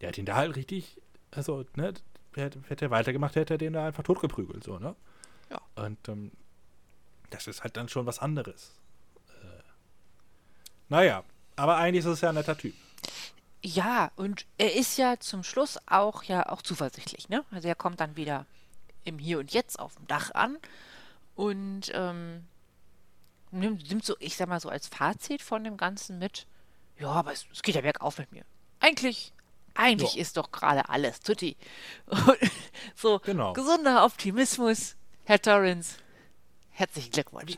der 0.02 0.10
hat 0.10 0.18
ihn 0.18 0.26
da 0.26 0.36
halt 0.36 0.56
richtig, 0.56 1.02
also, 1.32 1.66
ne, 1.76 1.94
hätte, 2.36 2.86
er 2.86 2.92
weitergemacht, 2.92 3.36
hätte 3.36 3.56
er 3.56 3.58
den 3.58 3.74
da 3.74 3.86
einfach 3.86 4.04
totgeprügelt, 4.04 4.64
so, 4.64 4.80
ne? 4.80 4.96
Ja. 5.50 5.62
Und 5.76 6.08
ähm, 6.10 6.32
das 7.30 7.48
ist 7.48 7.64
halt 7.64 7.78
dann 7.78 7.90
schon 7.90 8.06
was 8.06 8.20
anderes. 8.20 8.74
Äh, 9.30 9.64
naja, 10.90 11.24
aber 11.56 11.78
eigentlich 11.78 12.06
ist 12.06 12.12
es 12.12 12.22
ja 12.22 12.30
ein 12.30 12.36
netter 12.36 12.58
Typ. 12.58 12.74
Ja, 13.62 14.12
und 14.16 14.46
er 14.58 14.76
ist 14.76 14.98
ja 14.98 15.20
zum 15.20 15.44
Schluss 15.44 15.80
auch 15.86 16.24
ja 16.24 16.50
auch 16.50 16.62
zuversichtlich, 16.62 17.30
ne? 17.30 17.46
Also 17.52 17.68
er 17.68 17.76
kommt 17.76 18.00
dann 18.00 18.18
wieder 18.18 18.46
im 19.06 19.20
Hier 19.20 19.40
und 19.40 19.54
Jetzt 19.54 19.80
auf 19.80 19.96
dem 19.96 20.08
Dach 20.08 20.32
an 20.34 20.58
und 21.36 21.92
ähm, 21.94 22.46
nimmt, 23.52 23.90
nimmt 23.90 24.06
so, 24.06 24.16
ich 24.20 24.36
sag 24.36 24.50
mal 24.50 24.60
so 24.60 24.70
als 24.70 24.88
Fazit 24.88 25.42
von 25.42 25.64
dem 25.64 25.78
Ganzen 25.78 26.20
mit, 26.20 26.46
ja, 27.00 27.10
aber 27.10 27.32
es, 27.32 27.46
es 27.52 27.62
geht 27.62 27.76
ja 27.76 27.82
bergauf 27.82 28.18
mit 28.18 28.32
mir. 28.32 28.44
Eigentlich, 28.80 29.34
eigentlich 29.76 30.16
Ja. 30.16 30.22
ist 30.22 30.38
doch 30.38 30.52
gerade 30.52 30.88
alles 30.90 31.20
tutti. 31.22 31.58
Und 32.08 32.38
so, 32.96 33.20
Genau. 33.20 33.54
gesunder 33.54 34.06
Optimismus, 34.06 34.96
Herr 35.26 35.42
Torrance. 35.42 35.98
Herzlichen 36.72 37.12
Glückwunsch. 37.12 37.56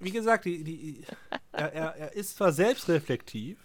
Wie 0.00 0.10
gesagt, 0.10 0.44
die, 0.44 0.64
die, 0.64 1.04
er, 1.52 1.72
er, 1.72 2.12
ist 2.14 2.36
zwar 2.36 2.52
selbstreflektiv, 2.52 3.56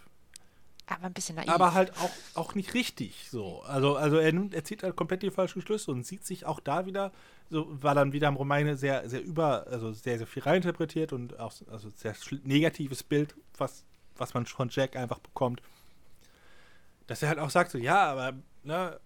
Aber 0.86 1.06
ein 1.06 1.14
bisschen 1.14 1.36
naiv. 1.36 1.50
aber 1.50 1.74
halt 1.74 1.92
auch, 1.98 2.12
auch 2.36 2.54
nicht 2.54 2.76
richtig 2.76 3.28
so. 3.32 3.62
Also, 3.64 3.96
also 3.96 4.18
er, 4.18 4.32
nimmt, 4.32 4.54
er 4.54 4.64
zieht 4.64 4.84
halt 4.84 4.96
komplett 4.96 5.24
die 5.24 5.32
falschen 5.32 5.64
Schlüsse 5.64 5.90
und 5.90 6.06
sieht 6.06 6.26
sich 6.26 6.46
auch 6.46 6.60
da 6.60 6.86
wieder, 6.86 7.12
so 7.50 7.66
war 7.82 7.96
dann 7.96 8.14
wieder 8.14 8.28
im 8.28 8.36
Roman 8.36 8.78
sehr, 8.78 9.10
sehr 9.10 9.24
über, 9.24 9.66
also 9.68 9.94
sehr, 9.94 10.20
sehr 10.20 10.28
viel 10.28 10.44
reininterpretiert 10.44 11.12
und 11.12 11.40
auch 11.40 11.54
also 11.72 11.90
sehr 11.90 12.16
negatives 12.44 13.02
Bild, 13.02 13.36
was, 13.58 13.84
was 14.16 14.36
man 14.36 14.46
von 14.46 14.70
Jack 14.72 14.96
einfach 14.96 15.20
bekommt. 15.20 15.62
Dass 17.08 17.22
er 17.22 17.30
halt 17.30 17.40
auch 17.40 17.50
sagt, 17.50 17.72
so, 17.72 17.78
ja, 17.78 18.12
aber, 18.12 18.34
ne, 18.64 19.00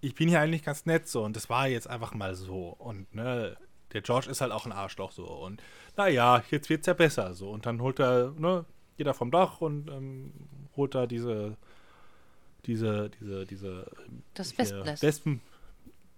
ich 0.00 0.14
bin 0.14 0.28
hier 0.28 0.40
eigentlich 0.40 0.62
ganz 0.62 0.86
nett 0.86 1.08
so 1.08 1.24
und 1.24 1.36
das 1.36 1.50
war 1.50 1.68
jetzt 1.68 1.88
einfach 1.88 2.14
mal 2.14 2.34
so. 2.34 2.68
Und, 2.68 3.14
ne, 3.14 3.56
der 3.92 4.02
George 4.02 4.30
ist 4.30 4.40
halt 4.40 4.52
auch 4.52 4.66
ein 4.66 4.72
Arschloch 4.72 5.12
so. 5.12 5.26
Und 5.26 5.62
naja, 5.96 6.42
jetzt 6.50 6.70
wird's 6.70 6.86
ja 6.86 6.94
besser 6.94 7.34
so. 7.34 7.50
Und 7.50 7.66
dann 7.66 7.80
holt 7.82 7.98
er, 7.98 8.32
ne, 8.38 8.64
geht 8.96 9.06
er 9.06 9.14
vom 9.14 9.30
Dach 9.30 9.60
und 9.60 9.88
ähm, 9.88 10.32
holt 10.76 10.94
da 10.94 11.06
diese, 11.06 11.56
diese, 12.66 13.10
diese, 13.10 13.46
diese 13.46 13.90
Das 14.34 14.56
Wespennest. 14.56 15.02
Wespen. 15.02 15.40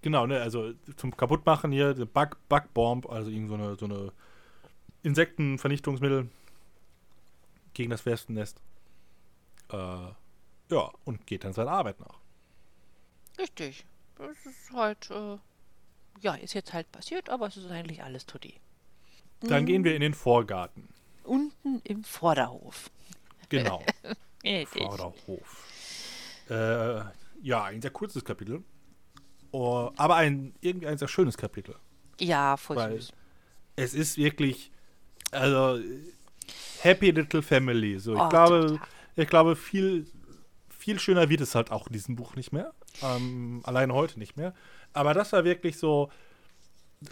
Genau, 0.03 0.27
ne, 0.27 0.41
also 0.41 0.73
zum 0.97 1.17
Kaputtmachen 1.17 1.73
hier, 1.73 1.95
die 1.95 2.05
Bug, 2.05 2.37
Bugbomb, 2.49 3.09
also 3.09 3.31
irgend 3.31 3.49
so 3.49 3.55
eine, 3.55 3.77
so 3.77 3.87
eine 3.87 4.13
Insektenvernichtungsmittel 5.03 6.29
gegen 7.73 7.91
das 7.91 8.05
Wespennest. 8.05 8.61
Äh, 9.71 10.09
ja, 10.73 10.91
und 11.05 11.27
geht 11.27 11.45
dann 11.45 11.53
seiner 11.53 11.71
Arbeit 11.73 12.01
nach. 12.01 12.19
Richtig. 13.39 13.85
Das 14.19 14.37
ist 14.47 14.73
halt, 14.73 15.11
äh, 15.11 15.39
ja, 16.21 16.35
ist 16.35 16.55
jetzt 16.55 16.73
halt 16.73 16.91
passiert, 16.93 17.29
aber 17.31 17.47
es 17.47 17.57
ist 17.57 17.71
eigentlich 17.71 18.03
alles 18.03 18.27
tutti. 18.27 18.55
Dann 19.41 19.67
gehen 19.67 19.83
wir 19.85 19.95
in 19.95 20.01
den 20.03 20.15
Vorgarten. 20.15 20.89
Unten 21.25 21.81
im 21.85 22.05
Vorderhof. 22.05 22.91
Genau. 23.49 23.83
Vorderhof. 24.67 25.67
Äh, 26.49 27.01
ja, 27.43 27.65
ein 27.65 27.81
sehr 27.83 27.91
kurzes 27.91 28.25
Kapitel. 28.25 28.63
Oh, 29.51 29.91
aber 29.97 30.17
ein 30.17 30.55
irgendwie 30.61 30.87
ein 30.87 30.99
sehr 30.99 31.09
schönes 31.09 31.37
Kapitel. 31.37 31.75
Ja, 32.21 32.57
voll 32.57 32.77
Weil- 32.77 33.01
süß. 33.01 33.13
Es 33.75 33.95
ist 33.95 34.17
wirklich, 34.19 34.71
also 35.31 35.81
Happy 36.83 37.11
Little 37.11 37.41
Family. 37.43 37.99
So, 37.99 38.15
ich 38.15 38.21
Oh, 38.21 38.29
glaube, 38.29 38.61
total. 38.67 38.89
ich 39.17 39.29
glaube, 39.29 39.57
viel, 39.57 40.07
viel 40.83 40.99
schöner 40.99 41.29
wird 41.29 41.41
es 41.41 41.55
halt 41.55 41.71
auch 41.71 41.87
in 41.87 41.93
diesem 41.93 42.17
Buch 42.17 42.35
nicht 42.35 42.53
mehr. 42.53 42.73
Ähm, 43.03 43.61
alleine 43.63 43.95
heute 43.95 44.19
nicht 44.19 44.37
mehr. 44.37 44.53
Aber 44.93 45.15
das 45.15 45.33
war 45.33 45.45
wirklich 45.45 45.79
so, 45.79 46.11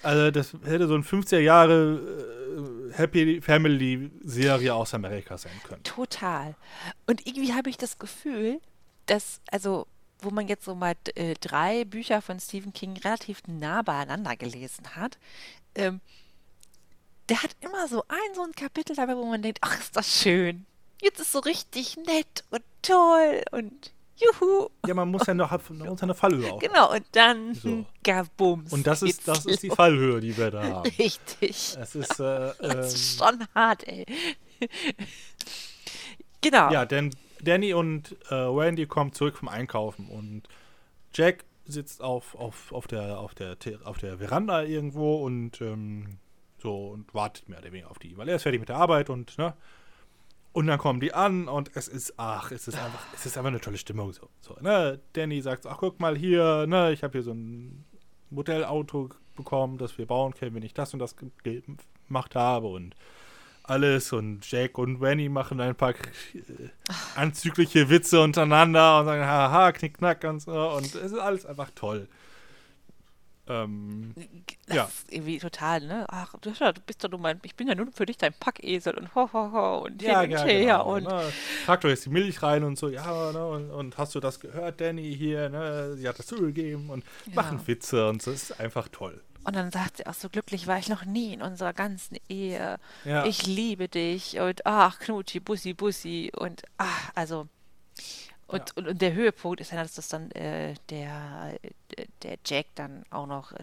also 0.03 0.33
das 0.33 0.55
hätte 0.65 0.89
so 0.89 0.97
ein 0.97 1.05
50er 1.05 1.39
Jahre 1.39 2.91
äh, 2.91 2.93
Happy 2.95 3.41
Family 3.41 4.11
Serie 4.25 4.75
aus 4.75 4.93
Amerika 4.93 5.39
sein 5.39 5.53
können. 5.63 5.85
Total. 5.85 6.57
Und 7.07 7.25
irgendwie 7.29 7.53
habe 7.53 7.71
ich 7.71 7.79
das 7.79 8.01
Gefühl, 8.01 8.61
dass, 9.07 9.41
also, 9.53 9.87
wo 10.19 10.31
man 10.31 10.49
jetzt 10.49 10.65
so 10.65 10.75
mal 10.75 10.95
äh, 11.15 11.35
drei 11.41 11.85
Bücher 11.85 12.23
von 12.23 12.41
Stephen 12.41 12.73
King 12.73 12.97
relativ 12.97 13.41
nah 13.47 13.83
beieinander 13.83 14.35
gelesen 14.35 14.97
hat, 14.97 15.17
ähm, 15.77 16.01
der 17.29 17.41
hat 17.41 17.55
immer 17.61 17.87
so 17.87 18.03
ein, 18.09 18.35
so 18.35 18.43
ein 18.43 18.53
Kapitel 18.53 18.97
dabei, 18.97 19.17
wo 19.17 19.25
man 19.27 19.43
denkt, 19.43 19.59
ach, 19.61 19.79
ist 19.79 19.97
das 19.97 20.21
schön. 20.23 20.67
Jetzt 21.03 21.21
ist 21.21 21.33
so 21.33 21.39
richtig 21.41 21.97
nett 21.97 22.45
und 22.51 22.63
toll 22.83 23.43
und 23.53 23.93
juhu. 24.17 24.69
Ja, 24.87 24.95
man 24.95 25.11
muss 25.11 25.27
ja 25.27 25.35
noch, 25.35 25.51
man 25.51 25.79
muss 25.89 26.01
ja 26.01 26.05
eine 26.05 26.15
Fallhöhe 26.15 26.53
auf. 26.53 26.61
Genau, 26.61 26.93
und 26.93 27.05
dann 27.13 27.55
So. 27.55 27.87
Gabums. 28.03 28.73
Und 28.73 28.87
das 28.87 29.03
ist, 29.03 29.27
das 29.27 29.47
ist 29.47 29.63
die. 29.63 29.71
Fallhöhe, 29.71 30.21
die 30.21 30.37
wir 30.37 30.51
da 30.51 30.63
haben. 30.63 30.91
Richtig. 30.99 31.77
Es 31.79 31.95
ist, 31.95 32.21
äh, 32.21 32.53
Das 32.61 32.95
ist 32.95 33.21
ähm, 33.21 33.29
schon 33.29 33.47
hart, 33.55 33.87
ey. 33.89 34.05
genau. 36.41 36.71
ja, 36.71 36.85
denn 36.85 37.15
Danny 37.43 37.73
und 37.75 38.17
äh, 38.31 38.35
Randy 38.35 38.87
kommen 38.87 39.13
zurück 39.13 39.39
vom 39.39 39.49
Einkaufen 39.49 40.09
und 40.09 40.43
Jack 41.15 41.45
sitzt 41.65 42.03
auf, 42.03 42.35
auf, 42.35 42.73
auf, 42.73 42.87
der, 42.87 43.19
auf, 43.19 43.35
der, 43.35 43.57
auf 43.85 43.99
der 43.99 44.19
Veranda 44.19 44.63
irgendwo 44.65 45.25
und 45.25 45.61
ähm, 45.61 46.19
so 46.59 46.89
und 46.89 47.15
wartet 47.15 47.49
mehr 47.49 47.61
oder 47.61 47.73
weniger 47.73 47.91
auf 47.91 47.99
die, 47.99 48.17
weil 48.19 48.29
er 48.29 48.37
ist 48.37 48.43
fertig 48.43 48.61
mit 48.61 48.69
der 48.69 48.77
Arbeit 48.77 49.09
und 49.09 49.39
ne 49.39 49.55
Und 50.53 50.67
dann 50.67 50.79
kommen 50.79 50.99
die 50.99 51.15
an 51.15 51.47
und 51.47 51.71
es 51.75 51.87
ist, 51.87 52.15
ach, 52.17 52.51
es 52.51 52.67
ist 52.67 52.75
einfach, 52.75 53.07
es 53.15 53.25
ist 53.25 53.37
einfach 53.39 53.51
eine 53.51 53.61
tolle 53.61 53.79
Stimmung 53.79 54.13
so. 54.13 54.29
so 54.41 54.57
ne? 54.61 55.01
Danny 55.13 55.41
sagt, 55.43 55.67
ach 55.67 55.77
guck 55.79 56.01
mal 56.01 56.17
hier, 56.17 56.67
ne, 56.67 56.93
ich 56.93 57.05
habe 57.05 57.13
hier 57.13 57.23
so 57.23 57.33
ein 57.33 57.85
Modellauto 58.31 59.11
bekommen, 59.37 59.79
das 59.79 59.97
wir 59.97 60.07
bauen 60.07 60.35
können, 60.35 60.55
wenn 60.57 60.65
ich 60.65 60.75
das 60.75 60.93
und 60.93 60.99
das 60.99 61.15
gemacht 61.17 62.35
habe 62.35 62.67
und 62.67 62.97
alles 63.63 64.13
und 64.13 64.51
Jack 64.51 64.79
und 64.79 65.01
Wenny 65.01 65.29
machen 65.29 65.61
ein 65.61 65.77
paar 65.77 65.91
äh, 65.91 65.95
anzügliche 67.15 67.89
Witze 67.89 68.21
untereinander 68.21 68.99
und 68.99 69.07
sagen, 69.07 69.23
haha, 69.23 69.71
knickknack 69.71 70.25
und 70.25 70.41
so 70.41 70.71
und 70.71 70.87
es 70.87 70.95
ist 70.95 71.19
alles 71.19 71.47
einfach 71.47 71.71
toll. 71.77 72.09
Ähm, 73.51 74.15
Das 74.67 74.77
ja. 74.77 74.85
ist 74.85 75.13
irgendwie 75.13 75.39
total, 75.39 75.81
ne? 75.81 76.07
Ach, 76.09 76.35
du, 76.41 76.51
ja, 76.51 76.73
bist 76.87 77.03
doch 77.03 77.11
nur 77.11 77.19
mein, 77.19 77.41
ich 77.43 77.57
bin 77.57 77.67
ja 77.67 77.75
nur 77.75 77.91
für 77.93 78.07
dich 78.07 78.17
dein 78.17 78.33
Packesel 78.33 78.97
und 78.97 79.13
ho, 79.15 79.29
ho, 79.33 79.53
ho 79.53 79.79
und 79.87 80.01
hin 80.01 80.11
Ja, 80.11 80.21
und 80.23 80.31
ja, 80.31 80.45
her 80.45 80.61
genau. 80.79 80.95
und 80.95 81.03
ne? 81.05 81.33
Tragt 81.67 81.83
doch 81.85 81.89
jetzt 81.89 82.07
die 82.07 82.11
Milch 82.11 82.43
rein 82.43 82.63
und 82.63 82.79
so, 82.79 82.89
ja, 82.89 83.33
ne? 83.33 83.45
und, 83.47 83.71
und 83.71 83.99
hast 83.99 84.15
du 84.15 84.21
das 84.21 84.39
gehört, 84.39 84.81
Danny 84.81 85.15
hier, 85.17 85.49
ne? 85.49 85.97
Sie 85.97 86.09
hat 86.09 86.19
das 86.19 86.27
zugegeben 86.27 86.91
und 86.91 87.05
machen 87.35 87.67
Witze 87.67 88.09
und 88.09 88.23
so, 88.23 88.31
es 88.31 88.51
ist 88.51 88.61
einfach 88.61 88.89
toll. 88.89 89.21
Und 89.43 89.57
dann 89.57 89.71
sagt 89.71 89.97
sie 89.97 90.07
auch 90.07 90.15
so, 90.15 90.29
glücklich 90.29 90.67
war 90.67 90.79
ich 90.79 90.89
noch 90.89 91.05
nie 91.05 91.33
in 91.33 91.43
unserer 91.43 91.73
ganzen 91.73 92.19
Ehe. 92.29 92.79
Ja. 93.05 93.25
Ich 93.25 93.47
liebe 93.47 93.89
dich 93.89 94.39
und 94.39 94.67
ach, 94.67 94.99
Knutschi, 94.99 95.41
Bussi, 95.41 95.73
Bussi 95.75 96.31
und 96.37 96.63
ach, 96.77 97.11
also. 97.15 97.49
Und, 98.51 98.59
Ja. 98.69 98.75
und, 98.77 98.89
und 98.89 99.03
der 99.03 99.13
Höhepunkt 99.13 99.61
ist 99.61 99.73
dann, 99.73 99.79
dass 99.79 99.95
das 99.95 100.09
dann 100.09 100.31
äh, 100.33 100.75
der, 100.89 101.59
äh, 101.63 102.07
der 102.23 102.39
Jack 102.47 102.67
dann 102.75 103.05
auch 103.11 103.27
noch 103.27 103.53
äh, 103.53 103.59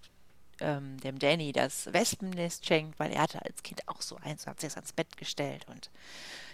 ähm, 0.60 1.00
dem 1.02 1.20
Danny 1.20 1.52
das 1.52 1.92
Wespennest 1.94 2.66
schenkt, 2.66 3.00
weil 3.00 3.12
er 3.12 3.22
hatte 3.24 3.44
als 3.44 3.62
Kind 3.64 3.88
auch 3.88 4.02
so 4.02 4.18
eins 4.24 4.46
und 4.46 4.52
hat 4.52 4.60
sich 4.62 4.76
ans 4.76 4.94
Bett 4.94 5.18
gestellt. 5.18 5.66
Und 5.70 5.90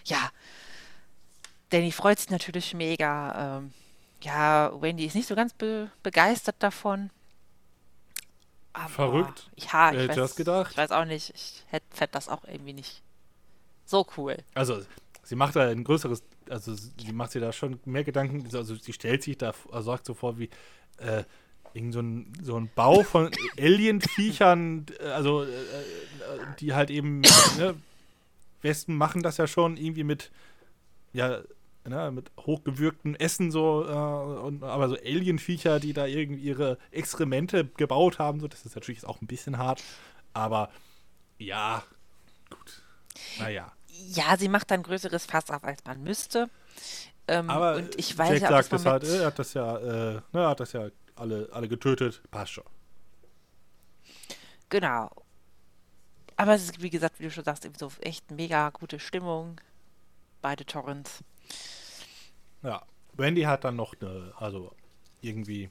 ja, 0.04 0.30
Danny 1.70 1.92
freut 1.92 2.18
sich 2.18 2.30
natürlich 2.30 2.74
mega. 2.74 3.58
Ähm, 3.58 3.72
ja, 4.22 4.70
Wendy 4.80 5.04
ist 5.06 5.14
nicht 5.14 5.28
so 5.28 5.34
ganz 5.34 5.52
be 5.54 5.90
begeistert 6.02 6.56
davon. 6.58 7.10
Aber, 8.72 8.88
Verrückt. 8.88 9.50
Ja, 9.56 9.92
ich 9.92 9.98
hätte 10.00 10.20
das 10.20 10.34
gedacht? 10.34 10.72
Ich 10.72 10.76
weiß 10.76 10.90
auch 10.90 11.04
nicht. 11.04 11.30
Ich 11.34 11.64
hätte 11.68 12.08
das 12.10 12.28
auch 12.28 12.44
irgendwie 12.44 12.72
nicht 12.72 13.02
so 13.86 14.06
cool. 14.16 14.36
Also, 14.54 14.82
sie 15.22 15.36
macht 15.36 15.54
da 15.56 15.68
ein 15.68 15.84
größeres, 15.84 16.22
also 16.50 16.74
sie 16.74 17.12
macht 17.12 17.32
sich 17.32 17.40
da 17.40 17.52
schon 17.52 17.78
mehr 17.84 18.04
Gedanken, 18.04 18.44
also 18.54 18.74
sie 18.74 18.92
stellt 18.92 19.22
sich 19.22 19.38
da, 19.38 19.52
also 19.70 19.92
sagt 19.92 20.06
so 20.06 20.14
vor 20.14 20.38
wie, 20.38 20.50
äh, 20.98 21.24
irgend 21.74 21.92
so 21.92 22.00
ein, 22.00 22.32
so 22.42 22.56
ein 22.56 22.70
Bau 22.74 23.02
von 23.02 23.30
Alien-Viechern, 23.58 24.86
äh, 25.00 25.08
also 25.08 25.42
äh, 25.42 25.48
äh, 25.48 25.54
die 26.60 26.72
halt 26.74 26.90
eben, 26.90 27.20
ne, 27.58 27.74
Westen 28.62 28.96
machen 28.96 29.22
das 29.22 29.36
ja 29.36 29.46
schon 29.46 29.76
irgendwie 29.76 30.04
mit, 30.04 30.30
ja, 31.12 31.42
ne, 31.84 32.10
mit 32.10 32.30
hochgewürgtem 32.38 33.14
Essen 33.16 33.50
so, 33.50 33.84
äh, 33.84 34.40
und, 34.40 34.62
aber 34.62 34.88
so 34.88 34.96
Alien-Viecher, 34.96 35.80
die 35.80 35.92
da 35.92 36.06
irgendwie 36.06 36.42
ihre 36.42 36.78
Exkremente 36.90 37.66
gebaut 37.76 38.18
haben, 38.18 38.40
so, 38.40 38.48
das 38.48 38.64
ist 38.64 38.74
natürlich 38.74 39.04
auch 39.04 39.20
ein 39.20 39.26
bisschen 39.26 39.58
hart, 39.58 39.82
aber 40.32 40.70
ja, 41.38 41.82
gut, 42.50 42.82
naja. 43.38 43.72
Ja, 44.08 44.36
sie 44.36 44.48
macht 44.48 44.70
dann 44.70 44.80
ein 44.80 44.84
größeres 44.84 45.26
Fass 45.26 45.50
auf, 45.50 45.64
als 45.64 45.84
man 45.84 46.02
müsste. 46.02 46.50
Ähm, 47.26 47.48
Aber 47.48 47.76
und 47.76 47.98
ich 47.98 48.10
Jack 48.10 48.18
weiß 48.18 48.40
ja, 48.40 48.48
ob 48.48 48.62
sagt 48.62 48.72
das 48.72 48.86
halt, 48.86 49.02
mit, 49.02 49.12
er 49.12 49.26
hat 49.26 49.38
das 49.38 49.54
ja, 49.54 49.78
äh, 49.78 50.14
ne, 50.14 50.22
er 50.32 50.48
hat 50.48 50.60
das 50.60 50.72
ja 50.72 50.88
alle, 51.16 51.48
alle 51.52 51.68
getötet, 51.68 52.22
passt 52.30 52.52
schon. 52.52 52.64
Genau. 54.68 55.10
Aber 56.36 56.54
es 56.54 56.64
ist, 56.64 56.82
wie 56.82 56.90
gesagt, 56.90 57.20
wie 57.20 57.24
du 57.24 57.30
schon 57.30 57.44
sagst, 57.44 57.64
eben 57.64 57.76
so 57.78 57.90
echt 58.00 58.30
mega 58.30 58.70
gute 58.70 58.98
Stimmung. 58.98 59.60
Beide 60.42 60.66
Torrents. 60.66 61.22
Ja. 62.62 62.82
Wendy 63.16 63.42
hat 63.42 63.62
dann 63.62 63.76
noch 63.76 63.94
eine, 64.00 64.32
also 64.36 64.74
irgendwie 65.20 65.70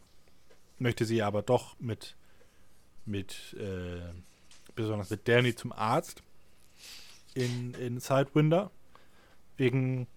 möchte 0.79 1.05
sie 1.05 1.21
aber 1.21 1.41
doch 1.41 1.77
mit, 1.79 2.15
mit, 3.05 3.53
äh, 3.59 4.01
besonders 4.75 5.09
mit 5.09 5.27
Danny 5.27 5.53
zum 5.53 5.73
Arzt 5.73 6.23
in, 7.35 7.73
in 7.75 7.99
Sidewinder. 7.99 8.71
Wegen 9.57 10.07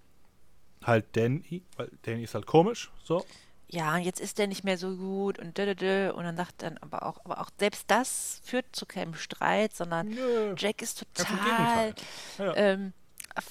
halt 0.82 1.16
Danny, 1.16 1.62
weil 1.76 1.90
Danny 2.02 2.24
ist 2.24 2.34
halt 2.34 2.46
komisch, 2.46 2.90
so. 3.04 3.24
Ja, 3.68 3.96
und 3.96 4.02
jetzt 4.02 4.20
ist 4.20 4.38
der 4.38 4.46
nicht 4.46 4.62
mehr 4.62 4.78
so 4.78 4.96
gut 4.96 5.38
und 5.40 5.58
dö, 5.58 5.66
dö, 5.66 5.74
dö. 5.74 6.12
Und 6.12 6.24
dann 6.24 6.36
sagt 6.36 6.62
dann 6.62 6.78
aber 6.78 7.04
auch, 7.04 7.18
aber 7.24 7.40
auch 7.40 7.50
selbst 7.58 7.90
das 7.90 8.40
führt 8.44 8.66
zu 8.72 8.86
keinem 8.86 9.14
Streit, 9.14 9.74
sondern 9.74 10.08
Nö, 10.08 10.54
Jack 10.56 10.82
ist 10.82 11.04
total. 11.14 11.94
Ja. 12.38 12.54
ähm, 12.54 12.92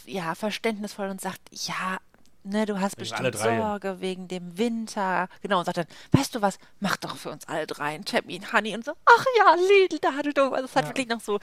ja, 0.05 0.33
verständnisvoll 0.33 1.09
und 1.09 1.21
sagt, 1.21 1.41
ja, 1.51 1.97
ne, 2.45 2.65
du 2.65 2.79
hast 2.79 2.97
Wegen 2.97 3.09
bestimmt. 3.09 3.35
Sorge 3.35 3.99
wegen 4.01 4.27
dem 4.27 4.57
Winter. 4.57 5.27
Genau, 5.41 5.59
und 5.59 5.65
sagt 5.65 5.77
dann, 5.77 5.85
weißt 6.11 6.33
du 6.35 6.41
was, 6.41 6.57
mach 6.79 6.97
doch 6.97 7.17
für 7.17 7.29
uns 7.31 7.47
alle 7.47 7.67
drei 7.67 7.95
einen 7.95 8.05
Termin, 8.05 8.51
Honey. 8.53 8.75
Und 8.75 8.85
so, 8.85 8.93
ach 9.05 9.25
ja, 9.37 9.55
Lidl, 9.55 9.99
da 9.99 10.21
du 10.21 10.33
doch. 10.33 10.51
Also 10.51 10.65
es 10.65 10.75
hat 10.75 10.83
Ja. 10.85 10.89
wirklich 10.89 11.07
noch 11.07 11.21
so 11.21 11.39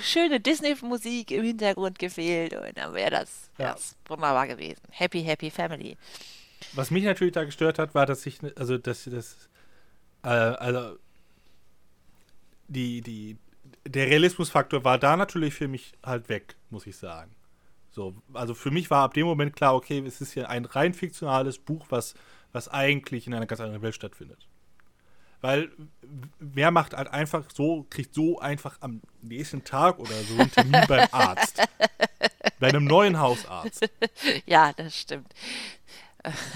schöne 0.00 0.40
Disney-Musik 0.40 1.30
im 1.30 1.44
Hintergrund 1.44 1.98
gefehlt 1.98 2.54
und 2.54 2.76
dann 2.76 2.94
wäre 2.94 3.10
das, 3.10 3.50
Ja. 3.58 3.72
das 3.72 3.96
wunderbar 4.06 4.46
gewesen. 4.46 4.80
Happy, 4.90 5.22
happy 5.22 5.50
family. 5.50 5.96
Was 6.72 6.90
mich 6.90 7.04
natürlich 7.04 7.34
da 7.34 7.44
gestört 7.44 7.78
hat, 7.78 7.94
war, 7.94 8.06
dass 8.06 8.24
ich, 8.26 8.38
also, 8.56 8.78
dass 8.78 9.04
das, 9.04 9.36
äh, 10.22 10.28
also, 10.28 10.96
die, 12.68 13.00
die, 13.02 13.36
der 13.86 14.06
Realismusfaktor 14.06 14.82
war 14.84 14.98
da 14.98 15.16
natürlich 15.16 15.54
für 15.54 15.68
mich 15.68 15.92
halt 16.04 16.28
weg, 16.28 16.56
muss 16.70 16.86
ich 16.86 16.96
sagen. 16.96 17.35
So, 17.96 18.14
also 18.34 18.52
für 18.52 18.70
mich 18.70 18.90
war 18.90 19.04
ab 19.04 19.14
dem 19.14 19.26
Moment 19.26 19.56
klar, 19.56 19.74
okay, 19.74 20.04
es 20.06 20.20
ist 20.20 20.34
hier 20.34 20.50
ein 20.50 20.66
rein 20.66 20.92
fiktionales 20.92 21.56
Buch, 21.56 21.86
was, 21.88 22.12
was 22.52 22.68
eigentlich 22.68 23.26
in 23.26 23.32
einer 23.32 23.46
ganz 23.46 23.58
anderen 23.62 23.80
Welt 23.80 23.94
stattfindet. 23.94 24.46
Weil 25.40 25.70
wer 26.38 26.70
macht 26.70 26.92
halt 26.92 27.08
einfach 27.08 27.44
so, 27.50 27.86
kriegt 27.88 28.14
so 28.14 28.38
einfach 28.38 28.76
am 28.82 29.00
nächsten 29.22 29.64
Tag 29.64 29.98
oder 29.98 30.12
so 30.12 30.38
einen 30.38 30.50
Termin 30.50 30.82
beim 30.86 31.08
Arzt. 31.10 31.66
Bei 32.60 32.68
einem 32.68 32.84
neuen 32.84 33.18
Hausarzt. 33.18 33.88
Ja, 34.44 34.74
das 34.74 34.94
stimmt. 34.94 35.32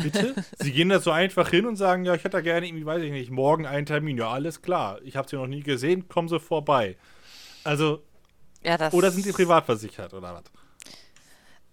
Bitte? 0.03 0.35
Sie 0.59 0.73
gehen 0.73 0.91
da 0.91 1.01
so 1.01 1.11
einfach 1.11 1.49
hin 1.49 1.65
und 1.65 1.77
sagen, 1.77 2.05
ja, 2.05 2.15
ich 2.15 2.23
hätte 2.23 2.37
da 2.37 2.41
gerne 2.43 2.67
irgendwie, 2.67 2.85
weiß 2.85 3.03
ich 3.03 3.13
nicht, 3.13 3.31
morgen 3.31 3.65
einen 3.65 3.87
Termin. 3.87 4.19
Ja, 4.19 4.29
alles 4.29 4.61
klar. 4.61 5.01
Ich 5.05 5.17
habe 5.17 5.27
sie 5.27 5.37
noch 5.37 5.47
nie 5.47 5.63
gesehen, 5.63 6.07
kommen 6.07 6.29
Sie 6.29 6.39
vorbei. 6.39 6.99
Also, 7.65 8.03
Ja, 8.63 8.93
oder 8.93 9.11
sind 9.11 9.25
Sie 9.25 9.33
privat 9.33 9.65
versichert 9.65 10.13
oder 10.13 10.35
was? 10.35 10.45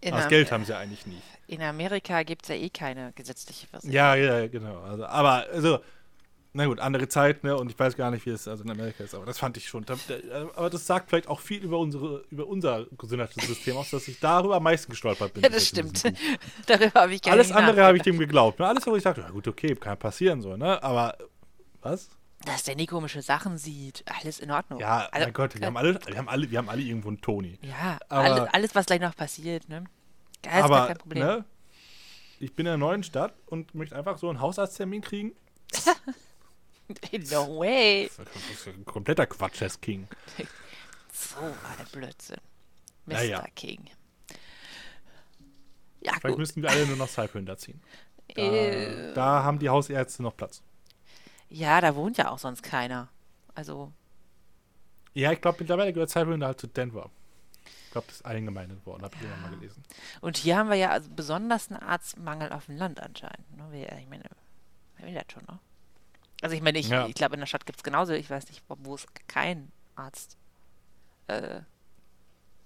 In, 0.08 0.14
das 0.16 0.24
Am- 0.26 0.30
Geld 0.30 0.52
haben 0.52 0.66
Sie 0.66 0.76
eigentlich 0.76 1.06
nicht. 1.06 1.22
in 1.48 1.62
Amerika 1.62 2.24
gibt 2.24 2.44
es 2.44 2.50
ja 2.50 2.56
eh 2.56 2.70
keine 2.70 3.12
gesetzliche 3.14 3.68
Versicherung. 3.68 3.94
Ja, 3.96 4.16
ja, 4.16 4.48
genau. 4.48 4.80
Also, 4.82 5.06
aber, 5.06 5.46
also, 5.54 5.80
na 6.54 6.66
gut, 6.66 6.80
andere 6.80 7.08
Zeit, 7.08 7.44
ne? 7.44 7.56
Und 7.56 7.70
ich 7.70 7.78
weiß 7.78 7.96
gar 7.96 8.10
nicht, 8.10 8.26
wie 8.26 8.32
es 8.32 8.48
also 8.48 8.64
in 8.64 8.72
Amerika 8.72 9.04
ist, 9.04 9.14
aber 9.14 9.26
das 9.26 9.38
fand 9.38 9.58
ich 9.58 9.68
schon. 9.68 9.86
Aber 10.56 10.70
das 10.72 10.88
sagt 10.88 11.10
vielleicht 11.10 11.28
auch 11.28 11.40
viel 11.40 11.62
über 11.64 11.78
unsere, 11.78 12.24
über 12.32 12.48
unser 12.48 12.86
Gesundheitssystem 12.98 13.78
aus, 13.78 13.92
dass 13.92 14.08
ich 14.08 14.20
darüber 14.20 14.56
am 14.56 14.64
meisten 14.64 14.90
gestolpert 14.92 15.34
bin. 15.34 15.44
Ja, 15.48 15.50
das 15.50 15.68
stimmt. 15.68 16.02
Darüber 16.66 17.02
habe 17.02 17.14
ich 17.14 17.22
gar 17.22 17.34
Alles 17.34 17.52
andere 17.52 17.84
habe 17.84 17.98
ich 17.98 18.04
dem 18.04 18.18
geglaubt. 18.18 18.58
Ne? 18.60 18.68
Alles, 18.68 18.88
wo 18.88 18.96
ich 18.96 19.04
dachte, 19.04 19.22
ja 19.22 19.30
gut, 19.30 19.48
okay, 19.48 19.76
kann 19.76 19.98
passieren 20.00 20.42
so, 20.42 20.58
ne? 20.58 20.82
Aber 20.82 21.16
was? 21.82 22.10
Dass 22.46 22.64
der 22.64 22.76
nie 22.76 22.86
komische 22.88 23.22
Sachen 23.22 23.58
sieht. 23.60 24.04
Alles 24.22 24.40
in 24.40 24.50
Ordnung. 24.50 24.80
Ja, 24.80 25.08
Also, 25.12 25.26
mein 25.28 25.34
Gott, 25.34 25.60
wir 25.60 25.68
haben 25.68 25.78
alle, 25.78 26.00
wir 26.08 26.18
haben 26.18 26.30
alle, 26.30 26.50
wir 26.50 26.58
haben 26.58 26.70
alle 26.70 26.82
irgendwo 26.82 27.10
einen 27.10 27.22
Toni. 27.22 27.60
Ja, 27.62 28.00
Aber- 28.10 28.24
alle, 28.24 28.54
alles, 28.54 28.74
was 28.74 28.86
gleich 28.88 29.02
noch 29.02 29.16
passiert, 29.16 29.68
ne? 29.70 29.84
Da 30.48 30.54
ist 30.54 30.58
gar 30.60 30.64
Aber, 30.66 30.88
kein 30.88 30.98
Problem. 30.98 31.24
ne? 31.26 31.46
Ich 32.40 32.54
bin 32.56 32.66
in 32.66 32.74
einer 32.74 32.78
neuen 32.78 33.04
Stadt 33.04 33.34
und 33.48 33.74
möchte 33.76 33.96
einfach 33.96 34.18
so 34.20 34.30
einen 34.30 34.40
Hausarzttermin 34.42 35.02
kriegen. 35.02 35.36
No 37.32 37.60
way. 37.60 38.10
Das 38.16 38.50
ist 38.50 38.68
ein 38.68 38.86
kompletter 38.86 39.26
Quatsch, 39.26 39.62
das 39.62 39.82
King. 39.82 40.08
So 41.12 41.36
ein 41.42 41.86
Blödsinn. 41.92 42.38
Mr. 43.06 43.14
Na 43.14 43.24
ja. 43.24 43.46
King. 43.56 43.90
Ja, 46.00 46.14
Vielleicht 46.14 46.24
gut. 46.28 46.38
müssten 46.38 46.62
wir 46.62 46.70
alle 46.70 46.86
nur 46.88 46.96
nach 46.96 47.10
Cyprinder 47.10 47.58
ziehen. 47.58 47.82
Da, 48.36 48.42
Äh, 48.42 49.14
da 49.14 49.44
haben 49.44 49.60
die 49.60 49.68
Hausärzte 49.68 50.24
noch 50.24 50.38
Platz. 50.38 50.62
ja, 51.50 51.82
da 51.82 51.94
wohnt 51.96 52.18
ja 52.18 52.30
auch 52.32 52.40
sonst 52.40 52.64
keiner. 52.64 53.10
Also, 53.54 53.92
Ja, 55.14 55.34
ich 55.34 55.42
glaube, 55.42 55.58
mittlerweile 55.60 55.92
gehört 55.92 56.10
Cyprinder 56.12 56.48
halt 56.48 56.62
zu 56.62 56.68
Denver. 56.68 57.10
Ich 57.88 57.92
glaube, 57.92 58.08
das 58.08 58.18
ist 58.18 58.26
eingemeindet 58.26 58.86
worden, 58.86 59.04
habe 59.04 59.16
ich 59.16 59.22
irgendwann 59.22 59.42
mal 59.52 59.58
gelesen. 59.58 59.82
und 60.22 60.36
hier 60.38 60.58
haben 60.58 60.70
wir 60.70 60.76
ja 60.76 60.90
also 60.92 61.10
besonders 61.10 61.72
einen 61.72 61.82
Arztmangel 61.82 62.52
auf 62.52 62.66
dem 62.66 62.76
Land 62.78 63.02
anscheinend. 63.02 63.56
Ne? 63.56 63.66
Wir, 63.72 63.92
ich 63.98 64.08
meine, 64.10 64.24
will 64.98 65.14
das 65.14 65.24
schon, 65.32 65.44
ne? 65.46 65.58
Also 66.42 66.56
ich 66.56 66.62
meine, 66.62 66.78
ich, 66.78 66.90
Ja. 66.90 67.08
ich 67.08 67.16
glaube, 67.16 67.36
in 67.36 67.40
der 67.40 67.48
Stadt 67.48 67.66
gibt 67.66 67.80
es 67.80 67.84
genauso, 67.84 68.12
ich 68.14 68.30
weiß 68.30 68.48
nicht, 68.50 68.62
wo 68.68 68.94
es 68.94 69.06
keinen 69.28 69.72
Arzt 69.96 70.38
äh, 71.28 71.62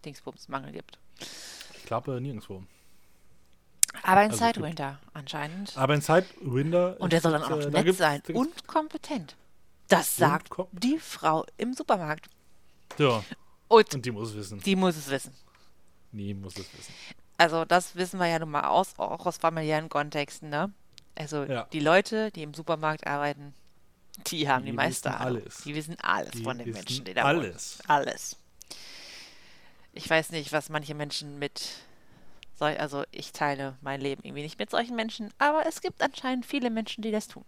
Dingsbumsmangel 0.03 0.72
gibt. 0.72 0.97
Ich 1.19 1.86
glaube, 1.86 2.19
nirgendwo. 2.19 2.63
Aber 4.03 4.24
in 4.24 4.32
Also 4.32 4.43
Sidewinter 4.45 4.99
anscheinend. 5.13 5.78
Aber 5.78 5.93
in 5.93 6.01
Cyprinder. 6.01 6.99
Und 6.99 7.13
der 7.13 7.22
soll 7.22 7.34
dann 7.34 7.43
auch 7.43 7.49
noch 7.49 7.59
äh, 7.59 7.69
nett 7.69 7.95
sein 7.95 8.22
und 8.34 8.65
kompetent. 8.67 9.36
Das 9.88 10.15
sagt 10.15 10.49
die 10.72 10.97
Frau 10.99 11.45
im 11.57 11.74
Supermarkt. 11.74 12.30
Ja, 12.97 13.24
Und 13.72 13.93
und 13.95 14.05
die 14.05 14.11
muss 14.11 14.30
es 14.32 14.36
wissen. 14.36 14.59
die 14.61 14.76
muss 14.76 14.97
es 14.97 15.09
wissen. 15.09 15.34
Die 16.11 16.34
muss 16.34 16.57
es 16.57 16.65
wissen. 16.78 16.93
Also 17.38 17.63
das 17.63 17.95
wissen 17.95 18.19
wir 18.19 18.28
ja 18.28 18.38
nun 18.39 18.51
mal 18.51 18.65
aus, 18.65 18.99
auch 18.99 19.26
aus 19.26 19.38
familiären 19.38 19.88
Kontexten, 19.88 20.49
ne? 20.49 20.72
Also 21.15 21.43
Ja. 21.43 21.67
die 21.72 21.80
Leute, 21.80 22.32
die 22.32 22.43
im 22.43 22.53
Supermarkt 22.53 23.07
arbeiten, 23.07 23.53
die 24.28 24.49
haben 24.49 24.65
die, 24.65 24.72
Die 24.72 24.76
meiste 24.78 25.11
Ahnung. 25.11 25.41
alles. 25.41 25.57
Die 25.63 25.74
wissen 25.74 25.97
alles 26.01 26.32
Die 26.32 26.43
von 26.43 26.57
den 26.57 26.72
Menschen, 26.72 27.05
die 27.05 27.13
da 27.13 27.24
alles. 27.24 27.80
wohnen. 27.80 27.89
Alles. 27.89 28.36
Ich 29.93 30.09
weiß 30.09 30.32
nicht, 30.32 30.51
was 30.51 30.69
manche 30.69 30.93
Menschen 30.93 31.39
mit 31.39 31.69
also 32.59 33.03
ich 33.09 33.32
teile 33.32 33.76
mein 33.82 34.01
Leben 34.01 34.22
irgendwie 34.24 34.43
nicht 34.43 34.59
mit 34.59 34.69
solchen 34.69 34.95
Menschen, 34.95 35.34
aber 35.39 35.65
es 35.65 35.82
gibt 35.82 35.99
anscheinend 36.03 36.45
viele 36.45 36.69
Menschen, 36.69 37.01
die 37.01 37.09
das 37.09 37.28
tun. 37.28 37.43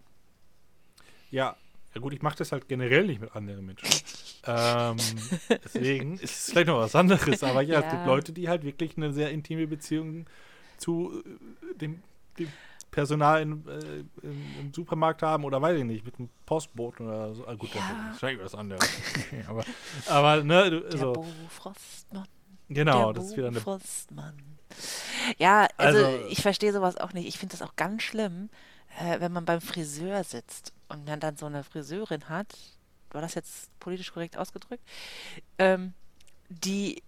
Ja, 1.30 1.55
ja 1.96 2.02
gut, 2.02 2.14
ich 2.14 2.22
mache 2.22 2.38
das 2.38 2.52
halt 2.52 2.68
generell 2.68 3.06
nicht 3.06 3.22
mit 3.22 3.36
anderen 3.36 3.66
Menschen. 3.66 3.88
ähm, 4.46 4.98
deswegen 5.64 6.14
ist 6.20 6.24
es 6.48 6.52
vielleicht 6.52 6.68
noch 6.68 6.78
was 6.80 6.96
anderes, 6.96 7.44
aber 7.44 7.62
ja, 7.62 7.80
es 7.80 7.86
gibt 7.86 8.02
Ja. 8.02 8.06
Leute, 8.06 8.32
die 8.34 8.50
halt 8.50 8.64
wirklich 8.64 8.98
eine 8.98 9.14
sehr 9.14 9.32
intime 9.32 9.68
Beziehung 9.68 10.26
zu 10.78 11.24
äh, 11.72 11.76
dem, 11.78 12.02
dem 12.39 12.50
Personal 12.91 13.41
in, 13.41 13.68
äh, 13.68 13.80
im, 14.22 14.44
im 14.60 14.74
Supermarkt 14.74 15.24
haben 15.24 15.46
oder 15.46 15.62
weiß 15.62 15.80
ich 15.80 15.84
nicht, 15.84 16.06
mit 16.06 16.20
einem 16.20 16.30
Postboten 16.46 17.08
oder 17.08 17.34
so. 17.34 17.48
Ah, 17.48 17.56
gut, 17.56 17.74
Ja. 17.74 17.82
das 18.06 18.14
ist 18.14 18.20
vielleicht 18.20 18.41
was 18.44 18.54
anderes. 18.56 18.88
aber, 19.48 19.64
aber, 20.08 20.44
ne, 20.44 20.70
du, 20.70 20.80
Der 20.82 20.91
also, 20.91 21.14
Bo 21.14 21.26
Frostmann. 21.50 22.28
genau, 22.70 23.12
der 23.12 23.22
das 23.22 23.32
ist 23.32 23.38
wieder 23.38 23.48
eine 23.48 23.60
Frostmann. 23.62 24.36
Ja, 25.38 25.68
also, 25.78 26.06
Also- 26.06 26.26
ich 26.30 26.41
verstehe 26.41 26.74
sowas 26.74 26.98
auch 26.98 27.14
nicht. 27.14 27.28
Ich 27.28 27.38
finde 27.39 27.56
das 27.58 27.62
auch 27.68 27.76
ganz 27.76 28.04
schlimm, 28.04 28.50
äh, 29.00 29.20
wenn 29.20 29.32
man 29.32 29.46
beim 29.46 29.62
Friseur 29.62 30.24
sitzt 30.24 30.74
und 30.89 31.06
man 31.06 31.20
dann 31.20 31.38
so 31.38 31.46
eine 31.46 31.64
Friseurin 31.64 32.30
hat, 32.30 32.56
war 33.12 33.22
das 33.22 33.36
jetzt 33.36 33.78
politisch 33.80 34.12
korrekt 34.12 34.38
ausgedrückt, 34.38 34.84
ähm, 35.58 35.94
die 36.50 37.02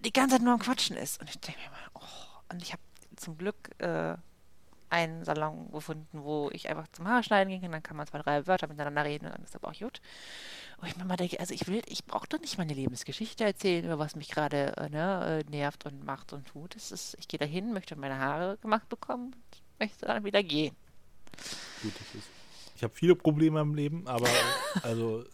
die 0.00 0.12
ganze 0.12 0.36
Zeit 0.36 0.42
nur 0.42 0.54
am 0.54 0.60
Quatschen 0.60 0.96
ist. 0.96 1.20
Und 1.20 1.28
ich 1.28 1.40
denke 1.40 1.60
mir 1.60 1.70
mal, 1.70 1.90
oh, 1.94 2.52
und 2.52 2.62
ich 2.62 2.72
habe 2.72 2.82
zum 3.16 3.36
Glück 3.36 3.56
äh, 3.78 4.16
einen 4.90 5.24
Salon 5.24 5.70
gefunden, 5.72 6.22
wo 6.22 6.50
ich 6.52 6.68
einfach 6.68 6.88
zum 6.92 7.08
Haarschneiden 7.08 7.50
gehen 7.50 7.60
kann, 7.60 7.72
dann 7.72 7.82
kann 7.82 7.96
man 7.96 8.06
zwei, 8.06 8.18
drei 8.20 8.46
Wörter 8.46 8.68
miteinander 8.68 9.04
reden 9.04 9.26
und 9.26 9.34
dann 9.34 9.42
ist 9.42 9.54
aber 9.54 9.68
auch 9.68 9.78
gut. 9.78 10.00
Und 10.78 10.88
ich 10.88 10.96
mir 10.96 11.04
mal 11.04 11.16
denke, 11.16 11.40
also 11.40 11.52
ich 11.52 11.66
will, 11.66 11.82
ich 11.86 12.04
brauche 12.04 12.28
doch 12.28 12.40
nicht 12.40 12.58
meine 12.58 12.72
Lebensgeschichte 12.72 13.44
erzählen, 13.44 13.84
über 13.84 13.98
was 13.98 14.16
mich 14.16 14.28
gerade 14.28 14.76
äh, 14.76 14.88
ne, 14.88 15.44
äh, 15.46 15.50
nervt 15.50 15.84
und 15.86 16.04
macht 16.04 16.32
und 16.32 16.46
tut. 16.46 16.76
Es 16.76 16.92
ist, 16.92 17.16
ich 17.18 17.28
gehe 17.28 17.38
dahin, 17.38 17.72
möchte 17.72 17.96
meine 17.96 18.18
Haare 18.18 18.56
gemacht 18.58 18.88
bekommen 18.88 19.34
und 19.34 19.62
möchte 19.78 20.06
dann 20.06 20.24
wieder 20.24 20.42
gehen. 20.42 20.74
gut, 21.82 21.92
das 21.98 22.14
ist, 22.14 22.28
ich 22.76 22.82
habe 22.82 22.94
viele 22.94 23.14
Probleme 23.16 23.60
im 23.60 23.74
Leben, 23.74 24.06
aber 24.06 24.28
also 24.82 25.24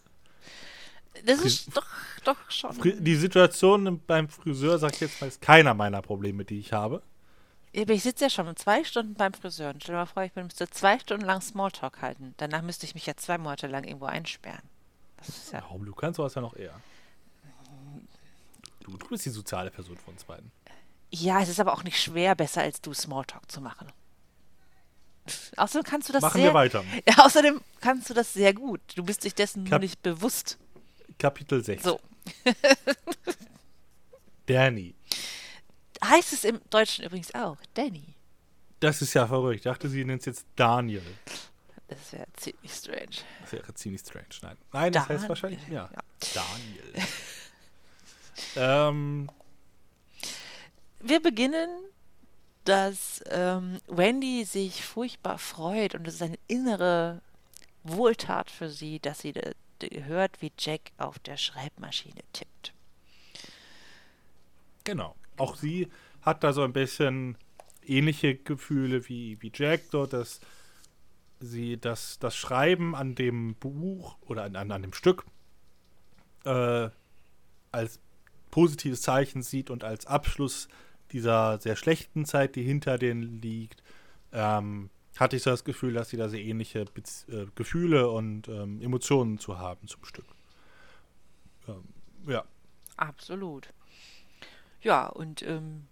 Das 1.25 1.39
ist 1.41 1.75
doch, 1.75 1.85
doch 2.23 2.37
schon. 2.51 2.75
Die 3.03 3.15
Situation 3.15 3.85
im- 3.87 3.99
beim 3.99 4.29
Friseur, 4.29 4.77
sag 4.79 4.93
ich 4.93 5.01
jetzt 5.01 5.21
mal, 5.21 5.27
ist 5.27 5.41
keiner 5.41 5.73
meiner 5.73 6.01
Probleme, 6.01 6.43
die 6.45 6.59
ich 6.59 6.73
habe. 6.73 7.01
Aber 7.77 7.91
ich 7.93 8.03
sitze 8.03 8.25
ja 8.25 8.29
schon 8.29 8.55
zwei 8.55 8.83
Stunden 8.85 9.15
beim 9.15 9.33
Friseur 9.33 9.71
und 9.73 9.83
stell 9.83 9.95
dir 9.95 9.99
mal 9.99 10.05
vor, 10.05 10.23
ich 10.23 10.33
müsste 10.35 10.69
zwei 10.69 10.97
Stunden 10.97 11.25
lang 11.25 11.41
Smalltalk 11.41 12.01
halten. 12.01 12.33
Danach 12.37 12.61
müsste 12.61 12.85
ich 12.85 12.95
mich 12.95 13.05
ja 13.05 13.17
zwei 13.17 13.37
Monate 13.37 13.67
lang 13.67 13.83
irgendwo 13.83 14.05
einsperren. 14.05 14.61
Das 15.17 15.27
ist 15.29 15.51
ja. 15.51 15.61
Warum? 15.61 15.85
Du 15.85 15.93
kannst 15.93 16.15
sowas 16.17 16.35
ja 16.35 16.41
noch 16.41 16.55
eher. 16.55 16.79
Du, 18.81 18.95
du 18.95 19.07
bist 19.09 19.25
die 19.25 19.29
soziale 19.29 19.71
Person 19.71 19.97
von 19.97 20.13
uns 20.13 20.23
beiden. 20.23 20.51
Ja, 21.11 21.41
es 21.41 21.49
ist 21.49 21.59
aber 21.59 21.73
auch 21.73 21.83
nicht 21.83 22.01
schwer, 22.01 22.35
besser 22.35 22.61
als 22.61 22.79
du 22.81 22.93
Smalltalk 22.93 23.51
zu 23.51 23.59
machen. 23.61 23.87
Außerdem 25.57 25.83
kannst 25.83 26.09
du 26.09 26.13
das 26.13 26.21
Machen 26.21 26.37
sehr. 26.41 26.49
wir 26.49 26.53
weiter. 26.53 26.83
Ja, 27.07 27.25
außerdem 27.25 27.61
kannst 27.81 28.09
du 28.09 28.13
das 28.13 28.33
sehr 28.33 28.53
gut. 28.53 28.81
Du 28.95 29.03
bist 29.03 29.23
dich 29.23 29.33
dessen 29.35 29.63
nur 29.63 29.69
Kap- 29.71 29.81
nicht 29.81 30.01
bewusst. 30.01 30.57
Kapitel 31.17 31.63
6. 31.63 31.83
So. 31.83 31.99
Danny. 34.45 34.95
Heißt 36.03 36.33
es 36.33 36.43
im 36.43 36.59
Deutschen 36.69 37.05
übrigens 37.05 37.33
auch. 37.33 37.57
Danny. 37.73 38.15
Das 38.79 39.01
ist 39.01 39.13
ja 39.13 39.25
verrückt. 39.27 39.57
Ich 39.57 39.61
dachte, 39.63 39.89
sie 39.89 40.03
nennt 40.05 40.19
es 40.21 40.25
jetzt 40.25 40.45
Daniel. 40.55 41.01
Das 41.87 42.13
wäre 42.13 42.27
ziemlich 42.35 42.71
strange. 42.71 43.23
Das 43.41 43.51
wäre 43.53 43.73
ziemlich 43.73 44.01
strange. 44.01 44.25
Nein, 44.41 44.57
Nein 44.71 44.91
das 44.93 45.07
heißt 45.09 45.29
wahrscheinlich, 45.29 45.61
ja. 45.69 45.89
ja. 45.91 45.99
Daniel. 46.33 47.07
ähm, 48.55 49.29
Wir 50.99 51.21
beginnen, 51.21 51.69
dass 52.65 53.23
ähm, 53.29 53.79
Wendy 53.87 54.43
sich 54.43 54.83
furchtbar 54.83 55.37
freut 55.37 55.95
und 55.95 56.07
es 56.07 56.15
ist 56.15 56.21
eine 56.21 56.39
innere 56.47 57.21
Wohltat 57.83 58.49
für 58.49 58.69
sie, 58.69 58.99
dass 58.99 59.19
sie 59.19 59.33
hört, 60.07 60.41
wie 60.41 60.51
Jack 60.57 60.91
auf 60.97 61.19
der 61.19 61.37
Schreibmaschine 61.37 62.21
tippt. 62.33 62.73
genau. 64.83 65.15
Auch 65.37 65.55
sie 65.55 65.89
hat 66.21 66.43
da 66.43 66.53
so 66.53 66.63
ein 66.63 66.71
bisschen 66.71 67.37
ähnliche 67.85 68.35
Gefühle 68.35 69.07
wie, 69.09 69.41
wie 69.41 69.51
Jack, 69.53 69.81
so 69.91 70.05
dass 70.05 70.39
sie 71.39 71.77
das, 71.77 72.19
das 72.19 72.35
Schreiben 72.35 72.95
an 72.95 73.15
dem 73.15 73.55
Buch 73.55 74.17
oder 74.21 74.43
an, 74.43 74.55
an, 74.55 74.71
an 74.71 74.81
dem 74.81 74.93
Stück 74.93 75.25
äh, 76.45 76.89
als 77.71 77.99
positives 78.49 79.01
Zeichen 79.01 79.41
sieht 79.41 79.69
und 79.69 79.83
als 79.83 80.05
Abschluss 80.05 80.69
dieser 81.11 81.59
sehr 81.59 81.75
schlechten 81.75 82.25
Zeit, 82.25 82.55
die 82.55 82.63
hinter 82.63 82.97
denen 82.97 83.41
liegt, 83.41 83.83
ähm, 84.31 84.89
hatte 85.17 85.37
ich 85.37 85.43
so 85.43 85.49
das 85.49 85.63
Gefühl, 85.63 85.93
dass 85.93 86.09
sie 86.09 86.17
da 86.17 86.27
sehr 86.29 86.41
ähnliche 86.41 86.85
Bez 86.85 87.25
äh, 87.29 87.45
Gefühle 87.55 88.09
und 88.09 88.47
ähm, 88.47 88.81
Emotionen 88.81 89.37
zu 89.37 89.57
haben 89.59 89.87
zum 89.87 90.03
Stück. 90.03 90.25
Ähm, 91.67 91.83
ja. 92.27 92.43
Absolut. 92.97 93.69
Ja, 94.81 95.07
und 95.07 95.41
ähm, 95.41 95.87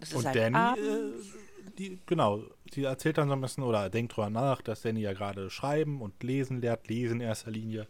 es 0.00 0.10
ist 0.10 0.16
Und 0.16 0.26
halt 0.26 0.36
Danny, 0.36 0.56
Abend. 0.56 0.82
äh, 0.84 1.70
die, 1.78 1.98
genau, 2.06 2.42
sie 2.72 2.84
erzählt 2.84 3.18
dann 3.18 3.28
so 3.28 3.34
ein 3.34 3.40
bisschen 3.40 3.64
oder 3.64 3.88
denkt 3.90 4.16
drüber 4.16 4.30
nach, 4.30 4.60
dass 4.60 4.82
Danny 4.82 5.00
ja 5.00 5.12
gerade 5.12 5.50
schreiben 5.50 6.00
und 6.02 6.22
lesen 6.22 6.60
lernt, 6.60 6.88
lesen 6.88 7.20
in 7.20 7.26
erster 7.28 7.50
Linie. 7.50 7.86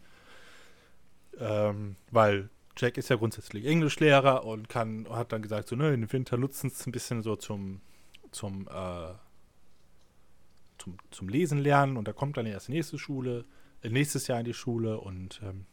Ähm, 1.37 1.95
weil 2.11 2.49
Jack 2.77 2.97
ist 2.97 3.09
ja 3.09 3.15
grundsätzlich 3.15 3.65
Englischlehrer 3.65 4.45
und 4.45 4.69
kann, 4.69 5.07
hat 5.09 5.31
dann 5.31 5.41
gesagt, 5.41 5.69
so, 5.69 5.75
ne, 5.75 5.93
in 5.93 6.01
den 6.01 6.11
Winter 6.11 6.37
nutzen 6.37 6.67
es 6.67 6.85
ein 6.85 6.91
bisschen 6.91 7.21
so 7.23 7.35
zum, 7.35 7.81
zum, 8.31 8.67
äh, 8.67 9.13
zum, 10.77 10.97
zum 11.11 11.29
Lesen 11.29 11.57
lernen 11.57 11.97
und 11.97 12.07
da 12.07 12.13
kommt 12.13 12.37
dann 12.37 12.45
erst 12.45 12.69
nächste 12.69 12.97
Schule, 12.97 13.45
äh, 13.81 13.89
nächstes 13.89 14.27
Jahr 14.27 14.39
in 14.39 14.45
die 14.45 14.53
Schule 14.53 14.99
und 14.99 15.41
ähm, 15.43 15.65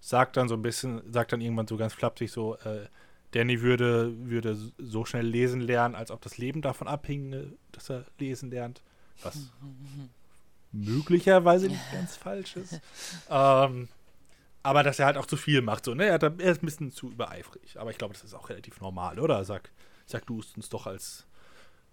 sagt 0.00 0.36
dann 0.36 0.48
so 0.48 0.54
ein 0.54 0.62
bisschen, 0.62 1.00
sagt 1.12 1.32
dann 1.32 1.40
irgendwann 1.40 1.66
so 1.66 1.76
ganz 1.76 1.94
flapsig 1.94 2.30
so, 2.30 2.56
äh, 2.58 2.86
Danny 3.32 3.60
würde, 3.60 4.14
würde 4.28 4.56
so 4.78 5.04
schnell 5.04 5.26
lesen 5.26 5.60
lernen, 5.60 5.94
als 5.94 6.10
ob 6.10 6.20
das 6.22 6.38
Leben 6.38 6.62
davon 6.62 6.88
abhinge, 6.88 7.52
dass 7.72 7.90
er 7.90 8.04
lesen 8.18 8.50
lernt. 8.50 8.82
Was 9.22 9.50
möglicherweise 10.72 11.68
nicht 11.68 11.92
ganz 11.92 12.16
falsch 12.16 12.56
ist. 12.56 12.80
Ähm, 13.30 13.88
aber 14.66 14.82
dass 14.82 14.98
er 14.98 15.06
halt 15.06 15.16
auch 15.16 15.26
zu 15.26 15.36
viel 15.36 15.62
macht. 15.62 15.84
So, 15.84 15.94
ne? 15.94 16.06
er, 16.06 16.14
hat, 16.14 16.22
er 16.22 16.38
ist 16.40 16.62
ein 16.62 16.66
bisschen 16.66 16.90
zu 16.92 17.10
übereifrig. 17.10 17.78
Aber 17.78 17.90
ich 17.90 17.98
glaube, 17.98 18.14
das 18.14 18.24
ist 18.24 18.34
auch 18.34 18.48
relativ 18.50 18.80
normal, 18.80 19.18
oder? 19.20 19.44
Sag, 19.44 19.70
sag 20.06 20.26
du 20.26 20.40
es 20.40 20.54
uns 20.56 20.68
doch 20.68 20.86
als 20.86 21.26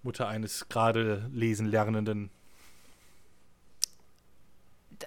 Mutter 0.01 0.27
eines 0.27 0.67
gerade 0.69 1.29
lesen 1.31 1.67
Lernenden. 1.67 2.29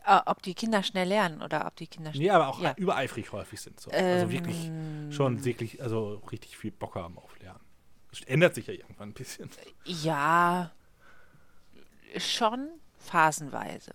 äh, 0.05 0.21
ob 0.27 0.43
die 0.43 0.55
Kinder 0.55 0.83
schnell 0.83 1.09
lernen 1.09 1.43
oder 1.43 1.67
ob 1.67 1.77
die 1.77 1.87
Kinder 1.87 2.13
schnell. 2.13 2.25
Nee, 2.25 2.31
aber 2.31 2.49
auch 2.49 2.61
Ja. 2.61 2.75
übereifrig 2.77 3.33
häufig 3.33 3.61
sind. 3.61 3.81
So. 3.81 3.91
also 3.91 4.31
wirklich 4.31 4.67
Ähm, 4.67 5.11
schon 5.13 5.45
wirklich, 5.45 5.83
also 5.83 6.23
richtig 6.31 6.57
viel 6.57 6.71
Bock 6.73 6.95
haben 6.97 7.19
auf 7.19 7.39
Lernen. 7.41 7.61
Das 8.11 8.21
ändert 8.23 8.55
sich 8.55 8.67
ja 8.67 8.75
irgendwann 8.75 9.11
ein 9.11 9.15
bisschen. 9.15 9.51
Ja, 9.85 10.71
schon 12.19 12.69
phasenweise. 12.99 13.93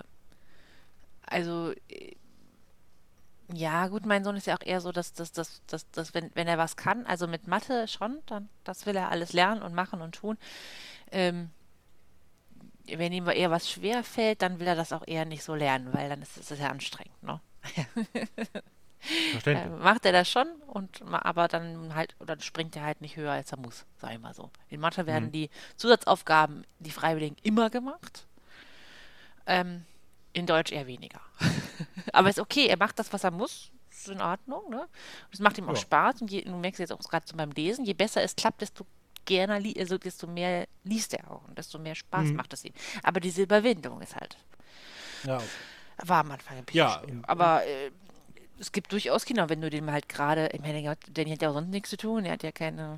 Also, 1.25 1.73
äh, 1.89 2.15
ja, 3.53 3.87
gut, 3.87 4.05
mein 4.05 4.23
Sohn 4.23 4.35
ist 4.35 4.47
ja 4.47 4.55
auch 4.55 4.65
eher 4.65 4.81
so, 4.81 4.91
dass, 4.91 5.13
dass, 5.13 5.31
dass, 5.31 5.61
dass, 5.67 5.89
dass 5.91 6.13
wenn, 6.13 6.31
wenn 6.35 6.47
er 6.47 6.57
was 6.57 6.75
kann, 6.75 7.05
also 7.05 7.27
mit 7.27 7.47
Mathe 7.47 7.87
schon, 7.87 8.19
dann 8.27 8.49
das 8.63 8.85
will 8.85 8.95
er 8.95 9.09
alles 9.09 9.33
lernen 9.33 9.61
und 9.61 9.73
machen 9.73 10.01
und 10.01 10.15
tun. 10.15 10.37
Ähm, 11.11 11.49
wenn 12.87 13.13
ihm 13.13 13.27
eher 13.27 13.51
was 13.51 13.69
schwer 13.69 14.03
fällt, 14.03 14.41
dann 14.41 14.59
will 14.59 14.67
er 14.67 14.75
das 14.75 14.91
auch 14.91 15.07
eher 15.07 15.25
nicht 15.25 15.43
so 15.43 15.55
lernen, 15.55 15.93
weil 15.93 16.09
dann 16.09 16.21
ist 16.21 16.37
es 16.37 16.59
ja 16.59 16.69
anstrengend, 16.69 17.21
ne? 17.23 17.39
Verständlich. 19.31 19.73
Äh, 19.73 19.83
macht 19.83 20.05
er 20.05 20.11
das 20.11 20.29
schon 20.29 20.47
und 20.67 21.01
aber 21.11 21.47
dann 21.47 21.95
halt 21.95 22.15
oder 22.19 22.39
springt 22.39 22.75
er 22.75 22.83
halt 22.83 23.01
nicht 23.01 23.15
höher 23.15 23.31
als 23.31 23.51
er 23.51 23.57
muss, 23.57 23.83
sag 23.97 24.11
ich 24.13 24.19
mal 24.19 24.35
so. 24.35 24.51
In 24.69 24.79
Mathe 24.79 25.07
werden 25.07 25.29
Mhm. 25.29 25.31
die 25.31 25.49
Zusatzaufgaben, 25.75 26.67
die 26.77 26.91
Freiwilligen, 26.91 27.35
immer 27.41 27.71
gemacht. 27.71 28.27
Ähm, 29.47 29.85
in 30.33 30.45
Deutsch 30.45 30.71
eher 30.71 30.87
weniger. 30.87 31.19
aber 32.13 32.29
ist 32.29 32.39
okay, 32.39 32.67
er 32.67 32.77
macht 32.77 32.99
das, 32.99 33.11
was 33.13 33.23
er 33.23 33.31
muss. 33.31 33.71
Ist 33.89 34.07
in 34.09 34.21
Ordnung, 34.21 34.69
ne? 34.69 34.81
Und 34.81 35.33
es 35.33 35.39
macht 35.39 35.57
ihm 35.57 35.65
auch 35.69 35.75
Ja. 35.75 35.81
Spaß. 35.81 36.21
Und 36.21 36.31
je, 36.31 36.41
du 36.43 36.55
merkst 36.55 36.79
jetzt 36.79 36.91
auch 36.93 36.99
gerade 36.99 37.25
so 37.27 37.35
beim 37.35 37.51
Lesen, 37.51 37.85
je 37.85 37.93
besser 37.93 38.23
es 38.23 38.35
klappt, 38.35 38.61
desto 38.61 38.85
gerne, 39.25 39.61
also 39.77 39.97
desto 39.97 40.25
mehr 40.27 40.67
liest 40.83 41.13
er 41.13 41.29
auch 41.29 41.47
und 41.47 41.57
desto 41.57 41.77
mehr 41.77 41.93
Spaß 41.95 42.29
Mhm. 42.29 42.35
macht 42.37 42.53
es 42.53 42.65
ihm. 42.65 42.73
Aber 43.03 43.19
diese 43.19 43.43
Überwindung 43.43 44.01
ist 44.01 44.15
halt 44.15 44.35
ja, 45.23 45.37
okay. 45.37 45.45
war 45.97 46.21
am 46.21 46.31
Anfang 46.31 46.57
ein 46.57 46.65
bisschen 46.65 46.79
Ja, 46.79 47.01
schwer. 47.05 47.19
Aber 47.27 47.63
äh, 47.65 47.91
es 48.59 48.71
gibt 48.71 48.91
durchaus 48.91 49.25
Kinder, 49.25 49.49
wenn 49.49 49.61
du 49.61 49.69
dem 49.69 49.91
halt 49.91 50.09
gerade, 50.09 50.47
ich 50.53 50.61
meine, 50.61 50.95
Danny 51.11 51.31
hat 51.31 51.41
ja 51.41 51.49
auch 51.49 51.53
sonst 51.53 51.69
nichts 51.69 51.89
zu 51.91 51.97
tun, 51.97 52.25
er 52.25 52.33
hat 52.33 52.43
ja 52.43 52.51
keine, 52.51 52.97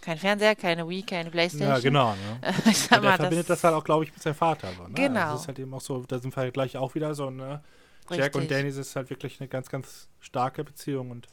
Kein 0.00 0.18
Fernseher, 0.18 0.54
keine 0.54 0.88
Wii, 0.88 1.02
keine 1.02 1.30
Playstation. 1.30 1.68
Ja, 1.68 1.78
genau. 1.80 2.12
Ne? 2.12 2.52
ich 2.70 2.78
sag 2.78 2.98
Und 2.98 3.04
er 3.04 3.10
mal, 3.10 3.16
verbindet 3.16 3.50
das 3.50 3.64
halt 3.64 3.74
auch, 3.74 3.84
glaube 3.84 4.04
ich, 4.04 4.12
mit 4.12 4.22
seinem 4.22 4.34
Vater. 4.34 4.68
So, 4.76 4.84
ne? 4.84 4.94
Genau. 4.94 5.32
Das 5.32 5.42
ist 5.42 5.48
halt 5.48 5.58
eben 5.58 5.74
auch 5.74 5.80
so, 5.80 6.04
da 6.06 6.18
sind 6.18 6.34
wir 6.36 6.42
halt 6.42 6.54
gleich 6.54 6.76
auch 6.76 6.94
wieder 6.94 7.14
so, 7.14 7.30
ne? 7.30 7.62
Jack 8.10 8.34
und 8.34 8.42
Richtig. 8.42 8.56
Danny 8.56 8.68
das 8.68 8.78
ist 8.78 8.96
halt 8.96 9.10
wirklich 9.10 9.40
eine 9.40 9.48
ganz, 9.48 9.68
ganz 9.68 10.08
starke 10.20 10.64
Beziehung 10.64 11.10
und 11.10 11.26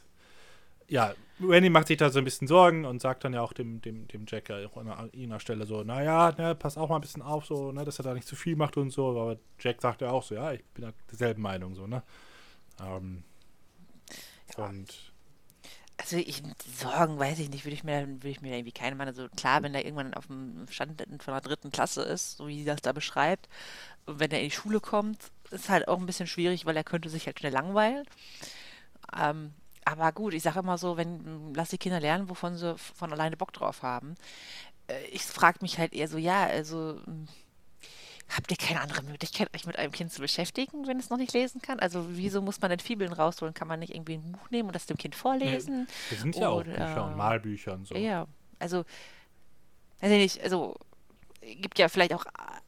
ja, 0.88 1.14
Randy 1.40 1.68
macht 1.68 1.88
sich 1.88 1.96
da 1.96 2.10
so 2.10 2.18
ein 2.18 2.24
bisschen 2.24 2.46
Sorgen 2.46 2.84
und 2.84 3.00
sagt 3.00 3.24
dann 3.24 3.34
ja 3.34 3.42
auch 3.42 3.52
dem, 3.52 3.82
dem, 3.82 4.06
dem 4.08 4.24
Jack 4.28 4.48
ja 4.48 4.66
auch 4.66 4.76
an 4.76 5.10
einer 5.12 5.40
Stelle 5.40 5.66
so, 5.66 5.82
naja, 5.82 6.32
ne, 6.38 6.54
pass 6.54 6.78
auch 6.78 6.88
mal 6.88 6.96
ein 6.96 7.00
bisschen 7.00 7.22
auf, 7.22 7.44
so, 7.44 7.72
ne, 7.72 7.84
dass 7.84 7.98
er 7.98 8.04
da 8.04 8.14
nicht 8.14 8.26
zu 8.26 8.36
viel 8.36 8.56
macht 8.56 8.76
und 8.76 8.90
so, 8.90 9.10
aber 9.10 9.38
Jack 9.58 9.82
sagt 9.82 10.00
ja 10.00 10.10
auch 10.10 10.22
so, 10.22 10.34
ja, 10.34 10.52
ich 10.52 10.64
bin 10.66 10.92
derselben 11.10 11.42
Meinung, 11.42 11.74
so, 11.74 11.86
ne. 11.86 12.02
Ähm, 12.80 13.24
Und 14.56 15.12
Also 15.98 16.16
ich 16.18 16.42
Sorgen, 16.78 17.18
weiß 17.18 17.38
ich 17.38 17.48
nicht, 17.50 17.64
würde 17.64 17.74
ich 17.74 17.84
mir, 17.84 18.06
würde 18.06 18.28
ich 18.28 18.42
mir 18.42 18.54
irgendwie 18.54 18.72
keine 18.72 18.96
machen. 18.96 19.08
Also 19.08 19.28
klar, 19.30 19.62
wenn 19.62 19.74
er 19.74 19.84
irgendwann 19.84 20.14
auf 20.14 20.26
dem 20.26 20.66
Stand 20.70 21.02
von 21.22 21.32
der 21.34 21.40
dritten 21.40 21.72
Klasse 21.72 22.02
ist, 22.02 22.36
so 22.36 22.48
wie 22.48 22.58
sie 22.58 22.64
das 22.66 22.82
da 22.82 22.92
beschreibt, 22.92 23.48
und 24.06 24.20
wenn 24.20 24.30
er 24.30 24.40
in 24.40 24.46
die 24.50 24.54
Schule 24.54 24.80
kommt, 24.80 25.18
ist 25.50 25.68
halt 25.70 25.88
auch 25.88 25.98
ein 25.98 26.06
bisschen 26.06 26.26
schwierig, 26.26 26.66
weil 26.66 26.76
er 26.76 26.84
könnte 26.84 27.08
sich 27.08 27.26
halt 27.26 27.38
schnell 27.40 27.52
langweilen. 27.52 28.06
Ähm, 29.16 29.52
aber 29.84 30.12
gut, 30.12 30.34
ich 30.34 30.42
sage 30.42 30.60
immer 30.60 30.78
so, 30.78 30.96
wenn 30.96 31.54
lass 31.54 31.70
die 31.70 31.78
Kinder 31.78 32.00
lernen, 32.00 32.28
wovon 32.28 32.56
sie 32.56 32.76
von 32.78 33.12
alleine 33.12 33.36
Bock 33.36 33.52
drauf 33.52 33.82
haben. 33.82 34.16
Äh, 34.88 35.04
Ich 35.12 35.22
frage 35.24 35.58
mich 35.62 35.78
halt 35.78 35.94
eher 35.94 36.08
so, 36.08 36.18
ja, 36.18 36.44
also 36.46 37.00
habt 38.34 38.50
ihr 38.50 38.56
keine 38.56 38.80
andere 38.80 39.02
Möglichkeit, 39.02 39.54
euch 39.54 39.66
mit 39.66 39.78
einem 39.78 39.92
Kind 39.92 40.12
zu 40.12 40.20
beschäftigen, 40.20 40.86
wenn 40.86 40.98
es 40.98 41.10
noch 41.10 41.18
nicht 41.18 41.32
lesen 41.32 41.60
kann? 41.62 41.78
Also 41.78 42.06
wieso 42.10 42.42
muss 42.42 42.60
man 42.60 42.70
denn 42.70 42.80
Fibeln 42.80 43.12
rausholen? 43.12 43.54
Kann 43.54 43.68
man 43.68 43.80
nicht 43.80 43.94
irgendwie 43.94 44.14
ein 44.14 44.32
Buch 44.32 44.50
nehmen 44.50 44.68
und 44.68 44.74
das 44.74 44.86
dem 44.86 44.96
Kind 44.96 45.14
vorlesen? 45.14 45.86
wir 46.10 46.18
sind 46.18 46.36
ja 46.36 46.48
auch 46.48 46.60
Oder- 46.60 46.72
Bücher 46.72 47.06
und 47.06 47.16
Malbücher 47.16 47.74
und 47.74 47.86
so. 47.86 47.94
Ja, 47.96 48.26
also, 48.58 48.84
weiß 50.00 50.10
ich 50.10 50.18
nicht, 50.18 50.42
also 50.42 50.76
gibt 51.40 51.78
ja 51.78 51.88
vielleicht 51.88 52.14
auch 52.14 52.24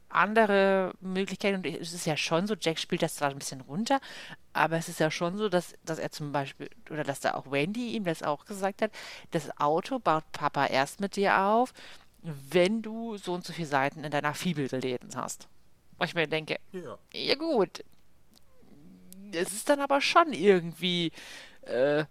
andere 0.09 0.93
Möglichkeiten 1.01 1.57
und 1.57 1.65
es 1.65 1.93
ist 1.93 2.05
ja 2.05 2.17
schon 2.17 2.47
so, 2.47 2.55
Jack 2.59 2.79
spielt 2.79 3.01
das 3.01 3.15
zwar 3.15 3.29
ein 3.29 3.37
bisschen 3.37 3.61
runter, 3.61 3.99
aber 4.53 4.77
es 4.77 4.89
ist 4.89 4.99
ja 4.99 5.11
schon 5.11 5.37
so, 5.37 5.49
dass, 5.49 5.75
dass 5.85 5.99
er 5.99 6.11
zum 6.11 6.31
Beispiel, 6.31 6.69
oder 6.89 7.03
dass 7.03 7.19
da 7.19 7.35
auch 7.35 7.51
Wendy 7.51 7.91
ihm 7.91 8.05
das 8.05 8.23
auch 8.23 8.45
gesagt 8.45 8.81
hat, 8.81 8.91
das 9.31 9.49
Auto 9.59 9.99
baut 9.99 10.23
Papa 10.31 10.65
erst 10.65 10.99
mit 10.99 11.15
dir 11.15 11.39
auf, 11.39 11.73
wenn 12.21 12.81
du 12.81 13.17
so 13.17 13.33
und 13.33 13.45
so 13.45 13.53
viele 13.53 13.67
Seiten 13.67 14.03
in 14.03 14.11
deiner 14.11 14.33
Fibel 14.33 14.67
gelesen 14.67 15.11
hast. 15.15 15.47
Und 15.97 16.07
ich 16.07 16.15
mir 16.15 16.27
denke, 16.27 16.57
Ja. 16.71 16.97
ja 17.13 17.35
gut, 17.35 17.83
es 19.31 19.53
ist 19.53 19.69
dann 19.69 19.79
aber 19.79 20.01
schon 20.01 20.33
irgendwie 20.33 21.11
äh, 21.61 22.05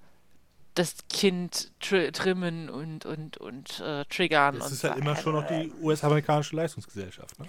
das 0.75 0.95
Kind 1.09 1.73
tr 1.81 2.13
trimmen 2.13 2.71
und, 2.71 3.05
und, 3.05 3.37
und 3.39 3.81
äh, 3.81 4.05
triggern. 4.05 4.57
Es 4.57 4.67
und 4.67 4.73
ist 4.73 4.85
halt 4.85 4.95
so. 4.95 5.01
immer 5.01 5.17
schon 5.17 5.35
noch 5.35 5.47
die 5.47 5.73
US-amerikanische 5.81 6.57
Leistungsgesellschaft, 6.57 7.39
ne? 7.39 7.49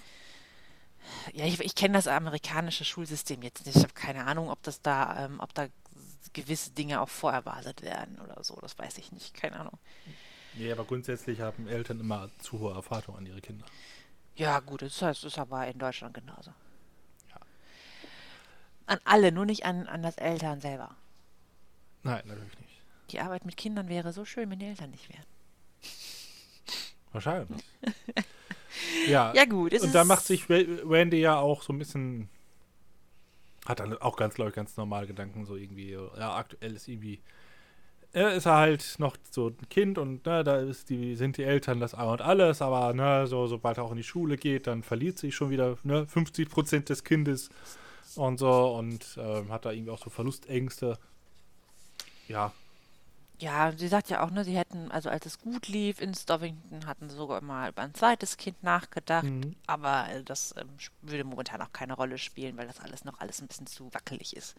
Ja, 1.32 1.44
ich, 1.44 1.58
ich 1.60 1.74
kenne 1.74 1.94
das 1.94 2.06
amerikanische 2.06 2.84
Schulsystem 2.84 3.42
jetzt 3.42 3.66
nicht. 3.66 3.76
Ich 3.76 3.82
habe 3.82 3.94
keine 3.94 4.26
Ahnung, 4.26 4.48
ob 4.50 4.62
das 4.62 4.80
da, 4.82 5.24
ähm, 5.24 5.40
ob 5.40 5.52
da 5.54 5.66
gewisse 6.32 6.70
Dinge 6.70 7.00
auch 7.00 7.08
vorerwartet 7.08 7.82
werden 7.82 8.20
oder 8.20 8.42
so. 8.44 8.56
Das 8.60 8.78
weiß 8.78 8.98
ich 8.98 9.10
nicht. 9.10 9.34
Keine 9.34 9.58
Ahnung. 9.58 9.78
Nee, 10.54 10.72
aber 10.72 10.84
grundsätzlich 10.84 11.40
haben 11.40 11.68
Eltern 11.68 12.00
immer 12.00 12.28
zu 12.38 12.58
hohe 12.58 12.74
Erwartungen 12.74 13.18
an 13.18 13.26
ihre 13.26 13.40
Kinder. 13.40 13.64
Ja, 14.36 14.60
gut, 14.60 14.82
das 14.82 15.00
heißt, 15.00 15.24
das 15.24 15.32
ist 15.32 15.38
aber 15.38 15.66
in 15.68 15.78
Deutschland 15.78 16.14
genauso. 16.14 16.50
Ja. 17.30 17.36
An 18.86 18.98
alle, 19.04 19.32
nur 19.32 19.46
nicht 19.46 19.64
an, 19.64 19.86
an 19.86 20.02
das 20.02 20.16
Eltern 20.16 20.60
selber. 20.60 20.96
Nein, 22.02 22.22
natürlich 22.26 22.58
nicht. 22.58 22.80
Die 23.10 23.20
Arbeit 23.20 23.44
mit 23.44 23.56
Kindern 23.56 23.88
wäre 23.88 24.12
so 24.12 24.24
schön, 24.24 24.50
wenn 24.50 24.58
die 24.58 24.66
Eltern 24.66 24.90
nicht 24.90 25.08
wären. 25.08 25.24
Wahrscheinlich. 27.12 27.62
ja, 29.08 29.32
Ja, 29.34 29.44
gut, 29.44 29.72
es 29.72 29.82
und 29.82 29.94
da 29.94 30.04
macht 30.04 30.24
sich 30.24 30.48
Ra- 30.48 30.64
Randy 30.84 31.20
ja 31.20 31.36
auch 31.38 31.62
so 31.62 31.72
ein 31.72 31.78
bisschen. 31.78 32.28
Hat 33.66 33.80
dann 33.80 33.96
auch 33.98 34.16
ganz, 34.16 34.34
glaube 34.34 34.50
ich, 34.50 34.56
ganz 34.56 34.76
normal 34.76 35.06
Gedanken, 35.06 35.44
so 35.44 35.54
irgendwie. 35.56 35.90
Ja, 35.92 36.34
aktuell 36.36 36.74
ist 36.74 36.88
irgendwie. 36.88 37.20
Er 38.12 38.32
ist 38.34 38.46
er 38.46 38.56
halt 38.56 38.96
noch 38.98 39.16
so 39.30 39.48
ein 39.48 39.68
Kind 39.68 39.96
und 39.96 40.26
ne, 40.26 40.42
da 40.42 40.56
ist 40.56 40.90
die, 40.90 41.14
sind 41.14 41.36
die 41.36 41.44
Eltern 41.44 41.78
das 41.78 41.94
A 41.94 42.10
und 42.12 42.20
alles, 42.20 42.60
aber 42.60 42.92
ne, 42.92 43.26
so, 43.28 43.46
sobald 43.46 43.78
er 43.78 43.84
auch 43.84 43.92
in 43.92 43.98
die 43.98 44.02
Schule 44.02 44.36
geht, 44.36 44.66
dann 44.66 44.82
verliert 44.82 45.18
sich 45.18 45.34
schon 45.36 45.50
wieder 45.50 45.76
ne, 45.84 46.06
50 46.08 46.48
Prozent 46.50 46.88
des 46.88 47.04
Kindes 47.04 47.50
und 48.16 48.38
so 48.38 48.74
und 48.76 49.18
ähm, 49.20 49.52
hat 49.52 49.64
da 49.66 49.72
irgendwie 49.72 49.92
auch 49.92 50.02
so 50.02 50.10
Verlustängste. 50.10 50.98
Ja, 52.28 52.52
Ja, 53.38 53.72
sie 53.76 53.88
sagt 53.88 54.10
ja 54.10 54.22
auch, 54.22 54.30
ne, 54.30 54.44
sie 54.44 54.56
hätten, 54.56 54.90
also 54.90 55.08
als 55.08 55.24
es 55.24 55.38
gut 55.38 55.66
lief 55.68 56.00
in 56.00 56.14
Stovington, 56.14 56.84
hatten 56.86 57.08
sie 57.08 57.16
sogar 57.16 57.40
mal 57.40 57.70
über 57.70 57.82
ein 57.82 57.94
zweites 57.94 58.36
Kind 58.36 58.62
nachgedacht, 58.62 59.32
Mhm. 59.32 59.54
aber 59.66 60.08
äh, 60.10 60.22
das 60.22 60.54
ähm, 60.58 60.68
würde 61.00 61.24
momentan 61.24 61.62
auch 61.62 61.72
keine 61.72 61.94
Rolle 61.94 62.18
spielen, 62.18 62.58
weil 62.58 62.66
das 62.66 62.80
alles 62.80 63.04
noch 63.04 63.18
alles 63.20 63.40
ein 63.40 63.48
bisschen 63.48 63.66
zu 63.66 63.92
wackelig 63.94 64.36
ist. 64.36 64.56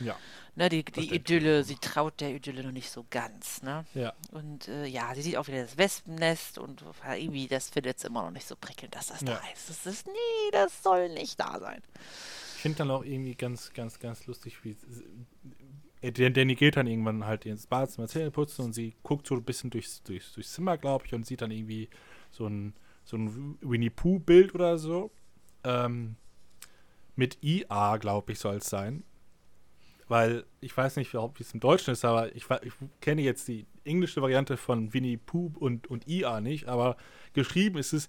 Ja, 0.00 0.16
Ne, 0.56 0.68
die, 0.68 0.84
die. 0.84 1.12
Idylle, 1.12 1.64
sie 1.64 1.74
traut 1.74 2.20
der 2.20 2.32
Idylle 2.32 2.62
noch 2.62 2.70
nicht 2.70 2.88
so 2.88 3.04
ganz, 3.10 3.60
ne? 3.62 3.84
ja. 3.94 4.12
Und 4.30 4.68
äh, 4.68 4.86
ja, 4.86 5.12
sie 5.16 5.22
sieht 5.22 5.36
auch 5.36 5.48
wieder 5.48 5.62
das 5.62 5.76
Wespennest 5.76 6.58
und 6.58 6.84
irgendwie, 7.04 7.48
das 7.48 7.70
findet 7.70 7.98
sie 7.98 8.06
immer 8.06 8.22
noch 8.22 8.30
nicht 8.30 8.46
so 8.46 8.54
prickelnd, 8.54 8.94
dass 8.94 9.08
das 9.08 9.22
Ja. 9.22 9.26
da 9.34 9.40
ist. 9.52 9.68
Das 9.68 9.84
ist, 9.84 10.06
nee, 10.06 10.50
das 10.52 10.80
soll 10.84 11.08
nicht 11.08 11.40
da 11.40 11.58
sein. 11.58 11.82
Ich 12.54 12.62
finde 12.62 12.78
dann 12.78 12.90
auch 12.92 13.04
irgendwie 13.04 13.34
ganz, 13.34 13.72
ganz, 13.72 13.98
ganz 13.98 14.26
lustig, 14.26 14.62
wie. 14.62 14.76
äh, 16.02 16.12
Danny 16.12 16.54
geht 16.54 16.76
dann 16.76 16.86
irgendwann 16.86 17.24
halt 17.26 17.46
ins 17.46 17.66
Bad 17.66 17.90
zum 17.90 18.06
Zähne 18.06 18.30
putzen 18.30 18.64
und 18.66 18.74
sie 18.74 18.94
guckt 19.02 19.26
so 19.26 19.34
ein 19.34 19.42
bisschen 19.42 19.70
durchs, 19.70 20.04
durchs, 20.04 20.32
durchs 20.34 20.52
Zimmer, 20.52 20.78
glaube 20.78 21.04
ich, 21.06 21.14
und 21.14 21.26
sieht 21.26 21.42
dann 21.42 21.50
irgendwie 21.50 21.88
so 22.30 22.46
ein, 22.46 22.74
so 23.04 23.16
ein 23.16 23.58
Winnie 23.60 23.90
Pooh-Bild 23.90 24.54
oder 24.54 24.78
so. 24.78 25.10
Ähm, 25.64 26.14
mit 27.16 27.38
IA, 27.42 27.96
glaube 27.96 28.30
ich, 28.32 28.38
soll 28.38 28.56
es 28.58 28.70
sein. 28.70 29.02
Weil 30.08 30.44
ich 30.60 30.76
weiß 30.76 30.96
nicht, 30.96 31.14
wie 31.14 31.18
es 31.40 31.54
im 31.54 31.60
Deutschen 31.60 31.92
ist, 31.92 32.04
aber 32.04 32.34
ich, 32.36 32.44
ich 32.62 32.72
kenne 33.00 33.22
jetzt 33.22 33.48
die 33.48 33.66
englische 33.84 34.20
Variante 34.20 34.56
von 34.56 34.92
Winnie 34.92 35.16
Pooh 35.16 35.52
und, 35.58 35.86
und 35.88 36.06
IA 36.06 36.40
nicht, 36.40 36.66
aber 36.66 36.96
geschrieben 37.32 37.78
ist 37.78 37.92
es 37.92 38.08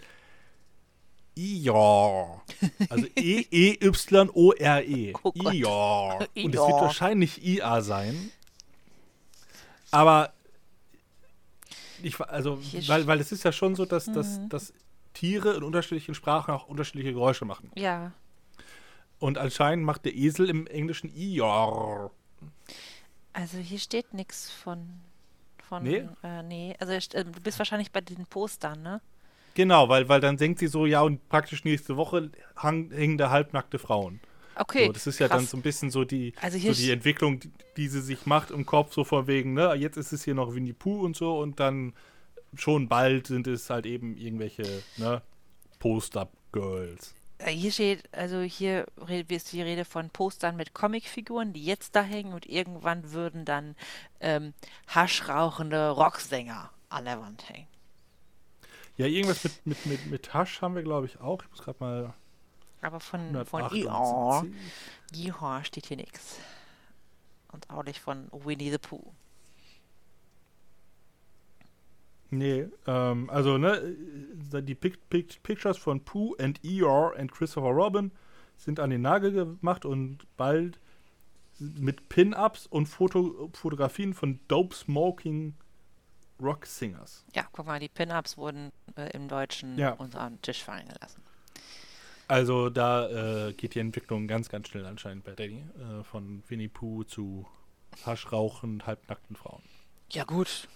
IA. 1.38 2.42
Also 2.90 3.08
E 3.16 3.46
E-Y-O-R-E. 3.52 5.14
Oh 5.24 5.32
Gott. 5.32 5.54
IA. 5.54 6.18
Und 6.44 6.56
es 6.56 6.68
wird 6.68 6.82
wahrscheinlich 6.82 7.46
IA 7.46 7.82
sein. 7.82 8.32
Aber 9.92 10.34
ich, 12.04 12.20
also, 12.20 12.60
weil, 12.88 13.08
weil 13.08 13.20
es 13.20 13.32
ist 13.32 13.44
ja 13.44 13.52
schon 13.52 13.76
so, 13.76 13.86
dass, 13.86 14.12
dass, 14.12 14.40
Mhm. 14.40 14.50
dass 14.50 14.74
Tiere 15.14 15.54
in 15.56 15.64
unterschiedlichen 15.64 16.14
Sprachen 16.14 16.54
auch 16.54 16.68
unterschiedliche 16.68 17.14
Geräusche 17.14 17.46
machen. 17.46 17.72
Ja, 17.76 18.12
Und 19.20 19.38
anscheinend 19.38 19.86
macht 19.86 20.06
der 20.06 20.14
Esel 20.16 20.50
im 20.50 20.68
Englischen 20.68 21.10
IA. 21.16 22.12
also 23.34 23.58
hier 23.58 23.80
steht 23.80 24.14
nichts 24.14 24.52
von, 24.52 24.88
von, 25.68 25.84
Nee? 25.84 26.08
äh, 26.24 26.44
nee, 26.44 26.76
also 26.80 26.92
ähm, 27.18 27.32
du 27.32 27.42
bist 27.42 27.58
wahrscheinlich 27.60 27.92
bei 27.92 28.02
den 28.02 28.26
Postern, 28.26 28.82
ne? 28.82 29.02
Genau, 29.56 29.88
weil, 29.88 30.10
weil 30.10 30.20
dann 30.20 30.36
denkt 30.36 30.60
sie 30.60 30.68
so, 30.68 30.86
ja, 30.86 31.02
und 31.02 31.30
praktisch 31.30 31.64
nächste 31.64 31.96
Woche 31.96 32.30
hang, 32.58 32.92
hängen 32.92 33.18
da 33.18 33.30
halbnackte 33.30 33.80
Frauen. 33.80 34.20
Okay, 34.58 34.88
So, 34.88 34.92
das 34.92 35.08
ist 35.08 35.20
ja 35.20 35.28
dann 35.28 35.40
krass. 35.40 35.52
so 35.52 35.58
ein 35.58 35.62
bisschen 35.64 35.92
so 35.92 36.04
die, 36.04 36.34
Also 36.42 36.58
so 36.58 36.74
die 36.74 36.92
Entwicklung, 36.92 37.40
die, 37.40 37.52
die 37.78 37.88
sie 37.88 38.02
sich 38.02 38.26
macht 38.26 38.52
im 38.52 38.66
Kopf, 38.66 38.94
so 38.94 39.04
von 39.06 39.28
wegen, 39.28 39.54
ne, 39.54 39.74
jetzt 39.76 39.98
ist 39.98 40.12
es 40.14 40.24
hier 40.26 40.34
noch 40.36 40.54
Winnie 40.54 40.74
Pooh 40.74 41.02
und 41.02 41.16
so 41.16 41.40
und 41.40 41.60
dann 41.60 41.94
schon 42.56 42.88
bald 42.90 43.28
sind 43.28 43.48
es 43.48 43.70
halt 43.70 43.86
eben 43.86 44.18
irgendwelche, 44.18 44.64
ne, 44.98 45.22
Poster-Girls. 45.80 47.14
Äh, 47.38 47.52
Hier 47.52 47.72
steht, 47.72 48.04
also 48.14 48.42
hier 48.42 48.86
ist 49.28 49.52
die 49.52 49.62
Rede 49.62 49.86
von 49.86 50.10
Postern 50.10 50.56
mit 50.56 50.74
Comicfiguren, 50.74 51.54
die 51.54 51.64
jetzt 51.64 51.96
da 51.96 52.02
hängen 52.02 52.34
und 52.34 52.46
irgendwann 52.46 53.12
würden 53.12 53.46
dann 53.46 53.76
ähm, 54.20 54.54
haschrauchende 54.88 55.90
Rocksänger 55.90 56.72
an 56.90 57.06
der 57.06 57.20
Wand 57.22 57.50
hängen. 57.50 57.68
Ja, 58.98 59.08
irgendwas 59.08 59.44
mit, 59.44 59.66
mit, 59.66 59.86
mit, 59.86 60.06
mit 60.06 60.34
Hasch 60.34 60.62
haben 60.62 60.76
wir, 60.76 60.84
glaube 60.84 61.06
ich, 61.08 61.20
auch. 61.20 61.42
Ich 61.44 61.50
muss 61.50 61.62
gerade 61.62 61.84
mal 61.84 62.14
Aber 62.82 63.02
von, 63.02 63.46
von 63.46 63.64
178. 63.64 64.54
Yeehaw 65.14 65.64
steht 65.66 65.88
hier 65.88 65.98
nichts. 65.98 66.38
Und 67.52 67.70
auch 67.70 67.84
nicht 67.84 68.00
von 68.00 68.30
Winnie 68.32 68.72
the 68.72 68.78
Pooh. 68.78 69.14
Nee, 72.32 72.68
ähm, 72.88 73.30
also, 73.30 73.58
ne, 73.58 73.96
äh, 74.54 74.62
die 74.62 74.76
Pic 74.76 75.10
Pic 75.10 75.42
Pictures 75.44 75.78
von 75.78 76.04
Pooh 76.04 76.36
and 76.40 76.60
Eeyore 76.64 77.16
and 77.18 77.32
Christopher 77.32 77.70
Robin 77.70 78.12
sind 78.58 78.80
an 78.80 78.90
den 78.90 79.02
Nagel 79.02 79.32
gemacht 79.32 79.86
und 79.86 80.26
bald 80.38 80.80
mit 81.60 82.10
Pin-Ups 82.10 82.68
und 82.68 82.88
Foto 82.88 83.50
Fotografien 83.54 84.14
von 84.14 84.40
Dope 84.48 84.76
Smoking 84.76 85.56
Rock 86.42 86.66
Singers. 86.66 87.26
Ja, 87.34 87.48
guck 87.52 87.66
mal, 87.66 87.80
die 87.80 87.88
Pin-Ups 87.88 88.38
wurden 88.38 88.72
äh, 88.98 89.10
im 89.12 89.28
Deutschen 89.28 89.78
Ja. 89.78 89.92
unter 89.94 90.28
den 90.30 90.42
Tisch 90.42 90.64
fallen 90.64 90.88
gelassen. 90.88 91.22
Also 92.28 92.70
da 92.70 93.48
äh, 93.48 93.54
geht 93.54 93.76
die 93.76 93.80
Entwicklung 93.80 94.28
ganz, 94.28 94.50
ganz 94.50 94.68
schnell 94.68 94.86
anscheinend 94.86 95.24
bei 95.24 95.32
Danny. 95.34 95.64
Äh, 95.78 96.04
von 96.04 96.44
Winnie 96.48 96.68
Pooh 96.68 97.04
zu 97.04 97.46
Haschrauchen, 98.06 98.86
halbnackten 98.86 99.36
Frauen. 99.36 99.62
Ja, 100.12 100.24
gut. 100.24 100.68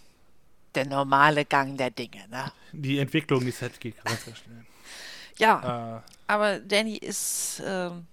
Der 0.76 0.86
normale 0.86 1.46
Gang 1.46 1.78
der 1.78 1.92
Dinge, 1.92 2.28
ne? 2.30 2.52
Die 2.72 3.00
Entwicklung 3.00 3.46
ist 3.48 3.62
halt 3.62 3.80
geht 3.80 4.04
ganz, 4.04 4.22
schnell. 4.22 4.66
Ja, 5.38 5.98
Äh, 5.98 6.12
aber 6.28 6.60
Danny 6.60 6.98
ist 6.98 7.62
ähm, 7.66 8.06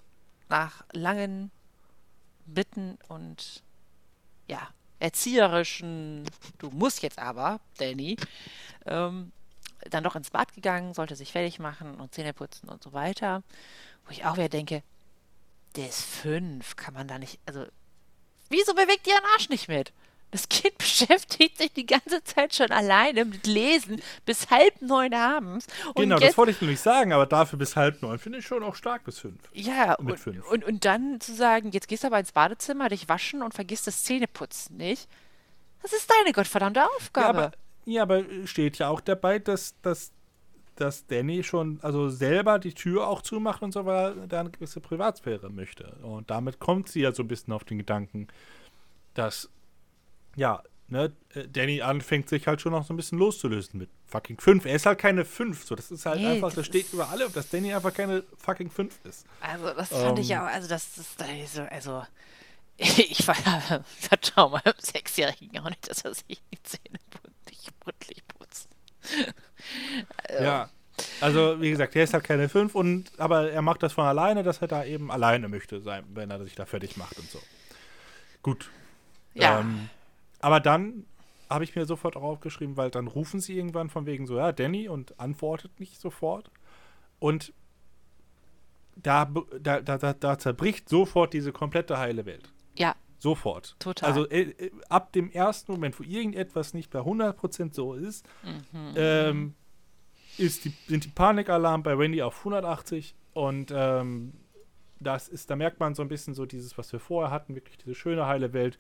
nach 0.49 0.85
langen 0.93 1.51
Bitten 2.47 2.99
und 3.09 3.63
ja, 4.47 4.69
erzieherischen, 5.01 6.25
du 6.59 6.71
musst 6.71 7.03
jetzt 7.03 7.19
aber, 7.19 7.61
Danny, 7.79 8.17
ähm, 8.87 9.33
dann 9.91 10.05
doch 10.05 10.17
ins 10.17 10.31
Bad 10.31 10.55
gegangen, 10.55 10.95
sollte 10.95 11.17
sich 11.17 11.33
fertig 11.33 11.59
machen 11.59 11.97
und 11.97 12.15
Zähne 12.15 12.33
putzen 12.33 12.69
und 12.69 12.83
so 12.83 12.93
weiter. 12.93 13.43
Wo 14.05 14.13
ich 14.13 14.25
auch 14.25 14.37
wieder 14.37 14.49
denke, 14.49 14.83
der 15.75 15.89
ist 15.89 16.03
fünf, 16.03 16.77
kann 16.77 16.95
man 16.95 17.09
da 17.09 17.19
nicht, 17.19 17.39
also, 17.47 17.67
wieso 18.49 18.75
bewegt 18.75 19.07
ihr 19.07 19.15
ihren 19.15 19.25
Arsch 19.35 19.49
nicht 19.49 19.69
mit? 19.69 19.93
Das 20.31 20.49
Kind 20.49 20.77
beschäftigt 20.79 21.59
sich 21.59 21.73
die 21.73 21.87
ganze 21.87 22.23
Zeit 22.25 22.55
schon 22.55 22.71
alleine 22.71 23.25
mit 23.25 23.47
Lesen 23.47 24.01
bis 24.25 24.51
halb 24.51 24.83
neun 24.83 25.15
abends. 25.15 25.67
Und 25.95 26.03
genau, 26.03 26.19
das 26.19 26.37
wollte 26.37 26.53
ich 26.53 26.61
nämlich 26.61 26.81
sagen, 26.81 27.13
aber 27.13 27.27
dafür 27.27 27.59
bis 27.59 27.77
halb 27.77 28.03
neun 28.03 28.19
finde 28.19 28.39
ich 28.39 28.47
schon 28.47 28.63
auch 28.63 28.75
stark 28.75 29.05
bis 29.05 29.19
fünf. 29.19 29.41
ja, 29.53 29.97
mit 30.01 30.13
und, 30.13 30.19
fünf. 30.19 30.51
und, 30.51 30.65
und 30.65 30.85
dann 30.85 31.21
zu 31.21 31.35
sagen, 31.35 31.71
jetzt 31.71 31.89
gehst 31.89 32.03
du 32.03 32.09
aber 32.09 32.19
ins 32.19 32.33
Badezimmer, 32.33 32.89
dich 32.89 33.09
waschen 33.09 33.43
und 33.43 33.55
vergisst 33.55 33.87
das 33.87 34.03
Zähneputzen 34.03 34.77
nicht. 34.77 35.09
Das 35.83 35.93
ist 35.93 36.11
deine 36.11 36.33
gottverdammte 36.33 36.81
Ja 36.81 36.89
Aufgabe. 36.97 37.29
aber, 37.29 37.53
ja, 37.85 38.03
aber 38.03 38.25
steht 38.45 38.79
ja 38.79 38.89
auch 38.89 39.01
dabei, 39.01 39.39
dass, 39.39 39.81
dass, 39.83 40.11
dass 40.75 41.07
Danny 41.07 41.45
schon 41.45 41.79
also 41.83 42.09
selber 42.09 42.59
die 42.59 42.75
Tür 42.75 43.07
auch 43.07 43.23
zumacht 43.23 43.63
und 43.63 43.73
so, 43.73 43.87
weil 43.87 44.19
er 44.19 44.27
da 44.27 44.41
eine 44.41 44.51
gewisse 44.51 44.81
Privatsphäre 44.81 45.49
möchte. 45.49 45.97
Und 46.03 46.31
damit 46.31 46.59
kommt 46.59 46.89
sie 46.89 47.03
ja 47.03 47.13
so 47.13 47.23
ein 47.23 47.29
bisschen 47.29 47.53
auf 47.53 47.63
den 47.63 47.79
Gedanken, 47.79 48.27
dass, 49.15 49.49
ja, 50.37 50.63
ne, 50.89 51.13
äh, 51.35 51.49
Danny 51.49 51.83
anfängt 51.83 52.29
sich 52.29 52.47
halt 52.47 52.61
schon 52.61 52.73
noch 52.73 52.87
so 52.87 52.95
ein 52.95 52.97
bisschen 52.97 53.19
loszulösen 53.19 53.79
mit 53.81 53.91
fucking 54.07 54.39
5. 54.39 54.65
Er 54.67 54.77
ist 54.77 54.87
halt 54.87 54.99
keine 55.01 55.25
5. 55.25 55.65
So, 55.65 55.75
das 55.75 55.91
ist 55.91 56.07
halt 56.07 56.21
Nee, 56.21 56.27
einfach, 56.29 56.49
das 56.49 56.57
das 56.57 56.67
steht 56.67 56.93
über 56.93 57.09
alle, 57.09 57.29
dass 57.31 57.49
Danny 57.51 57.75
einfach 57.75 57.93
keine 57.93 58.23
fucking 58.39 58.71
5 58.71 58.95
ist. 59.05 59.27
Also, 59.41 59.73
das 59.75 59.89
fand 59.89 60.19
ich 60.21 60.31
Ähm. 60.31 60.39
auch, 60.41 60.47
also, 60.47 60.69
das 60.69 60.97
ist 60.99 61.21
also, 61.21 61.63
also 61.63 62.07
ich 62.77 63.27
war 63.27 63.37
ja, 63.45 63.85
vertrau 63.99 64.51
meinem 64.51 64.75
Sechsjährigen 64.79 65.59
auch 65.61 65.69
nicht, 65.71 65.89
dass 65.91 66.03
er 66.03 66.15
sich 66.15 66.25
die 66.29 66.63
Zähne 66.63 66.99
putzig 67.81 68.23
putzt. 68.29 68.69
Ja. 70.41 70.69
Also, 71.21 71.61
wie 71.61 71.71
gesagt, 71.71 71.95
er 71.97 72.05
ist 72.05 72.15
halt 72.15 72.25
keine 72.25 72.49
5 72.49 72.75
und 72.75 73.11
aber 73.19 73.51
er 73.51 73.63
macht 73.63 73.83
das 73.83 73.93
von 73.93 74.05
alleine, 74.05 74.43
dass 74.43 74.63
er 74.63 74.69
da 74.69 74.85
eben 74.85 75.11
alleine 75.11 75.49
möchte 75.49 75.81
sein, 75.81 76.05
wenn 76.15 76.31
er 76.31 76.43
sich 76.45 76.55
da 76.55 76.65
fertig 76.65 76.97
macht 76.97 77.19
und 77.19 77.31
so. 77.31 77.39
Gut. 78.43 78.71
Ja, 79.35 79.61
Ähm, 79.61 79.91
aber 80.47 80.61
dann 80.61 81.05
habe 81.51 81.65
ich 81.65 81.75
mir 81.75 81.87
sofort 81.87 82.17
auch 82.17 82.23
aufgeschrieben, 82.23 82.77
weil 82.77 82.89
dann 82.91 83.09
rufen 83.09 83.41
sie 83.41 83.57
irgendwann 83.57 83.91
von 83.91 84.07
wegen 84.07 84.27
so, 84.29 84.37
ja, 84.37 84.53
Danny 84.53 84.89
und 84.89 85.19
antwortet 85.19 85.81
nicht 85.81 86.01
sofort. 86.01 86.53
Und 87.19 87.53
da, 88.95 89.25
da, 89.61 89.81
da, 89.81 90.13
da 90.15 90.39
zerbricht 90.39 90.89
sofort 90.89 91.33
diese 91.33 91.51
komplette 91.53 91.99
heile 91.99 92.27
Welt. 92.27 92.53
ja, 92.77 92.95
Sofort. 93.19 93.75
Total. 93.81 94.09
Also 94.09 94.29
äh, 94.29 94.43
äh, 94.43 94.71
ab 94.89 95.13
dem 95.13 95.31
ersten 95.33 95.73
Moment, 95.73 95.99
wo 95.99 96.05
irgendetwas 96.05 96.75
nicht 96.75 96.91
bei 96.91 97.01
100% 97.01 97.75
so 97.75 97.95
ist, 97.95 98.25
Mhm. 98.45 98.93
ähm, 98.95 99.55
ist 100.39 100.65
die, 100.65 100.73
sind 100.87 101.05
die 101.07 101.09
Panikalarm 101.09 101.83
bei 101.83 101.99
Wendy 101.99 102.23
auf 102.23 102.39
180 102.39 103.15
und 103.33 103.73
ähm, 103.75 104.33
das 105.01 105.29
ist, 105.29 105.51
da 105.51 105.57
merkt 105.57 105.81
man 105.81 105.95
so 105.97 106.03
ein 106.03 106.09
bisschen 106.09 106.35
so 106.35 106.45
dieses, 106.47 106.77
was 106.79 106.93
wir 106.93 107.01
vorher 107.01 107.31
hatten, 107.33 107.55
wirklich 107.57 107.79
diese 107.79 107.95
schöne 107.97 108.27
heile 108.27 108.53
Welt, 108.53 108.79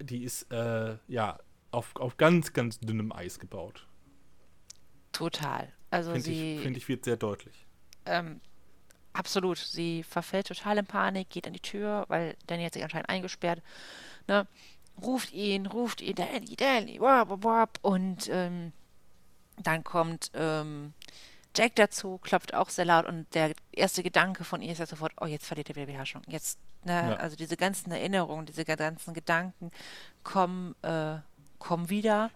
die 0.00 0.24
ist 0.24 0.50
äh, 0.52 0.96
ja 1.08 1.38
auf, 1.70 1.94
auf 1.96 2.16
ganz, 2.16 2.52
ganz 2.52 2.78
dünnem 2.80 3.12
Eis 3.12 3.38
gebaut. 3.38 3.86
total. 5.12 5.72
Also 5.90 6.12
Finde 6.12 6.30
ich, 6.30 6.60
find 6.60 6.76
ich, 6.76 6.88
wird 6.88 7.04
sehr 7.04 7.16
deutlich. 7.16 7.66
ähm, 8.06 8.40
absolut, 9.12 9.56
sie 9.58 10.02
verfällt 10.02 10.48
total 10.48 10.78
in 10.78 10.86
Panik, 10.86 11.30
geht 11.30 11.46
an 11.46 11.52
die 11.52 11.60
Tür, 11.60 12.04
weil 12.08 12.36
Danny 12.46 12.64
hat 12.64 12.74
sich 12.74 12.82
anscheinend 12.82 13.08
eingesperrt, 13.08 13.62
ne? 14.26 14.46
Ruft 15.00 15.32
ihn, 15.32 15.66
ruft 15.66 16.00
ihn, 16.00 16.14
Danny, 16.14 16.56
Danny, 16.56 17.00
wap, 17.00 17.44
wap. 17.44 17.78
und 17.82 18.28
ähm, 18.30 18.72
dann 19.62 19.84
kommt 19.84 20.30
ähm, 20.34 20.94
Jack 21.56 21.74
dazu, 21.76 22.18
klopft 22.18 22.54
auch 22.54 22.68
sehr 22.68 22.84
laut 22.84 23.06
und 23.06 23.26
der 23.34 23.52
erste 23.72 24.02
Gedanke 24.02 24.44
von 24.44 24.60
ihr 24.62 24.72
ist 24.72 24.78
ja 24.78 24.86
sofort, 24.86 25.12
oh, 25.20 25.26
jetzt 25.26 25.46
verliert 25.46 25.70
er 25.70 25.76
wieder 25.76 25.86
Beherrschung. 25.86 26.22
Jetzt, 26.28 26.58
ne, 26.84 26.92
Ja. 27.10 27.16
also 27.16 27.34
diese 27.36 27.56
ganzen 27.56 27.90
Erinnerungen, 27.92 28.46
diese 28.46 28.64
ganzen 28.64 29.14
Gedanken 29.14 29.70
kommen, 30.22 30.74
äh, 30.82 31.16
kommen 31.58 31.88
wieder. 31.88 32.30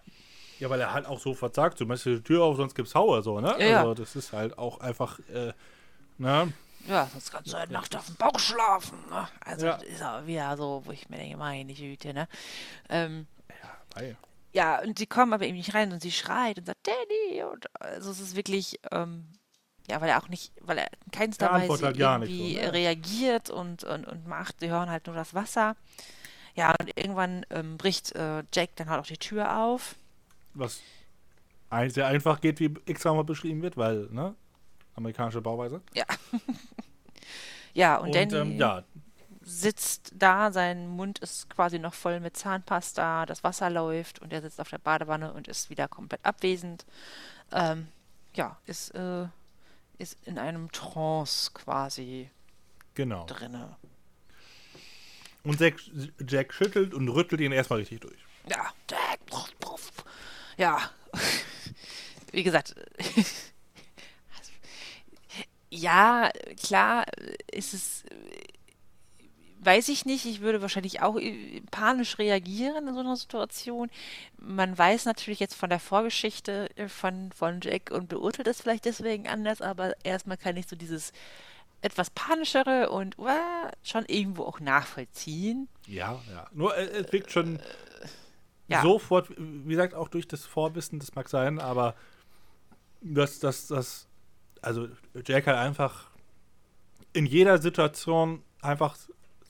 Ja, 0.59 0.69
weil 0.69 0.79
er 0.81 0.93
halt 0.93 1.05
auch 1.07 1.19
sofort 1.19 1.55
sagt, 1.55 1.79
du 1.79 1.85
machst 1.85 2.05
die 2.05 2.21
Tür 2.21 2.43
auf, 2.43 2.57
sonst 2.57 2.75
gibt's 2.75 2.93
Hauer, 2.95 3.21
so, 3.23 3.39
ne? 3.39 3.55
Ja, 3.59 3.65
ja. 3.65 3.79
Also 3.79 3.93
das 3.95 4.15
ist 4.15 4.31
halt 4.33 4.57
auch 4.57 4.79
einfach, 4.79 5.19
äh, 5.29 5.53
ne? 6.17 6.53
Ja, 6.87 7.07
sonst 7.11 7.31
kannst 7.31 7.53
du 7.53 7.57
eine 7.57 7.71
Nacht 7.71 7.95
auf 7.95 8.05
dem 8.07 8.15
Bauch 8.15 8.39
schlafen. 8.39 8.97
Ne? 9.09 9.27
Also 9.45 9.65
Ja. 9.67 9.77
das 9.77 9.83
ist 9.87 10.03
auch 10.03 10.25
wieder 10.25 10.57
so, 10.57 10.81
wo 10.85 10.91
ich 10.91 11.09
mir 11.09 11.17
denke, 11.17 11.37
meine 11.37 11.73
Güte, 11.73 12.13
ne? 12.13 12.27
Ähm, 12.89 13.27
Ei. 13.95 14.15
Ja, 14.53 14.81
und 14.81 14.99
sie 14.99 15.05
kommen 15.05 15.33
aber 15.33 15.45
eben 15.45 15.57
nicht 15.57 15.73
rein 15.73 15.91
und 15.91 16.01
sie 16.01 16.11
schreit 16.11 16.57
und 16.57 16.65
sagt, 16.65 16.87
Danny. 16.87 17.43
Und 17.43 17.65
also 17.81 18.11
es 18.11 18.19
ist 18.19 18.35
wirklich, 18.35 18.79
ähm, 18.91 19.27
ja, 19.89 20.01
weil 20.01 20.09
er 20.09 20.21
auch 20.21 20.27
nicht, 20.27 20.51
weil 20.61 20.77
er 20.77 20.87
in 21.05 21.11
keinster 21.11 21.47
Weise 21.47 21.61
antwortet 21.61 21.85
halt 21.85 21.97
gar 21.97 22.19
nicht 22.19 22.29
irgendwie 22.29 22.55
so, 22.55 22.61
ne? 22.61 22.73
reagiert 22.73 23.49
und, 23.49 23.83
und, 23.83 24.05
und 24.05 24.27
macht, 24.27 24.59
sie 24.59 24.69
hören 24.69 24.89
halt 24.89 25.07
nur 25.07 25.15
das 25.15 25.33
Wasser. 25.33 25.75
Ja, 26.55 26.75
und 26.79 26.89
irgendwann 26.97 27.45
ähm, 27.49 27.77
bricht 27.77 28.13
äh, 28.13 28.43
Jack 28.53 28.75
dann 28.75 28.89
halt 28.89 29.01
auch 29.01 29.07
die 29.07 29.17
Tür 29.17 29.57
auf. 29.57 29.95
Was 30.53 30.81
ein, 31.69 31.89
sehr 31.89 32.07
einfach 32.07 32.41
geht, 32.41 32.59
wie 32.59 32.73
extra 32.85 33.13
mal 33.13 33.23
beschrieben 33.23 33.61
wird, 33.61 33.77
weil, 33.77 34.09
ne? 34.11 34.35
Amerikanische 34.95 35.41
Bauweise. 35.41 35.81
Ja. 35.93 36.03
ja, 37.73 37.97
und, 37.97 38.07
Und, 38.07 38.15
Danny 38.15 38.33
ähm, 38.35 38.57
ja, 38.57 38.83
sitzt 39.41 40.11
da, 40.15 40.51
sein 40.51 40.87
Mund 40.87 41.19
ist 41.19 41.49
quasi 41.49 41.79
noch 41.79 41.93
voll 41.93 42.19
mit 42.19 42.37
Zahnpasta, 42.37 43.25
das 43.25 43.43
Wasser 43.43 43.69
läuft 43.69 44.19
und 44.19 44.31
er 44.33 44.41
sitzt 44.41 44.61
auf 44.61 44.69
der 44.69 44.77
Badewanne 44.77 45.33
und 45.33 45.47
ist 45.47 45.69
wieder 45.69 45.87
komplett 45.87 46.23
abwesend. 46.23 46.85
Ähm, 47.51 47.87
ja, 48.33 48.57
ist, 48.65 48.91
äh, 48.91 49.27
ist 49.97 50.17
in 50.25 50.37
einem 50.37 50.71
Trance 50.71 51.51
quasi 51.53 52.29
genau. 52.93 53.25
drinne. 53.25 53.75
Und 55.43 55.59
Jack, 55.59 55.75
Jack 56.27 56.53
schüttelt 56.53 56.93
und 56.93 57.09
rüttelt 57.09 57.41
ihn 57.41 57.51
erstmal 57.51 57.79
richtig 57.79 58.01
durch. 58.01 58.19
Ja, 58.47 58.71
Jack, 58.89 59.25
puff, 59.25 59.59
puff. 59.59 59.91
ja, 60.57 60.91
wie 62.31 62.43
gesagt, 62.43 62.75
ja, 65.69 66.29
klar 66.63 67.05
ist 67.51 67.73
es, 67.73 68.03
weiß 69.63 69.89
ich 69.89 70.05
nicht, 70.05 70.25
ich 70.25 70.41
würde 70.41 70.61
wahrscheinlich 70.61 71.01
auch 71.01 71.17
äh, 71.17 71.61
panisch 71.69 72.17
reagieren 72.17 72.87
in 72.87 72.93
so 72.93 72.99
einer 72.99 73.15
Situation. 73.15 73.89
Man 74.37 74.77
weiß 74.77 75.05
natürlich 75.05 75.39
jetzt 75.39 75.55
von 75.55 75.69
der 75.69 75.79
Vorgeschichte 75.79 76.69
äh, 76.75 76.87
von, 76.87 77.31
von 77.31 77.59
Jack 77.61 77.91
und 77.91 78.09
beurteilt 78.09 78.47
es 78.47 78.61
vielleicht 78.61 78.85
deswegen 78.85 79.27
anders, 79.27 79.61
aber 79.61 79.93
erstmal 80.03 80.37
kann 80.37 80.57
ich 80.57 80.67
so 80.67 80.75
dieses 80.75 81.13
etwas 81.81 82.09
panischere 82.09 82.89
und 82.89 83.17
uah, 83.17 83.71
schon 83.83 84.05
irgendwo 84.05 84.43
auch 84.43 84.59
nachvollziehen. 84.59 85.67
Ja, 85.87 86.19
ja. 86.31 86.47
Nur 86.53 86.75
äh, 86.75 86.85
es 86.85 87.11
wirkt 87.11 87.31
schon 87.31 87.59
ja. 88.67 88.81
sofort, 88.81 89.29
wie 89.37 89.69
gesagt, 89.69 89.93
auch 89.93 90.07
durch 90.07 90.27
das 90.27 90.45
Vorwissen, 90.45 90.99
das 90.99 91.13
mag 91.13 91.29
sein, 91.29 91.59
aber 91.59 91.95
dass 93.01 93.39
das, 93.39 93.67
das, 93.67 94.07
also 94.61 94.87
Jack 95.25 95.47
halt 95.47 95.57
einfach 95.57 96.09
in 97.13 97.25
jeder 97.25 97.57
Situation 97.57 98.43
einfach 98.61 98.95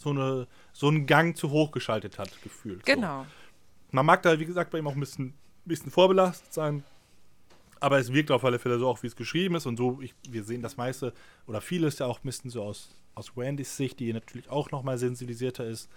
so 0.02 0.10
eine 0.10 0.48
so 0.74 0.88
einen 0.88 1.06
Gang 1.06 1.38
zu 1.38 1.52
hoch 1.52 1.72
geschaltet 1.72 2.20
hat, 2.20 2.42
gefühlt. 2.42 2.86
So. 2.86 2.94
Genau. 2.94 3.26
Man 3.92 4.06
mag 4.06 4.22
da, 4.24 4.40
wie 4.40 4.46
gesagt, 4.46 4.72
bei 4.72 4.80
ihm 4.80 4.88
auch 4.88 4.94
ein 4.94 5.00
bisschen, 5.00 5.34
bisschen 5.66 5.92
vorbelastet 5.92 6.54
sein. 6.54 6.84
Aber 7.80 7.98
es 7.98 8.14
wirkt 8.14 8.32
auf 8.32 8.46
alle 8.46 8.60
Fälle 8.60 8.78
so, 8.78 8.88
auch 8.88 9.02
wie 9.02 9.08
es 9.08 9.16
geschrieben 9.16 9.56
ist. 9.56 9.66
Und 9.66 9.78
so, 9.78 10.00
ich, 10.02 10.14
wir 10.30 10.44
sehen 10.44 10.62
das 10.62 10.78
meiste 10.78 11.14
oder 11.48 11.62
vieles 11.62 12.00
ja 12.00 12.06
auch 12.06 12.20
ein 12.20 12.26
bisschen 12.26 12.52
so 12.52 12.64
aus, 12.64 12.96
aus 13.16 13.36
Wandys 13.36 13.76
Sicht, 13.76 14.00
die 14.00 14.14
natürlich 14.14 14.50
auch 14.50 14.72
nochmal 14.72 14.98
sensibilisierter 14.98 15.66
ist. 15.66 15.90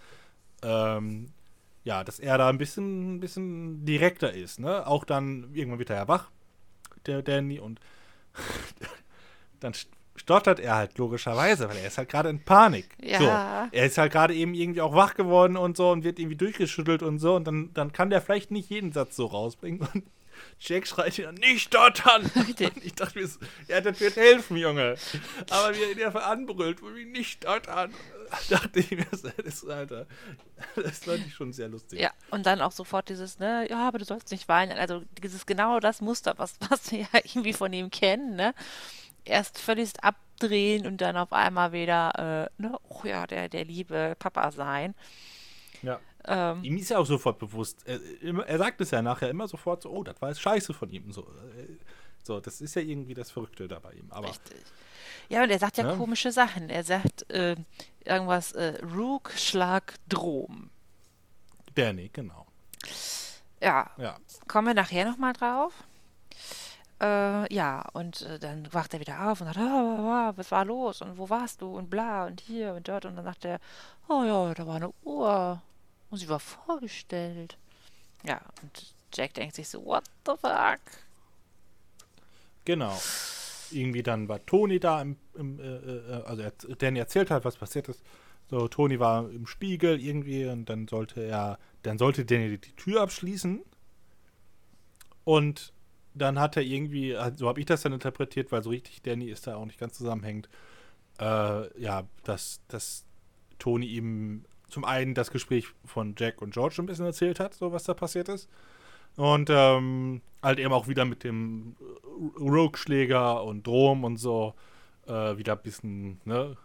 Ähm, 0.62 1.28
ja, 1.84 2.02
dass 2.02 2.18
er 2.18 2.38
da 2.38 2.48
ein 2.48 2.58
bisschen, 2.58 3.16
ein 3.16 3.20
bisschen 3.20 3.84
direkter 3.84 4.32
ist. 4.32 4.58
Ne? 4.58 4.86
Auch 4.86 5.04
dann, 5.04 5.50
irgendwann 5.52 5.78
wird 5.78 5.90
er 5.90 5.96
ja 5.96 6.08
wach, 6.08 6.30
der 7.06 7.22
Danny, 7.22 7.60
und 7.60 7.78
dann 9.60 9.74
stottert 10.16 10.60
er 10.60 10.76
halt 10.76 10.96
logischerweise, 10.98 11.68
weil 11.68 11.76
er 11.78 11.88
ist 11.88 11.98
halt 11.98 12.08
gerade 12.08 12.28
in 12.28 12.44
Panik. 12.44 12.88
Ja. 13.02 13.18
So, 13.18 13.24
er 13.76 13.86
ist 13.86 13.98
halt 13.98 14.12
gerade 14.12 14.34
eben 14.34 14.54
irgendwie 14.54 14.80
auch 14.80 14.94
wach 14.94 15.14
geworden 15.14 15.56
und 15.56 15.76
so 15.76 15.90
und 15.90 16.04
wird 16.04 16.18
irgendwie 16.18 16.36
durchgeschüttelt 16.36 17.02
und 17.02 17.18
so 17.18 17.34
und 17.34 17.44
dann, 17.44 17.70
dann 17.74 17.92
kann 17.92 18.10
der 18.10 18.20
vielleicht 18.20 18.50
nicht 18.50 18.70
jeden 18.70 18.92
Satz 18.92 19.16
so 19.16 19.26
rausbringen 19.26 19.86
und 19.92 20.04
Jack 20.60 20.86
schreit 20.86 21.16
wieder, 21.18 21.32
nicht 21.32 21.62
stottern! 21.62 22.30
Und 22.34 22.60
ich 22.84 22.94
dachte 22.94 23.18
mir, 23.18 23.28
ja, 23.68 23.80
das 23.80 24.00
wird 24.00 24.16
helfen, 24.16 24.56
Junge. 24.56 24.96
Aber 25.50 25.74
wie 25.74 25.82
er 25.82 25.92
ihn 25.92 26.02
einfach 26.02 26.26
anbrüllt, 26.26 26.82
nicht 27.12 27.42
stottern. 27.42 27.94
dachte 28.48 28.80
ich 28.80 28.90
mir, 28.90 29.06
das 29.10 29.22
ist, 29.22 29.68
Alter, 29.68 30.06
das 30.76 31.04
fand 31.04 31.26
ich 31.26 31.34
schon 31.34 31.52
sehr 31.52 31.68
lustig. 31.68 32.00
Ja, 32.00 32.10
und 32.30 32.46
dann 32.46 32.60
auch 32.60 32.72
sofort 32.72 33.08
dieses, 33.08 33.38
ne, 33.38 33.66
ja, 33.68 33.86
aber 33.86 33.98
du 33.98 34.04
sollst 34.04 34.30
nicht 34.30 34.48
weinen. 34.48 34.78
Also 34.78 35.02
dieses 35.22 35.46
genau 35.46 35.80
das 35.80 36.00
Muster, 36.00 36.34
was, 36.36 36.56
was 36.68 36.90
wir 36.90 37.00
ja 37.00 37.08
irgendwie 37.12 37.52
von 37.52 37.72
ihm 37.72 37.90
kennen, 37.90 38.36
ne? 38.36 38.54
Erst 39.24 39.58
völlig 39.58 39.92
abdrehen 40.02 40.86
und 40.86 41.00
dann 41.00 41.16
auf 41.16 41.32
einmal 41.32 41.72
wieder, 41.72 42.48
äh, 42.58 42.62
ne, 42.62 42.76
oh 42.88 43.00
ja, 43.04 43.26
der, 43.26 43.48
der 43.48 43.64
liebe 43.64 44.16
Papa 44.18 44.50
sein. 44.50 44.94
Ja. 45.82 46.00
Ähm, 46.26 46.64
Ihm 46.64 46.76
ist 46.78 46.88
ja 46.90 46.98
auch 46.98 47.06
sofort 47.06 47.38
bewusst, 47.38 47.82
er, 47.86 48.00
immer- 48.22 48.46
er 48.46 48.58
sagt 48.58 48.80
es 48.80 48.90
ja 48.90 49.02
nachher 49.02 49.28
immer 49.30 49.46
sofort 49.48 49.82
so, 49.82 49.90
oh, 49.90 50.02
das 50.02 50.20
war 50.22 50.30
jetzt 50.30 50.40
scheiße 50.40 50.72
von 50.72 50.90
ihm. 50.90 51.12
So, 51.12 51.22
äh, 51.22 51.76
so, 52.22 52.40
das 52.40 52.60
ist 52.62 52.74
ja 52.76 52.82
irgendwie 52.82 53.12
das 53.14 53.30
Verrückte 53.30 53.68
da 53.68 53.78
bei 53.78 53.92
ihm. 53.92 54.06
Aber 54.10 54.28
Richtig. 54.28 54.62
Ja, 55.28 55.42
und 55.42 55.50
er 55.50 55.58
sagt 55.58 55.76
ja, 55.78 55.86
Ja. 55.90 55.96
komische 55.96 56.32
Sachen. 56.32 56.68
Er 56.70 56.84
sagt 56.84 57.30
äh, 57.30 57.56
irgendwas, 58.04 58.52
äh, 58.52 58.78
Rook, 58.94 59.32
Schlag, 59.36 59.94
Drom. 60.08 60.70
Danny, 61.74 62.08
genau. 62.12 62.46
Ja, 63.60 63.90
Ja. 63.98 64.18
kommen 64.48 64.68
wir 64.68 64.74
nachher 64.74 65.04
nochmal 65.08 65.32
drauf. 65.32 65.72
Äh, 67.04 67.54
ja, 67.54 67.84
und 67.92 68.22
äh, 68.22 68.38
dann 68.38 68.72
wacht 68.72 68.94
er 68.94 69.00
wieder 69.00 69.30
auf 69.30 69.40
und 69.40 69.46
sagt, 69.46 69.58
ah, 69.58 70.32
was 70.36 70.50
war 70.50 70.64
los 70.64 71.02
und 71.02 71.18
wo 71.18 71.28
warst 71.28 71.60
du 71.60 71.76
und 71.76 71.90
bla 71.90 72.24
und 72.26 72.40
hier 72.40 72.72
und 72.72 72.88
dort. 72.88 73.04
Und 73.04 73.16
dann 73.16 73.24
sagt 73.24 73.44
er, 73.44 73.60
oh 74.08 74.24
ja, 74.24 74.54
da 74.54 74.66
war 74.66 74.76
eine 74.76 74.90
Uhr 75.02 75.60
und 76.08 76.18
sie 76.18 76.28
war 76.30 76.40
vorgestellt. 76.40 77.58
Ja, 78.22 78.40
und 78.62 78.94
Jack 79.12 79.34
denkt 79.34 79.54
sich 79.54 79.68
so, 79.68 79.84
what 79.84 80.04
the 80.24 80.32
fuck? 80.40 80.80
Genau. 82.64 82.98
Irgendwie 83.70 84.02
dann 84.02 84.26
war 84.28 84.44
Toni 84.46 84.80
da, 84.80 85.02
im, 85.02 85.16
im, 85.34 85.60
äh, 85.60 85.64
äh, 85.64 86.22
also 86.24 86.42
er, 86.42 86.52
Danny 86.78 87.00
erzählt 87.00 87.30
halt, 87.30 87.44
was 87.44 87.58
passiert 87.58 87.88
ist. 87.88 88.02
So, 88.48 88.66
Toni 88.68 88.98
war 88.98 89.28
im 89.28 89.46
Spiegel 89.46 90.00
irgendwie 90.00 90.46
und 90.46 90.70
dann 90.70 90.88
sollte 90.88 91.22
er, 91.22 91.58
dann 91.82 91.98
sollte 91.98 92.24
Danny 92.24 92.56
die 92.56 92.76
Tür 92.76 93.02
abschließen. 93.02 93.60
Und 95.24 95.74
dann 96.14 96.38
hat 96.38 96.56
er 96.56 96.62
irgendwie, 96.62 97.16
also 97.16 97.38
so 97.38 97.48
habe 97.48 97.60
ich 97.60 97.66
das 97.66 97.82
dann 97.82 97.92
interpretiert, 97.92 98.52
weil 98.52 98.62
so 98.62 98.70
richtig 98.70 99.02
Danny 99.02 99.26
ist 99.26 99.46
da 99.46 99.56
auch 99.56 99.66
nicht 99.66 99.78
ganz 99.78 99.94
zusammenhängend. 99.94 100.48
Äh, 101.20 101.80
ja, 101.80 102.04
dass, 102.24 102.60
dass 102.68 103.04
Toni 103.58 103.86
ihm 103.86 104.44
zum 104.68 104.84
einen 104.84 105.14
das 105.14 105.30
Gespräch 105.30 105.66
von 105.84 106.14
Jack 106.18 106.42
und 106.42 106.52
George 106.52 106.76
ein 106.78 106.86
bisschen 106.86 107.06
erzählt 107.06 107.38
hat, 107.40 107.54
so 107.54 107.72
was 107.72 107.84
da 107.84 107.94
passiert 107.94 108.28
ist. 108.28 108.48
Und 109.16 109.48
ähm, 109.50 110.22
halt 110.42 110.58
eben 110.58 110.72
auch 110.72 110.88
wieder 110.88 111.04
mit 111.04 111.22
dem 111.22 111.76
Rogue-Schläger 112.38 113.44
und 113.44 113.66
Drom 113.66 114.02
und 114.02 114.16
so 114.16 114.54
äh, 115.06 115.36
wieder 115.36 115.52
ein 115.52 115.62
bisschen 115.62 116.20
ne, 116.24 116.56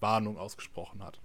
Warnung 0.00 0.38
ausgesprochen 0.38 1.02
hat. 1.02 1.20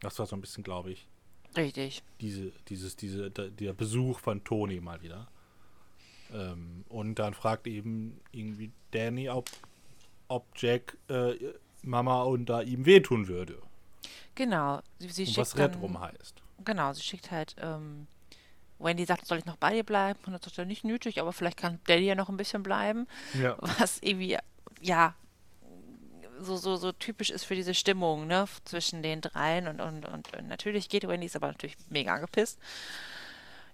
Das 0.00 0.18
war 0.18 0.26
so 0.26 0.36
ein 0.36 0.40
bisschen, 0.40 0.62
glaube 0.62 0.92
ich, 0.92 1.08
Richtig. 1.56 2.02
diese, 2.20 2.52
dieses, 2.68 2.96
diese, 2.96 3.30
der, 3.30 3.72
Besuch 3.72 4.20
von 4.20 4.44
Toni 4.44 4.80
mal 4.80 5.02
wieder. 5.02 5.26
Ähm, 6.32 6.84
und 6.88 7.18
dann 7.18 7.34
fragt 7.34 7.66
eben 7.66 8.20
irgendwie 8.32 8.72
Danny, 8.90 9.28
ob, 9.28 9.48
ob 10.28 10.44
Jack 10.56 10.96
äh, 11.08 11.34
Mama 11.82 12.22
und 12.22 12.46
da 12.46 12.62
ihm 12.62 12.84
wehtun 12.86 13.28
würde. 13.28 13.60
Genau. 14.34 14.80
Sie, 14.98 15.08
sie 15.08 15.22
und 15.22 15.26
schickt 15.28 15.38
was 15.38 15.50
dann, 15.54 15.72
Red 15.72 15.80
rum 15.80 16.00
heißt. 16.00 16.42
Genau, 16.64 16.92
sie 16.92 17.02
schickt 17.02 17.30
halt, 17.30 17.56
ähm, 17.60 18.06
Wendy 18.78 19.04
sagt, 19.04 19.26
soll 19.26 19.38
ich 19.38 19.46
noch 19.46 19.56
bei 19.56 19.72
dir 19.72 19.84
bleiben? 19.84 20.18
Und 20.26 20.32
das 20.32 20.46
ist 20.46 20.56
ja 20.56 20.64
nicht 20.64 20.84
nötig, 20.84 21.20
aber 21.20 21.32
vielleicht 21.32 21.56
kann 21.56 21.80
Daddy 21.86 22.06
ja 22.06 22.14
noch 22.14 22.28
ein 22.28 22.36
bisschen 22.36 22.62
bleiben. 22.62 23.06
Ja. 23.40 23.56
Was 23.78 23.98
irgendwie, 24.02 24.36
ja, 24.80 25.14
so, 26.40 26.56
so, 26.56 26.76
so 26.76 26.92
typisch 26.92 27.30
ist 27.30 27.44
für 27.44 27.54
diese 27.54 27.74
Stimmung, 27.74 28.26
ne, 28.26 28.46
zwischen 28.64 29.02
den 29.02 29.20
dreien 29.20 29.68
und, 29.68 29.80
und, 29.80 30.04
und, 30.06 30.36
und 30.36 30.48
natürlich 30.48 30.88
geht 30.88 31.08
Wendy, 31.08 31.26
ist 31.26 31.36
aber 31.36 31.48
natürlich 31.48 31.76
mega 31.88 32.14
angepisst. 32.14 32.58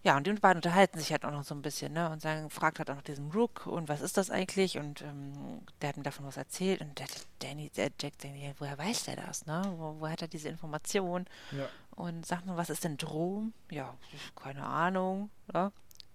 Ja, 0.05 0.17
und 0.17 0.27
die 0.27 0.33
beiden 0.33 0.59
unterhalten 0.59 0.99
sich 0.99 1.13
halt 1.13 1.25
auch 1.25 1.31
noch 1.31 1.45
so 1.45 1.55
ein 1.55 1.63
bisschen, 1.63 1.93
ne, 1.93 2.11
und 2.11 2.21
sagen, 2.21 2.51
fragt 2.51 2.79
halt 2.79 2.91
auch 2.91 2.97
noch 2.97 3.03
diesen 3.03 3.31
Rook, 3.31 3.67
und 3.67 3.89
was 3.89 4.01
ist 4.01 4.17
das 4.17 4.31
eigentlich? 4.31 4.79
Und 4.79 5.03
ähm, 5.03 5.63
der 5.81 5.91
hat 5.91 5.97
mir 5.97 6.03
davon 6.03 6.27
was 6.27 6.37
erzählt, 6.37 6.81
und 6.81 6.99
der, 6.99 7.07
Danny, 7.39 7.71
der 7.71 7.91
Jack 8.01 8.19
denkt, 8.19 8.39
ja, 8.41 8.51
woher 8.59 8.79
weiß 8.79 9.05
der 9.05 9.17
das, 9.17 9.47
ne? 9.47 9.63
Wo, 9.77 9.97
woher 10.01 10.13
hat 10.13 10.23
er 10.23 10.29
diese 10.29 10.49
Information? 10.49 11.27
Ja. 11.51 11.71
Und 11.93 12.27
sagt 12.27 12.47
nur, 12.47 12.57
was 12.57 12.71
ist 12.71 12.85
denn 12.85 12.97
Drom? 12.97 13.53
Ja, 13.71 13.95
keine 14.37 14.65
Ahnung, 14.65 15.31
ne? 15.53 15.73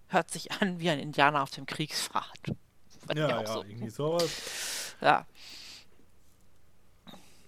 Hört 0.08 0.30
sich 0.30 0.52
an 0.52 0.80
wie 0.80 0.90
ein 0.90 0.98
Indianer 0.98 1.42
auf 1.42 1.50
dem 1.50 1.66
ich 3.16 3.16
Ja, 3.18 3.38
auch 3.38 3.46
ja, 3.46 3.46
so. 3.46 3.64
irgendwie 3.64 3.90
sowas. 3.90 4.42
Ja, 5.00 5.26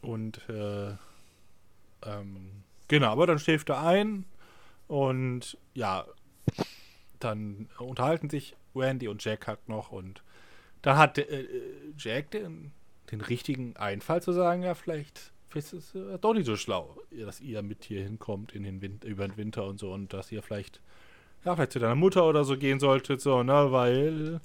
Und 0.02 0.40
äh, 0.48 0.96
ähm, 2.04 2.64
genau, 2.88 3.12
aber 3.12 3.26
dann 3.26 3.38
schläft 3.38 3.68
er 3.68 3.82
ein 3.82 4.24
und 4.88 5.58
ja, 5.74 6.06
dann 7.20 7.68
unterhalten 7.78 8.30
sich 8.30 8.56
Randy 8.74 9.08
und 9.08 9.24
Jack 9.24 9.46
halt 9.46 9.68
noch 9.68 9.92
und 9.92 10.22
dann 10.82 10.96
hat 10.96 11.18
äh, 11.18 11.46
Jack 11.96 12.30
den, 12.30 12.72
den 13.10 13.20
richtigen 13.20 13.76
Einfall 13.76 14.22
zu 14.22 14.32
sagen, 14.32 14.62
ja, 14.62 14.74
vielleicht, 14.74 15.32
vielleicht 15.48 15.72
ist 15.72 15.94
es 15.94 16.14
äh, 16.14 16.18
doch 16.18 16.34
nicht 16.34 16.46
so 16.46 16.56
schlau, 16.56 16.96
dass 17.10 17.40
ihr 17.40 17.62
mit 17.62 17.84
hier 17.84 18.02
hinkommt 18.02 18.52
in 18.52 18.62
den 18.62 18.80
Win 18.80 19.00
über 19.04 19.26
den 19.28 19.36
Winter 19.36 19.66
und 19.66 19.78
so 19.78 19.92
und 19.92 20.12
dass 20.12 20.32
ihr 20.32 20.42
vielleicht, 20.42 20.80
ja, 21.44 21.54
vielleicht 21.54 21.72
zu 21.72 21.78
deiner 21.78 21.94
Mutter 21.94 22.24
oder 22.24 22.44
so 22.44 22.56
gehen 22.56 22.80
solltet, 22.80 23.20
so, 23.20 23.42
ne, 23.42 23.72
weil 23.72 24.40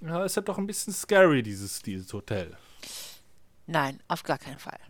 ja, 0.00 0.24
ist 0.24 0.36
ja 0.36 0.42
doch 0.42 0.58
ein 0.58 0.66
bisschen 0.66 0.92
scary, 0.92 1.42
dieses, 1.42 1.80
dieses 1.80 2.12
Hotel. 2.12 2.56
nein, 3.66 4.00
auf 4.08 4.22
gar 4.22 4.38
keinen 4.38 4.58
Fall. 4.58 4.80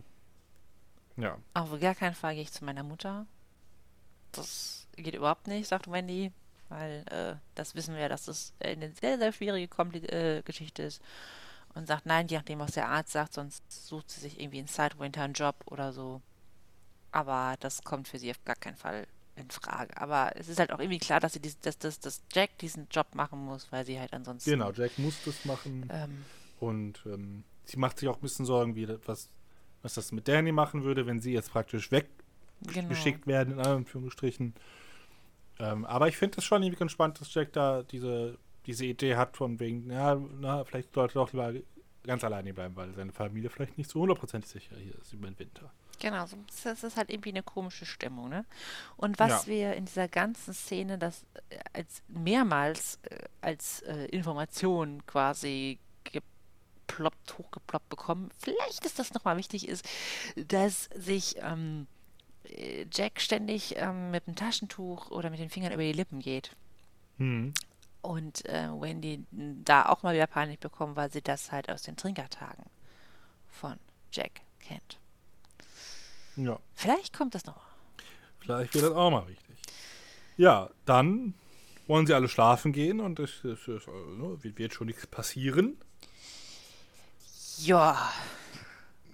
Ja. 1.17 1.37
Auf 1.53 1.79
gar 1.79 1.95
keinen 1.95 2.15
Fall 2.15 2.33
gehe 2.33 2.43
ich 2.43 2.51
zu 2.51 2.65
meiner 2.65 2.83
Mutter. 2.83 3.25
Das 4.33 4.87
geht 4.97 5.15
überhaupt 5.15 5.47
nicht, 5.47 5.67
sagt 5.67 5.89
Wendy, 5.89 6.33
weil 6.69 7.03
äh, 7.09 7.35
das 7.55 7.75
wissen 7.75 7.93
wir 7.95 8.01
ja, 8.01 8.09
dass 8.09 8.25
das 8.25 8.53
eine 8.59 8.91
sehr, 8.91 9.17
sehr 9.17 9.31
schwierige 9.31 9.67
Kompli 9.67 9.99
äh, 10.05 10.41
Geschichte 10.43 10.83
ist. 10.83 11.01
Und 11.73 11.87
sagt 11.87 12.05
nein, 12.05 12.27
je 12.27 12.37
nachdem, 12.37 12.59
was 12.59 12.71
der 12.71 12.87
Arzt 12.87 13.11
sagt, 13.11 13.33
sonst 13.33 13.63
sucht 13.87 14.09
sie 14.09 14.21
sich 14.21 14.39
irgendwie 14.39 14.59
in 14.59 14.67
Sidewinter 14.67 15.23
einen 15.23 15.33
Job 15.33 15.55
oder 15.65 15.91
so. 15.91 16.21
Aber 17.11 17.55
das 17.59 17.83
kommt 17.83 18.07
für 18.07 18.17
sie 18.17 18.31
auf 18.31 18.43
gar 18.45 18.55
keinen 18.55 18.77
Fall 18.77 19.07
in 19.35 19.49
Frage. 19.49 19.95
Aber 19.97 20.31
es 20.35 20.47
ist 20.47 20.59
halt 20.59 20.71
auch 20.71 20.79
irgendwie 20.79 20.99
klar, 20.99 21.19
dass 21.19 21.33
sie 21.33 21.41
dies, 21.41 21.59
dass, 21.59 21.77
dass, 21.77 21.99
dass 21.99 22.21
Jack 22.31 22.57
diesen 22.59 22.87
Job 22.89 23.13
machen 23.13 23.39
muss, 23.39 23.71
weil 23.71 23.85
sie 23.85 23.99
halt 23.99 24.13
ansonsten. 24.13 24.49
Genau, 24.49 24.71
Jack 24.71 24.97
muss 24.97 25.15
das 25.25 25.43
machen. 25.45 25.89
Ähm, 25.91 26.25
Und 26.59 27.01
ähm, 27.05 27.43
sie 27.65 27.77
macht 27.77 27.99
sich 27.99 28.07
auch 28.07 28.15
ein 28.15 28.21
bisschen 28.21 28.45
Sorgen, 28.45 28.75
wie 28.75 28.87
was, 29.05 29.29
was 29.81 29.95
das 29.95 30.11
mit 30.11 30.27
Danny 30.27 30.51
machen 30.51 30.83
würde, 30.83 31.05
wenn 31.05 31.19
sie 31.19 31.33
jetzt 31.33 31.51
praktisch 31.51 31.91
weggeschickt 31.91 33.23
genau. 33.23 33.27
werden, 33.27 33.53
in 33.55 33.59
Anführungsstrichen. 33.59 34.53
Ähm, 35.59 35.85
aber 35.85 36.07
ich 36.07 36.17
finde 36.17 36.37
es 36.39 36.43
schon 36.45 36.61
irgendwie 36.63 36.79
ganz 36.79 36.91
spannend, 36.91 37.19
dass 37.21 37.33
Jack 37.33 37.53
da 37.53 37.83
diese, 37.83 38.37
diese 38.65 38.85
Idee 38.85 39.15
hat, 39.15 39.37
von 39.37 39.59
wegen, 39.59 39.89
ja, 39.89 40.15
na, 40.39 40.63
vielleicht 40.65 40.93
sollte 40.93 41.17
er 41.19 41.23
doch 41.25 41.33
lieber 41.33 41.53
ganz 42.03 42.23
alleine 42.23 42.53
bleiben, 42.53 42.75
weil 42.75 42.93
seine 42.93 43.11
Familie 43.11 43.49
vielleicht 43.49 43.77
nicht 43.77 43.89
so 43.89 44.01
hundertprozentig 44.01 44.49
sicher 44.51 44.75
hier 44.75 44.95
ist 44.99 45.13
über 45.13 45.27
den 45.27 45.39
Winter. 45.39 45.71
Genau, 45.99 46.25
das 46.63 46.83
ist 46.83 46.97
halt 46.97 47.09
irgendwie 47.09 47.29
eine 47.29 47.41
komische 47.41 47.85
Stimmung, 47.85 48.27
ne? 48.29 48.45
Und 48.97 49.17
was 49.17 49.45
Ja. 49.45 49.51
wir 49.51 49.73
in 49.75 49.85
dieser 49.85 50.09
ganzen 50.09 50.53
Szene, 50.53 50.97
das 50.97 51.23
äh, 51.49 51.57
als 51.71 52.03
mehrmals 52.09 52.99
äh, 53.03 53.17
als 53.41 53.81
äh, 53.83 54.05
Information 54.07 55.05
quasi 55.05 55.79
geploppt, 56.03 57.37
hochgeploppt 57.37 57.87
bekommen, 57.89 58.29
vielleicht 58.41 58.85
ist 58.85 58.99
das 58.99 59.13
nochmal 59.13 59.37
wichtig, 59.37 59.67
ist, 59.69 59.87
dass 60.35 60.89
sich 60.95 61.37
ähm, 61.39 61.87
äh, 61.87 61.94
Jack 62.91 63.19
ständig 63.21 63.75
ähm, 63.77 64.11
mit 64.11 64.27
dem 64.27 64.35
Taschentuch 64.35 65.11
oder 65.11 65.29
mit 65.29 65.39
den 65.39 65.49
Fingern 65.49 65.73
über 65.73 65.83
die 65.83 65.93
Lippen 65.93 66.19
geht. 66.19 66.51
Hm. 67.17 67.53
Und 68.01 68.45
äh, 68.45 68.69
Wendy 68.69 69.23
da 69.31 69.87
auch 69.87 70.03
mal 70.03 70.13
wieder 70.13 70.27
Panik 70.27 70.59
bekommen, 70.59 70.95
weil 70.95 71.11
sie 71.11 71.21
das 71.21 71.51
halt 71.51 71.69
aus 71.69 71.81
den 71.83 71.97
Trinkertagen 71.97 72.65
von 73.49 73.77
Jack 74.11 74.41
kennt. 74.59 74.99
Ja, 76.35 76.59
Vielleicht 76.75 77.13
kommt 77.13 77.33
das 77.33 77.45
noch. 77.45 77.61
vielleicht 78.39 78.73
wird 78.73 78.83
das 78.83 78.91
auch 78.91 79.09
mal 79.09 79.27
wichtig. 79.27 79.55
Ja, 80.37 80.69
dann 80.85 81.33
wollen 81.87 82.05
sie 82.05 82.13
alle 82.13 82.27
schlafen 82.27 82.73
gehen 82.73 82.99
und 82.99 83.19
es, 83.19 83.43
es, 83.43 83.67
es, 83.67 83.87
äh, 83.87 83.91
ne, 84.17 84.37
wird, 84.43 84.57
wird 84.57 84.73
schon 84.73 84.87
nichts 84.87 85.07
passieren. 85.07 85.77
Ja, 87.59 88.11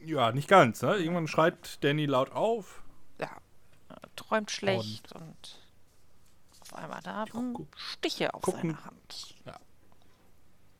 Ja, 0.03 0.31
nicht 0.31 0.47
ganz, 0.47 0.81
ne? 0.81 0.95
Irgendwann 0.97 1.27
schreit 1.27 1.77
Danny 1.83 2.07
laut 2.07 2.31
auf. 2.31 2.81
Ja, 4.17 4.23
äh, 4.23 4.27
träumt 4.27 4.51
schlecht 4.51 5.11
und, 5.13 5.59
auf 6.61 6.73
einmal 6.75 7.01
da 7.03 7.25
haben 7.33 7.53
gu- 7.53 7.65
Stiche 7.75 8.33
auf 8.33 8.41
gucken. 8.43 8.71
seiner 8.71 8.85
Hand. 8.85 9.35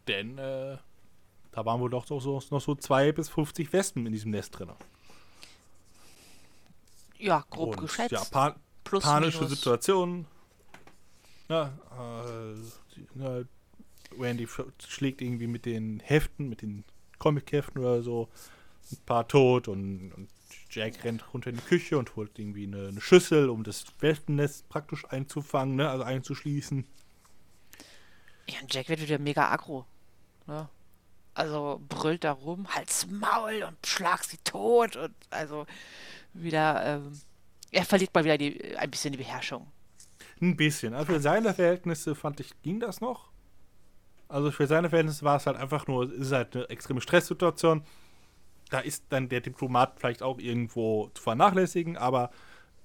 Denn 0.08 0.38
äh, 0.38 0.78
da 1.52 1.66
waren 1.66 1.80
wohl 1.80 1.90
doch 1.90 2.06
so, 2.08 2.20
so, 2.20 2.42
noch 2.50 2.60
so 2.62 2.76
zwei 2.76 3.12
bis 3.12 3.30
50 3.30 3.72
Wespen 3.72 4.06
in 4.08 4.12
diesem 4.12 4.32
Nest 4.32 4.58
drin. 4.58 4.72
Ja, 7.18 7.46
grob 7.50 7.78
Und, 7.78 7.82
geschätzt. 7.82 8.12
Ja, 8.12 8.24
pa 8.26 8.56
plus 8.84 9.04
panische 9.04 9.44
minus. 9.44 9.52
Situation. 9.60 10.26
Ja, 11.50 11.68
äh, 11.98 12.56
sie- 12.56 13.08
ja, 13.16 13.42
Randy 14.20 14.48
schlägt 14.88 15.22
irgendwie 15.22 15.48
mit 15.48 15.66
den 15.66 16.00
Heften, 16.00 16.50
mit 16.50 16.62
den 16.64 16.84
Comic-Heften 17.20 17.80
oder 17.80 18.02
so, 18.02 18.28
ein 18.92 19.06
paar 19.06 19.28
tot 19.28 19.68
und, 19.68 20.12
und 20.14 20.30
Jack 20.70 21.04
rennt 21.04 21.34
runter 21.34 21.50
in 21.50 21.58
die 21.58 21.64
Küche 21.64 21.98
und 21.98 22.16
holt 22.16 22.38
irgendwie 22.40 22.66
eine, 22.66 22.88
eine 22.88 23.02
Schüssel, 23.02 23.50
um 23.50 23.64
das 23.64 23.86
Wespennest 24.00 24.70
praktisch 24.70 25.06
einzufangen, 25.10 25.76
ne? 25.76 25.90
also 25.90 26.04
einzuschließen. 26.04 26.86
Ja, 28.48 28.60
und 28.62 28.74
Jack 28.74 28.90
wird 28.90 29.02
wieder 29.02 29.20
mega 29.20 29.50
aggro. 29.52 29.86
Ne? 30.48 30.70
Also 31.34 31.82
brüllt 31.88 32.24
da 32.24 32.32
rum, 32.34 32.68
halt's 32.74 33.08
Maul 33.08 33.64
und 33.64 33.86
schlag 33.86 34.24
sie 34.24 34.38
tot 34.44 34.96
und 34.96 35.14
also 35.30 35.66
wieder, 36.34 36.86
ähm, 36.86 37.20
er 37.72 37.86
verliert 37.86 38.14
mal 38.14 38.24
wieder 38.24 38.38
die, 38.38 38.78
ein 38.78 38.92
bisschen 38.92 39.14
die 39.14 39.18
Beherrschung. 39.18 39.68
Ein 40.42 40.58
bisschen. 40.58 40.94
Also 40.94 41.14
für 41.14 41.20
seine 41.20 41.54
Verhältnisse 41.54 42.16
fand 42.16 42.40
ich, 42.40 42.62
ging 42.62 42.80
das 42.80 43.00
noch. 43.00 43.32
Also 44.28 44.52
für 44.52 44.68
seine 44.68 44.90
Verhältnisse 44.90 45.24
war 45.24 45.38
es 45.38 45.46
halt 45.46 45.58
einfach 45.58 45.88
nur, 45.88 46.12
ist 46.12 46.32
halt 46.32 46.56
eine 46.56 46.70
extreme 46.70 47.02
Stresssituation. 47.02 47.84
Da 48.72 48.80
ist 48.80 49.06
dann 49.10 49.30
der 49.30 49.42
Diplomat 49.42 50.00
vielleicht 50.00 50.24
auch 50.24 50.40
irgendwo 50.40 51.12
zu 51.14 51.22
vernachlässigen, 51.22 51.98
aber 51.98 52.32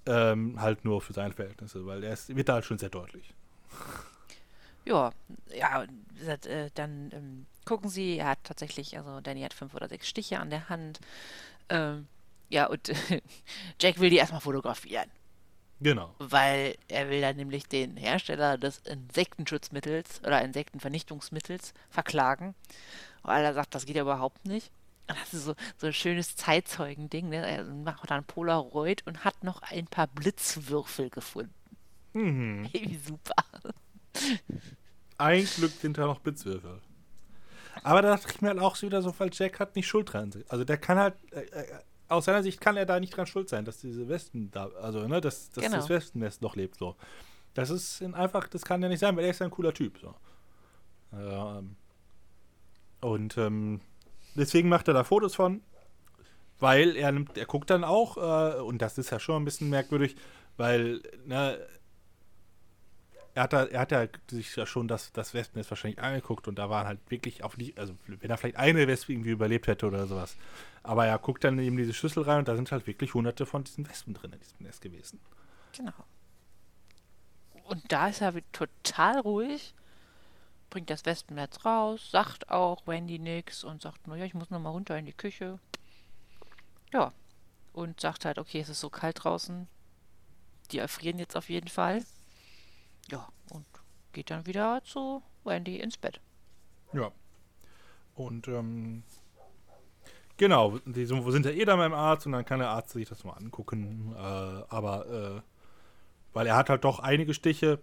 ähm, 0.04 0.60
halt 0.60 0.84
nur 0.84 1.00
für 1.00 1.14
seine 1.14 1.32
Verhältnisse, 1.32 1.86
weil 1.86 2.04
er 2.04 2.12
ist, 2.12 2.34
wird 2.36 2.48
da 2.48 2.54
halt 2.54 2.66
schon 2.66 2.78
sehr 2.78 2.90
deutlich. 2.90 3.32
Ja, 4.84 5.10
ja, 5.56 5.84
äh, 5.84 6.70
dann 6.74 7.10
ähm, 7.12 7.46
gucken 7.64 7.88
sie, 7.88 8.18
er 8.18 8.28
hat 8.28 8.44
tatsächlich, 8.44 8.96
also 8.96 9.20
Danny 9.20 9.40
hat 9.42 9.54
fünf 9.54 9.74
oder 9.74 9.88
sechs 9.88 10.08
Stiche 10.08 10.38
an 10.38 10.50
der 10.50 10.68
Hand. 10.68 11.00
Ähm, 11.68 12.06
ja, 12.48 12.66
und 12.66 12.92
Jack 13.80 13.98
will 13.98 14.10
die 14.10 14.16
erstmal 14.16 14.40
fotografieren. 14.40 15.10
Genau. 15.80 16.14
Weil 16.18 16.76
er 16.88 17.10
will 17.10 17.20
dann 17.20 17.36
nämlich 17.36 17.68
den 17.68 17.96
Hersteller 17.96 18.56
des 18.56 18.78
Insektenschutzmittels 18.78 20.20
oder 20.24 20.42
Insektenvernichtungsmittels 20.42 21.74
verklagen. 21.90 22.54
Weil 23.22 23.44
er 23.44 23.54
sagt, 23.54 23.74
das 23.74 23.84
geht 23.84 23.96
ja 23.96 24.02
überhaupt 24.02 24.46
nicht. 24.46 24.70
Das 25.06 25.34
ist 25.34 25.44
so, 25.44 25.54
so 25.76 25.86
ein 25.86 25.92
schönes 25.92 26.36
Zeitzeugending. 26.36 27.28
Ne? 27.28 27.36
Er 27.46 27.64
macht 27.64 28.10
dann 28.10 28.24
Polaroid 28.24 29.06
und 29.06 29.24
hat 29.24 29.44
noch 29.44 29.62
ein 29.62 29.86
paar 29.86 30.06
Blitzwürfel 30.08 31.10
gefunden. 31.10 31.54
Mhm. 32.12 32.68
Wie 32.72 32.96
super. 32.98 33.34
Ein 35.18 35.44
Glück 35.44 35.72
sind 35.72 35.98
da 35.98 36.06
noch 36.06 36.20
Blitzwürfel. 36.20 36.80
Aber 37.82 38.02
da 38.02 38.16
dachte 38.16 38.28
ich 38.34 38.40
mir 38.40 38.48
halt 38.48 38.58
auch 38.58 38.80
wieder 38.82 39.02
so, 39.02 39.14
weil 39.18 39.30
Jack 39.32 39.60
hat 39.60 39.76
nicht 39.76 39.86
Schuld 39.86 40.12
dran. 40.12 40.32
Also 40.48 40.64
der 40.64 40.78
kann 40.78 40.98
halt, 40.98 41.14
äh, 41.32 41.40
äh, 41.40 41.66
aus 42.08 42.24
seiner 42.24 42.42
Sicht 42.42 42.60
kann 42.60 42.76
er 42.76 42.86
da 42.86 42.98
nicht 43.00 43.16
dran 43.16 43.26
schuld 43.26 43.48
sein, 43.48 43.64
dass 43.64 43.78
diese 43.78 44.08
Westen 44.08 44.50
da, 44.50 44.68
also 44.80 45.06
ne, 45.06 45.20
dass, 45.20 45.50
dass 45.50 45.64
Genau. 45.64 45.76
das 45.76 45.88
Wespennest 45.88 46.40
noch 46.42 46.56
lebt 46.56 46.76
so. 46.76 46.96
Das 47.54 47.70
ist 47.70 48.00
in 48.00 48.14
einfach, 48.14 48.48
das 48.48 48.62
kann 48.62 48.82
ja 48.82 48.88
nicht 48.88 49.00
sein, 49.00 49.16
weil 49.16 49.24
er 49.24 49.30
ist 49.30 49.40
ja 49.40 49.46
ein 49.46 49.50
cooler 49.50 49.74
Typ 49.74 49.98
so. 49.98 50.14
Ähm, 51.12 51.76
und 53.00 53.36
ähm, 53.38 53.80
deswegen 54.36 54.68
macht 54.68 54.88
er 54.88 54.94
da 54.94 55.04
Fotos 55.04 55.34
von, 55.34 55.62
weil 56.58 56.96
er 56.96 57.12
nimmt, 57.12 57.36
er 57.36 57.46
guckt 57.46 57.70
dann 57.70 57.84
auch, 57.84 58.16
äh, 58.16 58.60
und 58.60 58.80
das 58.82 58.98
ist 58.98 59.10
ja 59.10 59.20
schon 59.20 59.42
ein 59.42 59.44
bisschen 59.44 59.70
merkwürdig, 59.70 60.16
weil, 60.56 61.02
ne, 61.24 61.58
er 63.34 63.42
hat, 63.42 63.52
da, 63.52 63.64
er 63.66 63.80
hat 63.80 63.92
ja 63.92 64.06
sich 64.30 64.56
ja 64.56 64.64
schon 64.64 64.88
das, 64.88 65.12
das 65.12 65.34
Wespennest 65.34 65.70
wahrscheinlich 65.70 66.00
angeguckt 66.00 66.48
und 66.48 66.58
da 66.58 66.70
waren 66.70 66.86
halt 66.86 67.00
wirklich 67.10 67.44
auch 67.44 67.58
nicht, 67.58 67.78
also 67.78 67.94
wenn 68.06 68.30
er 68.30 68.38
vielleicht 68.38 68.56
eine 68.56 68.86
Wespe 68.86 69.12
irgendwie 69.12 69.30
überlebt 69.30 69.66
hätte 69.66 69.86
oder 69.86 70.06
sowas. 70.06 70.36
Aber 70.82 71.04
er 71.04 71.18
guckt 71.18 71.44
dann 71.44 71.58
eben 71.58 71.76
diese 71.76 71.92
Schüssel 71.92 72.22
rein 72.22 72.38
und 72.38 72.48
da 72.48 72.56
sind 72.56 72.72
halt 72.72 72.86
wirklich 72.86 73.12
hunderte 73.12 73.44
von 73.44 73.62
diesen 73.62 73.86
Wespen 73.86 74.14
drin 74.14 74.32
in 74.32 74.40
diesem 74.40 74.56
Nest 74.60 74.80
gewesen. 74.80 75.20
Genau. 75.76 75.92
Und 77.64 77.92
da 77.92 78.08
ist 78.08 78.22
er 78.22 78.32
total 78.52 79.20
ruhig, 79.20 79.74
bringt 80.70 80.90
das 80.90 81.04
Wespennetz 81.04 81.64
raus, 81.64 82.10
sagt 82.10 82.50
auch 82.50 82.86
Wendy 82.86 83.18
nix 83.18 83.64
und 83.64 83.82
sagt, 83.82 84.06
naja, 84.06 84.24
ich 84.24 84.34
muss 84.34 84.50
noch 84.50 84.60
mal 84.60 84.70
runter 84.70 84.98
in 84.98 85.06
die 85.06 85.12
Küche. 85.12 85.58
Ja. 86.92 87.12
Und 87.72 88.00
sagt 88.00 88.24
halt, 88.24 88.38
okay, 88.38 88.60
es 88.60 88.68
ist 88.70 88.80
so 88.80 88.88
kalt 88.88 89.22
draußen. 89.22 89.68
Die 90.70 90.78
erfrieren 90.78 91.18
jetzt 91.18 91.36
auf 91.36 91.50
jeden 91.50 91.68
Fall. 91.68 92.04
Ja, 93.10 93.28
und 93.50 93.66
geht 94.12 94.30
dann 94.30 94.46
wieder 94.46 94.82
zu 94.84 95.22
Wendy 95.44 95.76
ins 95.78 95.98
Bett. 95.98 96.20
Ja. 96.92 97.12
Und 98.14 98.48
ähm, 98.48 99.02
genau, 100.38 100.78
die 100.86 101.04
sind 101.04 101.44
ja 101.44 101.52
eh 101.52 101.64
da 101.66 101.76
beim 101.76 101.92
Arzt 101.92 102.24
und 102.24 102.32
dann 102.32 102.46
kann 102.46 102.60
der 102.60 102.70
Arzt 102.70 102.90
sich 102.90 103.08
das 103.08 103.24
mal 103.24 103.34
angucken. 103.34 104.14
Äh, 104.16 104.18
aber 104.18 105.06
äh, 105.36 105.40
weil 106.32 106.46
er 106.46 106.56
hat 106.56 106.70
halt 106.70 106.84
doch 106.84 106.98
einige 106.98 107.34
Stiche. 107.34 107.78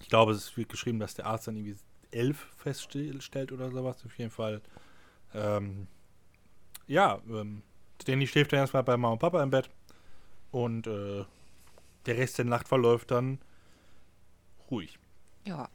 Ich 0.00 0.08
glaube, 0.08 0.32
es 0.32 0.56
wird 0.56 0.68
geschrieben, 0.68 0.98
dass 0.98 1.14
der 1.14 1.26
Arzt 1.26 1.46
dann 1.46 1.56
irgendwie 1.56 1.76
elf 2.10 2.48
feststellt 2.56 3.52
oder 3.52 3.70
sowas. 3.70 4.04
Auf 4.04 4.18
jeden 4.18 4.30
Fall. 4.30 4.60
Ähm, 5.32 5.86
ja, 6.86 7.20
ähm, 7.28 7.62
Danny 8.06 8.26
schläft 8.26 8.52
dann 8.52 8.60
erstmal 8.60 8.84
bei 8.84 8.96
Mama 8.96 9.12
und 9.12 9.18
Papa 9.18 9.42
im 9.42 9.50
Bett. 9.50 9.70
Und 10.50 10.86
äh, 10.86 11.24
der 12.06 12.16
Rest 12.16 12.38
der 12.38 12.44
Nacht 12.44 12.68
verläuft 12.68 13.10
dann 13.10 13.38
ruhig. 14.70 14.98
Ja. 15.46 15.68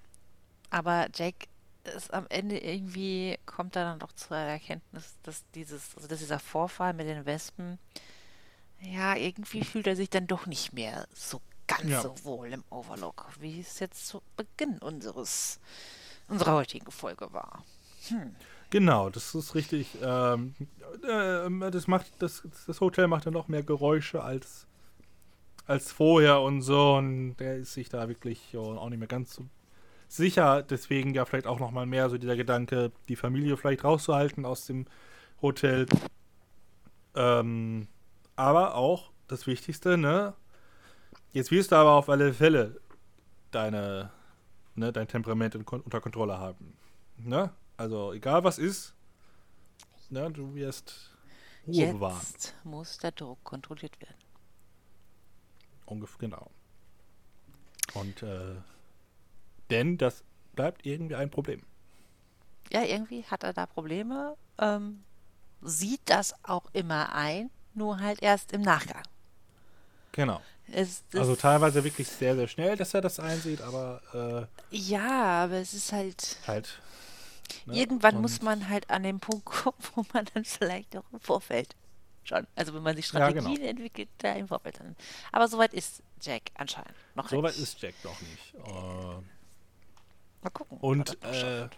Aber 0.70 1.08
Jack 1.14 1.48
ist 1.84 2.14
am 2.14 2.28
Ende 2.30 2.58
irgendwie, 2.60 3.38
kommt 3.46 3.76
er 3.76 3.86
dann 3.86 4.00
doch 4.00 4.12
zur 4.14 4.38
Erkenntnis, 4.38 5.18
dass 5.24 5.44
dieses, 5.56 5.96
also 5.96 6.08
dass 6.08 6.20
dieser 6.20 6.40
Vorfall 6.40 6.94
mit 6.94 7.08
den 7.08 7.26
Wespen, 7.26 7.80
ja, 8.82 9.16
irgendwie 9.16 9.64
fühlt 9.64 9.88
er 9.88 9.96
sich 9.96 10.10
dann 10.10 10.28
doch 10.28 10.46
nicht 10.46 10.74
mehr 10.74 11.08
so 11.14 11.42
ganz 11.70 11.90
Ja. 11.90 12.02
so 12.02 12.14
wohl 12.24 12.48
im 12.52 12.64
Overlook, 12.70 13.26
wie 13.40 13.62
es 13.62 13.80
jetzt 13.80 14.08
zu 14.08 14.22
Beginn 14.36 14.78
unseres, 14.80 15.60
unserer 16.28 16.54
heutigen 16.56 16.92
Folge 16.92 17.32
war. 17.32 17.64
Genau, 18.70 19.10
das 19.10 19.34
ist 19.36 19.56
richtig. 19.56 19.98
Ähm, 20.02 20.56
äh, 21.04 21.72
das 21.72 21.88
macht 21.88 22.08
das, 22.20 22.44
das 22.68 22.82
Hotel 22.82 23.08
macht 23.08 23.26
dann 23.26 23.34
noch 23.34 23.48
mehr 23.48 23.64
Geräusche 23.64 24.24
als 24.24 24.66
als 25.68 25.92
vorher 25.92 26.42
und 26.42 26.64
so 26.64 26.96
und 26.96 27.36
der 27.36 27.58
ist 27.58 27.74
sich 27.74 27.90
da 27.90 28.08
wirklich 28.08 28.58
auch 28.58 28.90
nicht 28.90 28.98
mehr 28.98 29.08
ganz 29.08 29.36
so 29.36 29.46
sicher. 30.08 30.64
Deswegen 30.64 31.14
ja 31.14 31.26
vielleicht 31.26 31.46
auch 31.46 31.60
noch 31.60 31.70
mal 31.70 31.86
mehr 31.86 32.10
so 32.10 32.18
dieser 32.18 32.36
Gedanke, 32.36 32.92
die 33.08 33.16
Familie 33.16 33.56
vielleicht 33.56 33.84
rauszuhalten 33.84 34.46
aus 34.46 34.66
dem 34.66 34.88
Hotel. 35.44 35.86
Ähm, 37.16 37.88
aber 38.36 38.74
auch 38.76 39.12
das 39.28 39.46
Wichtigste, 39.46 39.98
ne? 39.98 40.34
Jetzt 41.32 41.52
wirst 41.52 41.72
du 41.72 41.76
aber 41.76 41.92
auf 41.92 42.10
alle 42.10 42.34
Fälle 42.34 42.80
deine, 43.52 44.12
ne, 44.76 44.92
dein 44.92 45.08
Temperament 45.08 45.56
in, 45.56 45.64
unter 45.64 46.02
Kontrolle 46.02 46.38
haben. 46.38 46.78
Ne? 47.18 47.52
Also 47.78 48.14
egal 48.14 48.44
was 48.44 48.58
ist, 48.58 48.94
ne, 50.10 50.32
du 50.32 50.54
wirst 50.56 51.12
Ruhe 51.68 51.94
bewahren. 51.94 52.26
Jetzt 52.32 52.56
muss 52.64 52.98
der 52.98 53.12
Druck 53.12 53.44
kontrolliert 53.44 54.00
werden. 54.02 54.18
Ungefähr, 55.86 56.20
genau. 56.20 56.50
Und 57.94 58.22
äh, 58.24 58.56
denn 59.70 59.98
das 59.98 60.24
bleibt 60.54 60.86
irgendwie 60.86 61.16
ein 61.16 61.30
Problem. 61.30 61.64
Ja, 62.72 62.84
irgendwie 62.84 63.24
hat 63.24 63.44
er 63.44 63.54
da 63.54 63.66
Probleme, 63.66 64.36
ähm, 64.60 65.04
sieht 65.62 66.02
das 66.06 66.34
auch 66.44 66.66
immer 66.74 67.14
ein, 67.14 67.50
nur 67.74 68.00
halt 68.00 68.22
erst 68.22 68.52
im 68.52 68.62
Nachgang. 68.62 69.04
Genau. 70.12 70.42
Es, 70.74 71.04
Also 71.16 71.36
teilweise 71.36 71.84
wirklich 71.84 72.08
sehr, 72.08 72.36
sehr 72.36 72.48
schnell, 72.48 72.76
dass 72.76 72.94
er 72.94 73.02
das 73.02 73.20
einsieht, 73.20 73.62
aber 73.62 74.48
Ja, 74.72 75.44
aber 75.46 75.56
es 75.56 75.74
ist 75.74 75.92
halt. 75.92 76.38
äh, 76.44 76.48
halt. 76.48 76.80
ne, 77.66 77.76
Irgendwann 77.78 78.16
und- 78.18 78.22
muss 78.24 78.42
man 78.42 78.70
halt 78.70 78.90
an 78.90 79.04
den 79.04 79.20
Punkt 79.20 79.46
kommen, 79.46 79.78
wo 79.96 80.06
man 80.14 80.26
dann 80.34 80.46
vielleicht 80.46 80.96
auch 80.98 81.04
im 81.12 81.20
Vorfeld 81.20 81.76
schon. 82.24 82.46
Also 82.56 82.74
wenn 82.74 82.84
man 82.84 82.96
sich 82.96 83.12
Ja, 83.12 83.28
genau. 83.30 83.42
Strategien 83.42 83.68
entwickelt, 83.70 84.10
da 84.20 84.34
im 84.34 84.48
Vorfeld 84.48 84.80
dann. 84.80 84.96
Aber 85.32 85.48
soweit 85.48 85.74
ist 85.74 86.04
Jack 86.22 86.44
anscheinend 86.56 86.94
noch 87.16 87.30
So 87.30 87.42
weit 87.42 87.54
nicht. 87.56 87.64
ist 87.64 87.82
Jack 87.82 87.96
noch 88.04 88.20
nicht. 88.22 88.54
Äh, 88.56 89.22
Mal 90.42 90.50
gucken. 90.54 90.78
und 90.80 91.18
das 91.22 91.32
äh, 91.36 91.42
schafft. 91.62 91.78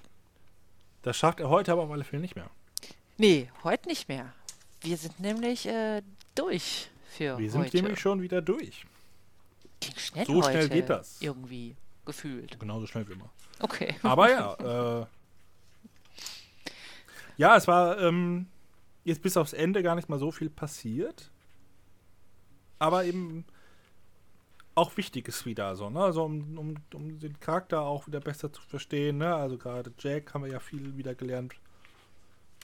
das 1.03 1.17
schafft 1.17 1.39
er 1.39 1.49
heute 1.49 1.71
aber 1.71 1.83
auf 1.83 1.91
alle 1.91 2.03
Fälle 2.03 2.21
nicht 2.21 2.35
mehr. 2.35 2.49
nee, 3.17 3.49
heute 3.63 3.87
nicht 3.87 4.07
mehr. 4.09 4.33
Wir 4.81 4.97
sind 4.97 5.19
nämlich 5.19 5.65
äh, 5.67 6.01
durch 6.35 6.89
für 7.11 7.37
Wir 7.37 7.51
sind 7.51 7.61
heute. 7.61 7.77
nämlich 7.77 7.99
schon 7.99 8.21
wieder 8.21 8.41
durch. 8.41 8.85
Ging 9.81 9.97
schnell 9.97 10.25
so 10.25 10.41
schnell 10.41 10.69
geht 10.69 10.89
das. 10.89 11.21
Irgendwie 11.21 11.75
gefühlt. 12.05 12.59
Genauso 12.59 12.87
schnell 12.87 13.07
wie 13.07 13.13
immer. 13.13 13.29
Okay. 13.59 13.95
Aber 14.01 14.29
ja, 14.29 15.01
äh, 15.01 15.05
ja, 17.37 17.57
es 17.57 17.67
war 17.67 17.99
ähm, 17.99 18.47
jetzt 19.03 19.21
bis 19.21 19.35
aufs 19.37 19.53
Ende 19.53 19.83
gar 19.83 19.95
nicht 19.95 20.09
mal 20.09 20.19
so 20.19 20.31
viel 20.31 20.49
passiert. 20.49 21.31
Aber 22.79 23.03
eben 23.03 23.45
auch 24.73 24.95
Wichtiges 24.95 25.45
wieder 25.45 25.75
so, 25.75 25.89
ne? 25.89 25.99
Also 25.99 26.23
um, 26.23 26.57
um, 26.57 26.75
um 26.93 27.19
den 27.19 27.39
Charakter 27.39 27.81
auch 27.81 28.07
wieder 28.07 28.21
besser 28.21 28.53
zu 28.53 28.61
verstehen, 28.61 29.17
ne? 29.17 29.35
Also 29.35 29.57
gerade 29.57 29.91
Jack 29.99 30.33
haben 30.33 30.45
wir 30.45 30.51
ja 30.51 30.59
viel 30.59 30.95
wieder 30.95 31.13
gelernt. 31.13 31.55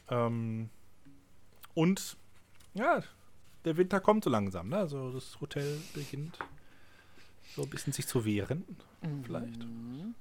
Ähm, 0.10 0.70
und 1.74 2.18
ja, 2.74 3.04
der 3.68 3.76
Winter 3.76 4.00
kommt 4.00 4.24
so 4.24 4.30
langsam, 4.30 4.70
ne? 4.70 4.78
Also 4.78 5.12
das 5.12 5.42
Hotel 5.42 5.82
beginnt 5.94 6.40
so 7.54 7.64
ein 7.64 7.70
bisschen 7.70 7.92
sich 7.92 8.08
zu 8.08 8.24
wehren, 8.24 8.64
vielleicht. 9.24 9.60
Mhm. 9.60 10.16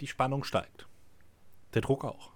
Die 0.00 0.06
Spannung 0.06 0.42
steigt. 0.42 0.86
Der 1.74 1.82
Druck 1.82 2.06
auch. 2.06 2.30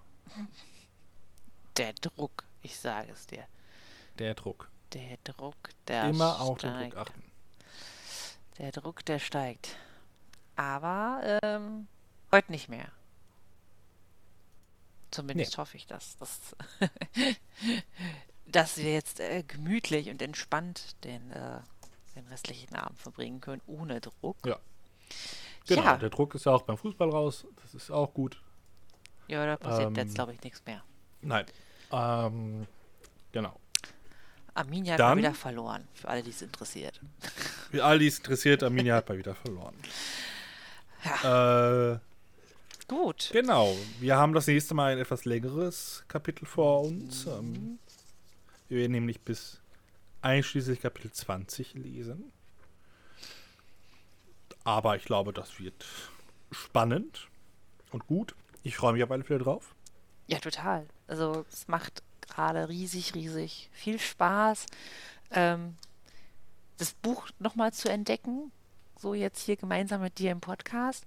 Der 1.79 1.95
Druck, 1.95 2.45
ich 2.61 2.79
sage 2.79 3.13
es 3.13 3.27
dir. 3.27 3.47
Der 4.19 4.35
Druck. 4.35 4.69
Der 4.93 5.17
Druck, 5.25 5.71
der 5.89 6.11
Immer 6.11 6.39
auf 6.39 6.59
den 6.59 6.71
steigt. 6.71 6.93
Druck 6.93 7.01
achten. 7.01 7.23
Der 8.59 8.73
Druck, 8.73 9.05
der 9.07 9.19
steigt. 9.21 9.77
Aber 10.57 11.39
ähm, 11.43 11.87
heute 12.31 12.53
nicht 12.53 12.69
mehr. 12.69 12.93
Zumindest 15.11 15.57
hoffe 15.57 15.79
ich 15.79 15.87
das. 15.87 16.19
Dass, 16.19 16.55
dass 18.53 18.77
wir 18.77 18.93
jetzt 18.93 19.21
äh, 19.21 19.43
gemütlich 19.47 20.09
und 20.11 20.21
entspannt 20.23 20.97
den, 21.05 21.31
äh, 21.33 21.61
den 22.17 22.27
restlichen 22.29 22.75
Abend 22.75 22.99
verbringen 22.99 23.41
können, 23.41 23.63
ohne 23.67 24.01
Druck. 24.01 24.37
Ja. 24.47 24.59
Genau, 25.67 25.83
Ja. 25.83 25.97
der 25.97 26.11
Druck 26.11 26.35
ist 26.35 26.47
ja 26.47 26.53
auch 26.53 26.63
beim 26.63 26.77
Fußball 26.77 27.11
raus. 27.11 27.47
Das 27.63 27.75
ist 27.75 27.91
auch 27.91 28.13
gut. 28.15 28.41
Ja, 29.29 29.47
da 29.47 29.57
passiert 29.57 29.89
Ähm, 29.89 29.95
jetzt, 29.95 30.15
glaube 30.15 30.33
ich, 30.35 30.43
nichts 30.43 30.63
mehr. 30.67 30.83
Nein. 31.21 31.47
Ähm, 31.93 32.67
genau. 33.31 33.59
Arminia 34.55 34.95
hat 34.95 35.01
dann- 35.01 35.11
mal 35.11 35.17
wieder 35.19 35.35
verloren, 35.35 35.87
für 35.95 36.09
alle, 36.09 36.23
die 36.23 36.31
es 36.31 36.43
interessiert. 36.43 37.01
Für 37.71 37.85
all 37.85 37.99
die 37.99 38.09
es 38.09 38.19
interessiert, 38.19 38.63
Arminia 38.63 38.97
hat 38.97 39.09
mal 39.09 39.17
wieder 39.17 39.35
verloren. 39.35 39.75
Äh, 41.23 41.99
Gut. 42.89 43.31
genau. 43.33 43.75
Wir 44.01 44.17
haben 44.17 44.33
das 44.35 44.47
nächste 44.47 44.75
Mal 44.75 44.93
ein 44.93 44.99
etwas 44.99 45.25
längeres 45.25 46.05
Kapitel 46.09 46.45
vor 46.47 46.83
uns. 46.83 47.27
Ähm, 47.27 47.79
wir 48.73 48.79
werden 48.79 48.93
nämlich 48.93 49.21
bis 49.21 49.61
einschließlich 50.23 50.81
Kapitel 50.81 51.13
20 51.13 51.75
lesen. 51.75 52.33
Aber 54.65 54.97
ich 54.97 55.05
glaube, 55.05 55.35
das 55.35 55.61
wird 55.61 55.85
spannend 56.51 57.29
und 57.91 58.07
gut. 58.07 58.35
Ich 58.63 58.79
freue 58.79 58.95
mich 58.95 59.03
auf 59.03 59.11
alle 59.11 59.25
Fälle 59.25 59.41
drauf. 59.41 59.75
Ja, 60.27 60.39
total. 60.39 60.87
Also 61.07 61.45
es 61.53 61.69
macht 61.69 62.03
gerade 62.23 62.71
riesig, 62.71 63.15
riesig 63.15 63.69
viel 63.73 63.99
Spaß, 63.99 64.65
ähm, 65.33 65.77
das 66.79 66.95
Buch 66.95 67.29
nochmal 67.39 67.75
zu 67.75 67.91
entdecken. 67.91 68.53
So 68.99 69.13
jetzt 69.13 69.45
hier 69.45 69.57
gemeinsam 69.57 70.01
mit 70.01 70.19
dir 70.19 70.31
im 70.31 70.41
Podcast. 70.41 71.05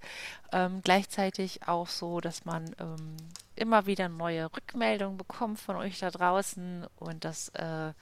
Ähm, 0.52 0.82
gleichzeitig 0.84 1.66
auch 1.66 1.88
so, 1.88 2.20
dass 2.20 2.44
man 2.44 2.76
ähm, 2.78 3.16
immer 3.56 3.86
wieder 3.86 4.08
neue 4.08 4.46
Rückmeldungen 4.54 5.16
bekommt 5.16 5.58
von 5.60 5.76
euch 5.76 5.98
da 5.98 6.10
draußen. 6.10 6.86
Und 6.96 7.24
das, 7.24 7.48
äh, 7.50 7.92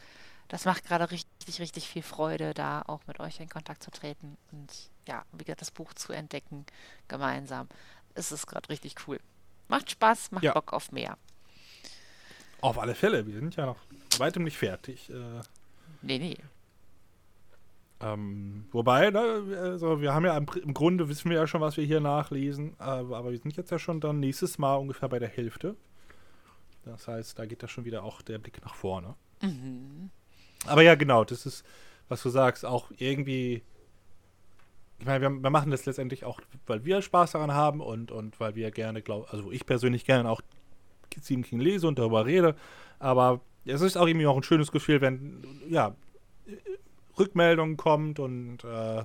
das 0.48 0.64
macht 0.64 0.84
gerade 0.84 1.10
richtig, 1.10 1.60
richtig 1.60 1.88
viel 1.88 2.02
Freude, 2.02 2.54
da 2.54 2.82
auch 2.82 3.00
mit 3.06 3.20
euch 3.20 3.40
in 3.40 3.48
Kontakt 3.48 3.82
zu 3.82 3.90
treten 3.90 4.36
und 4.52 4.90
ja, 5.06 5.24
wie 5.32 5.44
gesagt, 5.44 5.60
das 5.60 5.70
Buch 5.70 5.92
zu 5.94 6.12
entdecken 6.12 6.64
gemeinsam. 7.08 7.68
Es 8.14 8.32
ist 8.32 8.46
gerade 8.46 8.68
richtig 8.68 8.94
cool. 9.06 9.20
Macht 9.68 9.90
Spaß, 9.90 10.30
macht 10.32 10.44
Ja. 10.44 10.52
Bock 10.52 10.72
auf 10.72 10.92
mehr. 10.92 11.18
Auf 12.60 12.78
alle 12.78 12.94
Fälle. 12.94 13.26
Wir 13.26 13.34
sind 13.34 13.56
ja 13.56 13.66
noch 13.66 13.78
weitem 14.18 14.44
nicht 14.44 14.56
fertig. 14.56 15.10
Äh, 15.10 15.40
Nee, 16.02 16.18
nee. 16.18 16.36
Ähm, 18.00 18.66
wobei, 18.72 19.10
ne, 19.10 19.20
also 19.60 20.00
wir 20.00 20.12
haben 20.12 20.24
ja 20.24 20.36
im, 20.36 20.46
im 20.62 20.74
Grunde 20.74 21.08
wissen 21.08 21.30
wir 21.30 21.38
ja 21.38 21.46
schon, 21.46 21.60
was 21.60 21.76
wir 21.76 21.84
hier 21.84 22.00
nachlesen, 22.00 22.74
aber, 22.78 23.16
aber 23.16 23.30
wir 23.30 23.38
sind 23.38 23.56
jetzt 23.56 23.70
ja 23.70 23.78
schon 23.78 24.00
dann 24.00 24.20
nächstes 24.20 24.58
Mal 24.58 24.74
ungefähr 24.74 25.08
bei 25.08 25.18
der 25.18 25.28
Hälfte. 25.28 25.76
Das 26.84 27.08
heißt, 27.08 27.38
da 27.38 27.46
geht 27.46 27.62
da 27.62 27.68
schon 27.68 27.84
wieder 27.84 28.04
auch 28.04 28.20
der 28.20 28.38
Blick 28.38 28.62
nach 28.62 28.74
vorne. 28.74 29.14
Mhm. 29.40 30.10
Aber 30.66 30.82
ja, 30.82 30.94
genau, 30.94 31.24
das 31.24 31.46
ist, 31.46 31.64
was 32.08 32.22
du 32.22 32.28
sagst, 32.30 32.64
auch 32.64 32.90
irgendwie. 32.98 33.62
Ich 34.98 35.06
meine, 35.06 35.20
wir, 35.20 35.30
wir 35.30 35.50
machen 35.50 35.70
das 35.70 35.86
letztendlich 35.86 36.24
auch, 36.24 36.40
weil 36.66 36.84
wir 36.84 37.02
Spaß 37.02 37.32
daran 37.32 37.52
haben 37.52 37.80
und, 37.80 38.10
und 38.10 38.38
weil 38.38 38.54
wir 38.54 38.70
gerne, 38.70 39.02
glaub, 39.02 39.32
also 39.32 39.50
ich 39.50 39.66
persönlich 39.66 40.04
gerne 40.04 40.30
auch 40.30 40.40
Stephen 41.20 41.42
King 41.42 41.60
lese 41.60 41.88
und 41.88 41.98
darüber 41.98 42.26
rede. 42.26 42.54
Aber 42.98 43.40
es 43.64 43.80
ist 43.80 43.96
auch 43.96 44.06
irgendwie 44.06 44.26
auch 44.26 44.36
ein 44.36 44.42
schönes 44.42 44.72
Gefühl, 44.72 45.00
wenn, 45.00 45.44
ja, 45.68 45.94
Rückmeldungen 47.18 47.76
kommt 47.76 48.18
und 48.18 48.64
äh, 48.64 49.04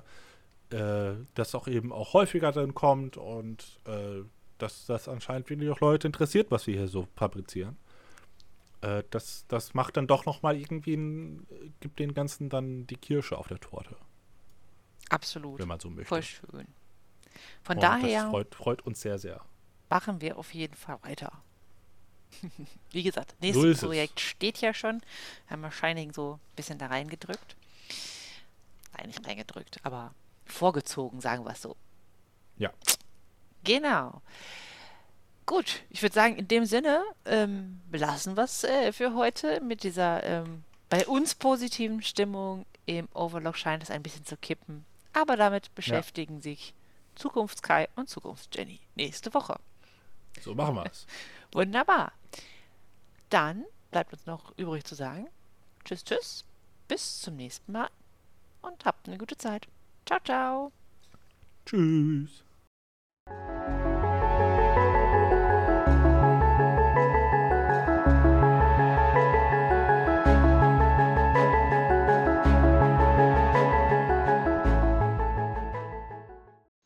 äh, 0.70 1.16
das 1.34 1.54
auch 1.54 1.68
eben 1.68 1.92
auch 1.92 2.12
häufiger 2.14 2.52
dann 2.52 2.74
kommt 2.74 3.16
und 3.16 3.80
äh, 3.86 4.22
dass 4.58 4.86
das 4.86 5.08
anscheinend 5.08 5.48
wirklich 5.50 5.70
auch 5.70 5.80
Leute 5.80 6.06
interessiert, 6.06 6.50
was 6.50 6.66
wir 6.66 6.74
hier 6.76 6.88
so 6.88 7.08
fabrizieren. 7.16 7.76
Äh, 8.82 9.04
das, 9.10 9.44
das 9.48 9.74
macht 9.74 9.96
dann 9.96 10.06
doch 10.06 10.26
nochmal 10.26 10.56
irgendwie, 10.56 10.94
ein, 10.94 11.46
gibt 11.80 11.98
den 11.98 12.14
Ganzen 12.14 12.48
dann 12.48 12.86
die 12.86 12.96
Kirsche 12.96 13.36
auf 13.38 13.48
der 13.48 13.60
Torte, 13.60 13.96
Absolut. 15.08 15.58
wenn 15.58 15.68
man 15.68 15.80
so 15.80 15.90
möchte. 15.90 16.08
Voll 16.08 16.22
schön. 16.22 16.66
Von 17.62 17.76
Und 17.76 17.82
daher 17.82 18.22
Das 18.22 18.30
freut, 18.30 18.54
freut 18.54 18.82
uns 18.82 19.00
sehr, 19.00 19.18
sehr. 19.18 19.40
machen 19.88 20.20
wir 20.20 20.38
auf 20.38 20.54
jeden 20.54 20.74
Fall 20.74 20.98
weiter. 21.02 21.42
Wie 22.92 23.02
gesagt, 23.02 23.34
So 23.50 23.64
nächstes 23.64 23.64
es. 23.64 23.80
Projekt 23.80 24.20
steht 24.20 24.60
ja 24.60 24.72
schon. 24.74 25.00
Haben 25.48 25.62
wir 25.62 25.72
Shining 25.72 26.12
so 26.12 26.34
ein 26.34 26.56
bisschen 26.56 26.78
da 26.78 26.86
reingedrückt. 26.86 27.56
Nein, 28.92 29.06
nicht 29.06 29.26
reingedrückt, 29.26 29.80
aber 29.82 30.14
vorgezogen, 30.44 31.20
sagen 31.20 31.44
wir 31.44 31.52
es 31.52 31.62
so. 31.62 31.76
Ja. 32.56 32.70
Genau. 33.64 34.22
Gut, 35.46 35.82
ich 35.90 36.02
würde 36.02 36.14
sagen, 36.14 36.36
in 36.36 36.48
dem 36.48 36.64
Sinne 36.64 37.02
ähm, 37.24 37.80
belassen 37.90 38.36
wir 38.36 38.44
es 38.44 38.64
äh, 38.64 38.92
für 38.92 39.14
heute 39.14 39.60
mit 39.60 39.82
dieser 39.82 40.22
ähm, 40.22 40.64
bei 40.88 41.06
uns 41.06 41.34
positiven 41.34 42.02
Stimmung. 42.02 42.66
Im 42.86 43.08
Overlock 43.14 43.56
scheint 43.56 43.82
es 43.82 43.90
ein 43.90 44.02
bisschen 44.02 44.24
zu 44.24 44.36
kippen. 44.36 44.84
Aber 45.12 45.36
damit 45.36 45.74
beschäftigen 45.74 46.40
sich 46.40 46.74
Zukunftskai 47.14 47.88
und 47.96 48.08
Zukunftsjenny 48.08 48.80
nächste 48.94 49.32
Woche. 49.34 49.58
So 50.40 50.54
machen 50.54 50.76
wir 50.76 50.86
es. 50.86 51.06
Wunderbar. 51.52 52.12
Dann 53.28 53.64
bleibt 53.90 54.12
uns 54.12 54.26
noch 54.26 54.56
übrig 54.56 54.84
zu 54.84 54.94
sagen, 54.94 55.28
tschüss, 55.84 56.04
tschüss, 56.04 56.44
bis 56.88 57.20
zum 57.20 57.36
nächsten 57.36 57.72
Mal 57.72 57.90
und 58.62 58.84
habt 58.84 59.08
eine 59.08 59.18
gute 59.18 59.36
Zeit. 59.36 59.66
Ciao, 60.06 60.20
ciao. 60.24 60.72
Tschüss. 61.66 62.44